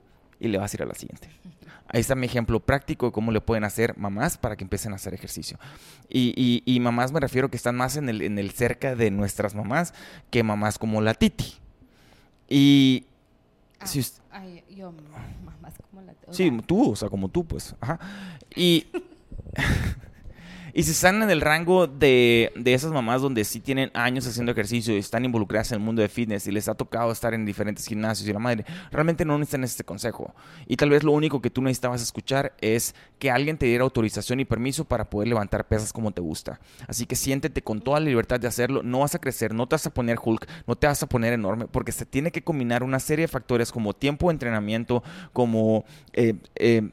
Y 0.41 0.49
le 0.49 0.59
vas 0.59 0.73
a 0.73 0.77
ir 0.77 0.83
a 0.83 0.87
la 0.87 0.95
siguiente. 0.95 1.29
Ahí 1.91 2.01
está 2.01 2.15
mi 2.15 2.27
ejemplo 2.27 2.61
práctico 2.61 3.07
de 3.07 3.13
cómo 3.13 3.33
le 3.33 3.41
pueden 3.41 3.65
hacer 3.65 3.97
mamás 3.97 4.37
para 4.37 4.57
que 4.57 4.65
empiecen 4.65 4.93
a 4.93 4.97
hacer 4.97 5.15
ejercicio. 5.15 5.59
Y, 6.11 6.35
y- 6.37 6.63
y 6.67 6.81
mamás 6.81 7.13
me 7.13 7.21
refiero 7.21 7.49
que 7.51 7.57
están 7.57 7.77
más 7.77 7.97
en 7.97 8.09
el, 8.11 8.21
en 8.23 8.39
el 8.39 8.51
cerca 8.51 8.95
de 8.95 9.11
nuestras 9.11 9.55
mamás 9.55 9.95
que 10.31 10.43
mamás 10.43 10.79
como 10.79 11.01
la 11.01 11.15
Titi. 11.15 11.55
Y 12.49 13.05
Ah, 13.81 13.87
si 13.87 14.01
us- 14.01 14.21
ay, 14.31 14.65
yo, 14.69 14.93
mamás 15.45 15.75
como 15.91 16.03
la... 16.03 16.13
o 16.27 16.33
Sí, 16.33 16.51
tú, 16.67 16.91
o 16.93 16.97
sea, 16.97 17.09
como 17.09 17.29
tú, 17.29 17.45
pues. 17.47 17.75
Ajá. 17.81 17.99
Y. 18.57 18.87
y 20.75 20.83
si 20.83 20.93
están 20.93 21.23
en 21.23 21.31
el 21.31 21.41
rango 21.41 21.87
de, 21.87 22.53
de 22.57 22.75
esas 22.75 22.93
mamás 22.93 23.23
donde 23.23 23.45
sí 23.45 23.61
tienen 23.61 23.91
años 23.95 24.27
haciendo 24.27 24.53
ejercicio 24.53 24.95
y 24.95 24.99
están 24.99 25.25
involucradas 25.25 25.73
en 25.73 25.79
el 25.79 25.85
mundo 25.85 26.03
de 26.03 26.09
fitness 26.09 26.47
y 26.47 26.53
les 26.53 26.69
ha 26.69 26.75
tocado 26.75 27.11
estar 27.11 27.35
en 27.35 27.45
diferentes 27.45 27.87
gimnasios 27.87 28.29
y 28.29 28.33
la 28.33 28.39
madre, 28.39 28.65
realmente 28.91 29.25
no 29.25 29.39
necesitan 29.39 29.65
este 29.65 29.85
consejo. 29.85 30.35
Y 30.67 30.77
tal 30.77 30.91
vez 30.91 31.03
lo 31.03 31.13
único 31.13 31.41
que 31.41 31.51
tú 31.51 31.63
necesitabas 31.63 32.03
escuchar 32.03 32.55
es 32.61 32.95
que 33.19 33.31
alguien 33.31 33.59
te 33.59 33.67
diera 33.67 33.85
autorización 33.85 34.41
y 34.41 34.45
permiso 34.45 34.85
para 34.85 35.09
poder 35.11 35.29
levantar 35.29 35.67
pesas 35.67 35.93
como 35.93 36.11
te 36.13 36.21
gusta. 36.21 36.61
Así 36.87 37.07
que 37.07 37.17
siéntete 37.17 37.63
con 37.63 37.81
toda 37.81 38.01
la 38.01 38.07
libertad 38.07 38.41
de 38.41 38.47
hacerlo. 38.47 38.83
No 38.83 39.01
vas 39.01 39.15
a 39.15 39.19
crecer, 39.19 39.55
no 39.55 39.67
te 39.67 39.75
vas 39.75 39.87
a 39.87 39.95
poner 39.95 40.19
Hulk, 40.23 40.47
no 40.67 40.77
te 40.77 40.87
vas 40.87 41.03
a 41.03 41.07
poner 41.07 41.33
enorme, 41.33 41.67
porque 41.67 41.93
se 41.93 42.07
tiene 42.07 42.31
que 42.31 42.43
combinar 42.43 42.83
una 42.83 43.01
serie 43.01 43.25
de 43.25 43.29
factores 43.29 43.73
como 43.73 43.95
tiempo 43.95 44.29
de 44.29 44.33
entrenamiento, 44.35 45.03
como 45.33 45.85
eh, 46.13 46.35
eh, 46.57 46.91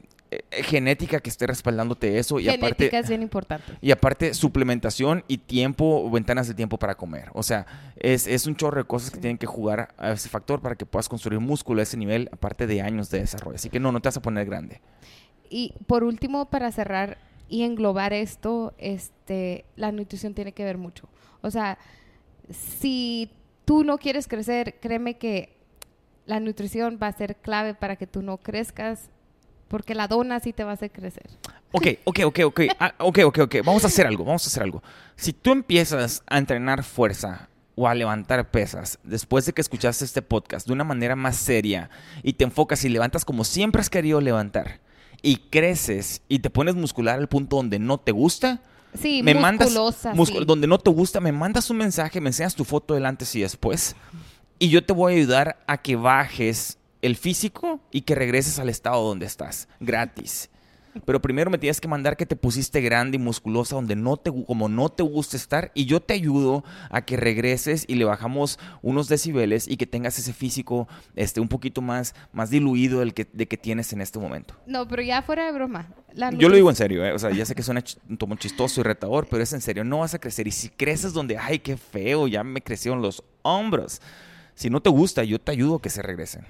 genética 0.50 1.20
que 1.20 1.30
esté 1.30 1.46
respaldándote 1.46 2.18
eso 2.18 2.40
y 2.40 2.44
genética 2.44 2.66
aparte 2.66 2.98
es 2.98 3.08
bien 3.08 3.22
importante. 3.22 3.72
y 3.80 3.90
aparte 3.90 4.34
suplementación 4.34 5.24
y 5.28 5.38
tiempo 5.38 6.10
ventanas 6.10 6.48
de 6.48 6.54
tiempo 6.54 6.78
para 6.78 6.96
comer. 6.96 7.30
O 7.32 7.42
sea, 7.42 7.66
es, 7.96 8.26
es 8.26 8.46
un 8.46 8.56
chorro 8.56 8.78
de 8.78 8.86
cosas 8.86 9.10
que 9.10 9.18
tienen 9.18 9.38
que 9.38 9.46
jugar 9.46 9.94
a 9.98 10.12
ese 10.12 10.28
factor 10.28 10.60
para 10.60 10.74
que 10.74 10.86
puedas 10.86 11.08
construir 11.08 11.40
músculo 11.40 11.80
a 11.80 11.84
ese 11.84 11.96
nivel, 11.96 12.28
aparte 12.32 12.66
de 12.66 12.82
años 12.82 13.10
de 13.10 13.20
desarrollo. 13.20 13.56
Así 13.56 13.70
que 13.70 13.80
no, 13.80 13.92
no 13.92 14.00
te 14.00 14.08
vas 14.08 14.16
a 14.16 14.22
poner 14.22 14.46
grande. 14.46 14.80
Y 15.48 15.74
por 15.86 16.04
último, 16.04 16.46
para 16.46 16.72
cerrar 16.72 17.18
y 17.48 17.62
englobar 17.62 18.12
esto, 18.12 18.74
este, 18.78 19.64
la 19.76 19.92
nutrición 19.92 20.34
tiene 20.34 20.52
que 20.52 20.64
ver 20.64 20.78
mucho. 20.78 21.08
O 21.42 21.50
sea, 21.50 21.78
si 22.50 23.30
tú 23.64 23.84
no 23.84 23.98
quieres 23.98 24.26
crecer, 24.26 24.78
créeme 24.80 25.18
que 25.18 25.56
la 26.26 26.40
nutrición 26.40 26.98
va 27.00 27.08
a 27.08 27.12
ser 27.12 27.36
clave 27.36 27.74
para 27.74 27.96
que 27.96 28.06
tú 28.06 28.22
no 28.22 28.38
crezcas, 28.38 29.10
porque 29.68 29.94
la 29.94 30.08
dona 30.08 30.40
sí 30.40 30.52
te 30.52 30.64
va 30.64 30.70
a 30.70 30.74
hacer 30.74 30.90
crecer. 30.90 31.28
Ok, 31.72 31.86
ok, 32.04 32.20
ok, 32.26 32.38
ok. 32.44 32.60
Ah, 32.78 32.94
ok, 32.98 33.18
ok, 33.24 33.38
ok. 33.40 33.54
Vamos 33.64 33.84
a 33.84 33.88
hacer 33.88 34.06
algo, 34.06 34.24
vamos 34.24 34.44
a 34.44 34.48
hacer 34.48 34.62
algo. 34.62 34.82
Si 35.16 35.32
tú 35.32 35.52
empiezas 35.52 36.22
a 36.26 36.38
entrenar 36.38 36.84
fuerza 36.84 37.48
o 37.74 37.86
a 37.86 37.94
levantar 37.94 38.50
pesas 38.50 38.98
después 39.04 39.44
de 39.44 39.52
que 39.52 39.60
escuchaste 39.60 40.04
este 40.04 40.22
podcast 40.22 40.66
de 40.66 40.72
una 40.72 40.84
manera 40.84 41.14
más 41.14 41.36
seria 41.36 41.90
y 42.22 42.32
te 42.32 42.44
enfocas 42.44 42.84
y 42.84 42.88
levantas 42.88 43.24
como 43.24 43.44
siempre 43.44 43.80
has 43.82 43.90
querido 43.90 44.20
levantar 44.22 44.80
y 45.20 45.36
creces 45.50 46.22
y 46.28 46.38
te 46.38 46.48
pones 46.48 46.74
muscular 46.74 47.18
al 47.18 47.28
punto 47.28 47.56
donde 47.56 47.78
no 47.78 47.98
te 47.98 48.12
gusta, 48.12 48.62
Sí, 48.94 49.22
me 49.22 49.34
mandas 49.34 49.70
sí. 49.70 50.44
donde 50.46 50.66
no 50.66 50.78
te 50.78 50.88
gusta, 50.88 51.20
me 51.20 51.32
mandas 51.32 51.68
un 51.68 51.76
mensaje, 51.76 52.18
me 52.20 52.30
enseñas 52.30 52.54
tu 52.54 52.64
foto 52.64 52.94
del 52.94 53.04
antes 53.04 53.34
y 53.34 53.42
después 53.42 53.94
y 54.58 54.70
yo 54.70 54.82
te 54.82 54.94
voy 54.94 55.12
a 55.12 55.16
ayudar 55.16 55.58
a 55.66 55.76
que 55.76 55.96
bajes 55.96 56.78
el 57.02 57.16
físico 57.16 57.80
y 57.90 58.02
que 58.02 58.14
regreses 58.14 58.58
al 58.58 58.68
estado 58.68 59.02
donde 59.06 59.26
estás, 59.26 59.68
gratis. 59.80 60.50
Pero 61.04 61.20
primero 61.20 61.50
me 61.50 61.58
tienes 61.58 61.78
que 61.78 61.88
mandar 61.88 62.16
que 62.16 62.24
te 62.24 62.36
pusiste 62.36 62.80
grande 62.80 63.16
y 63.16 63.20
musculosa 63.20 63.74
donde 63.74 63.94
no 63.94 64.16
te 64.16 64.32
como 64.46 64.66
no 64.70 64.88
te 64.88 65.02
gusta 65.02 65.36
estar 65.36 65.70
y 65.74 65.84
yo 65.84 66.00
te 66.00 66.14
ayudo 66.14 66.64
a 66.88 67.02
que 67.02 67.18
regreses 67.18 67.84
y 67.86 67.96
le 67.96 68.06
bajamos 68.06 68.58
unos 68.80 69.06
decibeles 69.06 69.68
y 69.68 69.76
que 69.76 69.86
tengas 69.86 70.18
ese 70.18 70.32
físico 70.32 70.88
este 71.14 71.40
un 71.42 71.48
poquito 71.48 71.82
más 71.82 72.14
más 72.32 72.48
diluido 72.48 73.00
del 73.00 73.12
que 73.12 73.26
de 73.30 73.46
que 73.46 73.58
tienes 73.58 73.92
en 73.92 74.00
este 74.00 74.18
momento. 74.18 74.54
No, 74.66 74.88
pero 74.88 75.02
ya 75.02 75.20
fuera 75.20 75.44
de 75.44 75.52
broma. 75.52 75.86
la 76.14 76.30
Yo 76.30 76.48
lo 76.48 76.56
digo 76.56 76.70
en 76.70 76.76
serio, 76.76 77.04
¿eh? 77.04 77.12
o 77.12 77.18
sea, 77.18 77.30
ya 77.30 77.44
sé 77.44 77.54
que 77.54 77.62
suena 77.62 77.82
ch- 77.82 77.98
un 78.08 78.16
tomo 78.16 78.34
chistoso 78.36 78.80
y 78.80 78.84
retador, 78.84 79.26
pero 79.30 79.42
es 79.42 79.52
en 79.52 79.60
serio, 79.60 79.84
no 79.84 79.98
vas 79.98 80.14
a 80.14 80.18
crecer. 80.18 80.48
Y 80.48 80.50
si 80.52 80.70
creces 80.70 81.12
donde, 81.12 81.36
ay, 81.36 81.58
qué 81.58 81.76
feo, 81.76 82.26
ya 82.26 82.42
me 82.42 82.62
crecieron 82.62 83.02
los 83.02 83.22
hombros. 83.42 84.00
Si 84.56 84.70
no 84.70 84.80
te 84.80 84.90
gusta, 84.90 85.22
yo 85.22 85.38
te 85.38 85.52
ayudo 85.52 85.76
a 85.76 85.82
que 85.82 85.90
se 85.90 86.02
regresen. 86.02 86.44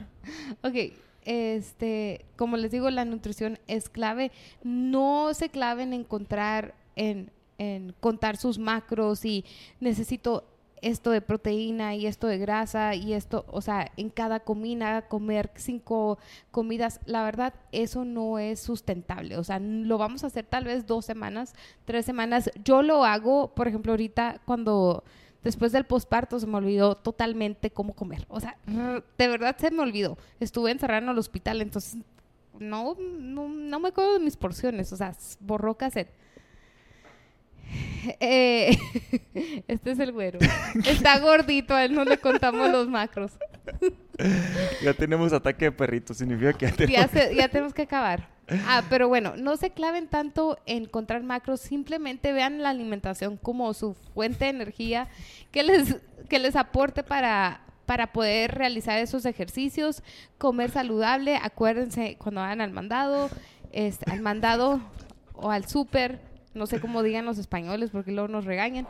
Ok, 0.62 0.94
este, 1.24 2.24
como 2.36 2.56
les 2.56 2.70
digo, 2.70 2.88
la 2.90 3.04
nutrición 3.04 3.58
es 3.66 3.88
clave. 3.88 4.30
No 4.62 5.34
se 5.34 5.48
claven 5.48 5.92
en 5.92 6.00
encontrar, 6.00 6.74
en, 6.94 7.30
en 7.58 7.94
contar 8.00 8.36
sus 8.36 8.58
macros 8.58 9.24
y 9.24 9.44
necesito 9.80 10.44
esto 10.82 11.10
de 11.10 11.20
proteína 11.20 11.96
y 11.96 12.06
esto 12.06 12.28
de 12.28 12.38
grasa 12.38 12.94
y 12.94 13.12
esto, 13.12 13.44
o 13.48 13.60
sea, 13.60 13.90
en 13.96 14.10
cada 14.10 14.40
comida 14.40 15.08
comer 15.08 15.50
cinco 15.56 16.18
comidas, 16.52 17.00
la 17.06 17.24
verdad, 17.24 17.54
eso 17.72 18.04
no 18.04 18.38
es 18.38 18.60
sustentable. 18.60 19.36
O 19.36 19.42
sea, 19.42 19.58
lo 19.58 19.98
vamos 19.98 20.22
a 20.22 20.28
hacer 20.28 20.46
tal 20.46 20.64
vez 20.64 20.86
dos 20.86 21.04
semanas, 21.04 21.54
tres 21.84 22.06
semanas. 22.06 22.50
Yo 22.64 22.82
lo 22.82 23.04
hago, 23.04 23.52
por 23.54 23.66
ejemplo, 23.66 23.92
ahorita 23.92 24.40
cuando 24.44 25.02
después 25.46 25.70
del 25.72 25.84
posparto 25.84 26.38
se 26.40 26.46
me 26.46 26.56
olvidó 26.56 26.96
totalmente 26.96 27.70
cómo 27.70 27.94
comer. 27.94 28.26
O 28.28 28.40
sea, 28.40 28.56
de 28.66 29.28
verdad 29.28 29.56
se 29.58 29.70
me 29.70 29.80
olvidó. 29.82 30.18
Estuve 30.40 30.72
encerrada 30.72 31.00
en 31.02 31.08
el 31.08 31.18
hospital, 31.18 31.62
entonces 31.62 32.00
no, 32.58 32.96
no, 32.98 33.48
no 33.48 33.80
me 33.80 33.88
acuerdo 33.88 34.14
de 34.14 34.20
mis 34.20 34.36
porciones. 34.36 34.92
O 34.92 34.96
sea, 34.96 35.14
borró 35.40 35.76
cassette. 35.76 36.10
Eh, 38.20 38.76
este 39.68 39.90
es 39.92 39.98
el 39.98 40.12
güero. 40.12 40.38
Está 40.84 41.18
gordito, 41.20 41.74
a 41.74 41.84
él 41.84 41.94
no 41.94 42.04
le 42.04 42.18
contamos 42.18 42.70
los 42.70 42.88
macros. 42.88 43.32
Ya 44.82 44.94
tenemos 44.94 45.32
ataque 45.32 45.66
de 45.66 45.72
perrito, 45.72 46.12
significa 46.14 46.52
que 46.52 46.86
ya 46.86 46.86
Ya, 46.86 47.08
se- 47.08 47.34
ya 47.34 47.48
tenemos 47.48 47.72
que 47.74 47.82
acabar. 47.82 48.28
Ah, 48.48 48.84
pero 48.88 49.08
bueno, 49.08 49.34
no 49.36 49.56
se 49.56 49.70
claven 49.70 50.06
tanto 50.06 50.58
en 50.66 50.84
encontrar 50.84 51.22
macros, 51.24 51.60
simplemente 51.60 52.32
vean 52.32 52.62
la 52.62 52.70
alimentación 52.70 53.36
como 53.36 53.74
su 53.74 53.94
fuente 54.14 54.44
de 54.44 54.50
energía 54.50 55.08
que 55.50 55.64
les, 55.64 55.96
que 56.28 56.38
les 56.38 56.54
aporte 56.54 57.02
para, 57.02 57.60
para 57.86 58.12
poder 58.12 58.54
realizar 58.54 58.98
esos 58.98 59.24
ejercicios, 59.24 60.02
comer 60.38 60.70
saludable, 60.70 61.36
acuérdense 61.42 62.16
cuando 62.18 62.40
vayan 62.40 62.60
al 62.60 62.70
mandado, 62.70 63.30
este, 63.72 64.08
al 64.10 64.20
mandado 64.20 64.80
o 65.34 65.50
al 65.50 65.66
súper, 65.66 66.20
no 66.54 66.66
sé 66.66 66.80
cómo 66.80 67.02
digan 67.02 67.24
los 67.24 67.38
españoles 67.38 67.90
porque 67.90 68.12
luego 68.12 68.28
nos 68.28 68.44
regañan, 68.44 68.86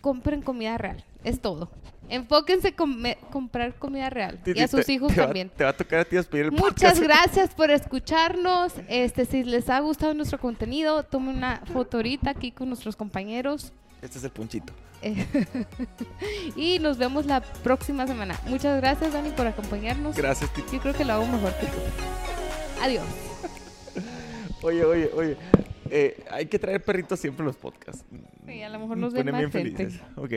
compren 0.00 0.40
comida 0.40 0.78
real, 0.78 1.04
es 1.22 1.40
todo. 1.40 1.70
Enfóquense 2.08 2.74
en 2.78 3.16
comprar 3.30 3.74
comida 3.76 4.10
real 4.10 4.38
y 4.44 4.60
a 4.60 4.68
sus 4.68 4.88
hijos 4.88 5.14
te 5.14 5.20
va- 5.20 5.26
también. 5.26 5.50
te 5.56 5.64
va 5.64 5.70
a 5.70 5.76
tocar 5.76 6.00
a 6.00 6.04
ti 6.04 6.16
despedir 6.16 6.46
el 6.46 6.52
Muchas 6.52 6.98
podcast. 6.98 6.98
gracias 7.02 7.54
por 7.54 7.70
escucharnos. 7.70 8.74
Este, 8.88 9.24
si 9.24 9.44
les 9.44 9.68
ha 9.70 9.80
gustado 9.80 10.12
nuestro 10.12 10.38
contenido, 10.38 11.04
tomen 11.04 11.36
una 11.36 11.62
foto 11.72 11.96
ahorita 11.98 12.30
aquí 12.30 12.50
con 12.52 12.68
nuestros 12.68 12.96
compañeros. 12.96 13.72
Este 14.02 14.18
es 14.18 14.24
el 14.24 14.30
punchito. 14.30 14.72
Eh, 15.00 15.26
y 16.56 16.78
nos 16.80 16.98
vemos 16.98 17.24
la 17.26 17.40
próxima 17.40 18.06
semana. 18.06 18.38
Muchas 18.46 18.80
gracias, 18.80 19.12
Dani, 19.12 19.30
por 19.30 19.46
acompañarnos. 19.46 20.16
Gracias, 20.16 20.52
Titi. 20.52 20.76
Yo 20.76 20.82
creo 20.82 20.94
que 20.94 21.04
lo 21.04 21.14
hago 21.14 21.26
mejor 21.26 21.52
que 21.58 21.66
tú. 21.66 21.78
Adiós. 22.82 23.04
Oye, 24.62 24.84
oye, 24.84 25.10
oye. 25.14 25.36
eh, 25.90 26.24
hay 26.30 26.46
que 26.46 26.56
traer 26.58 26.84
perritos 26.84 27.18
siempre 27.18 27.42
a 27.42 27.46
los 27.46 27.56
podcasts. 27.56 28.04
Sí, 28.46 28.62
a 28.62 28.68
lo 28.68 28.78
mejor 28.78 28.96
nos 28.96 29.12
ven 29.12 29.26
más 29.32 29.40
bien 29.40 29.50
gente. 29.50 29.76
felices. 29.76 30.00
Ok. 30.16 30.32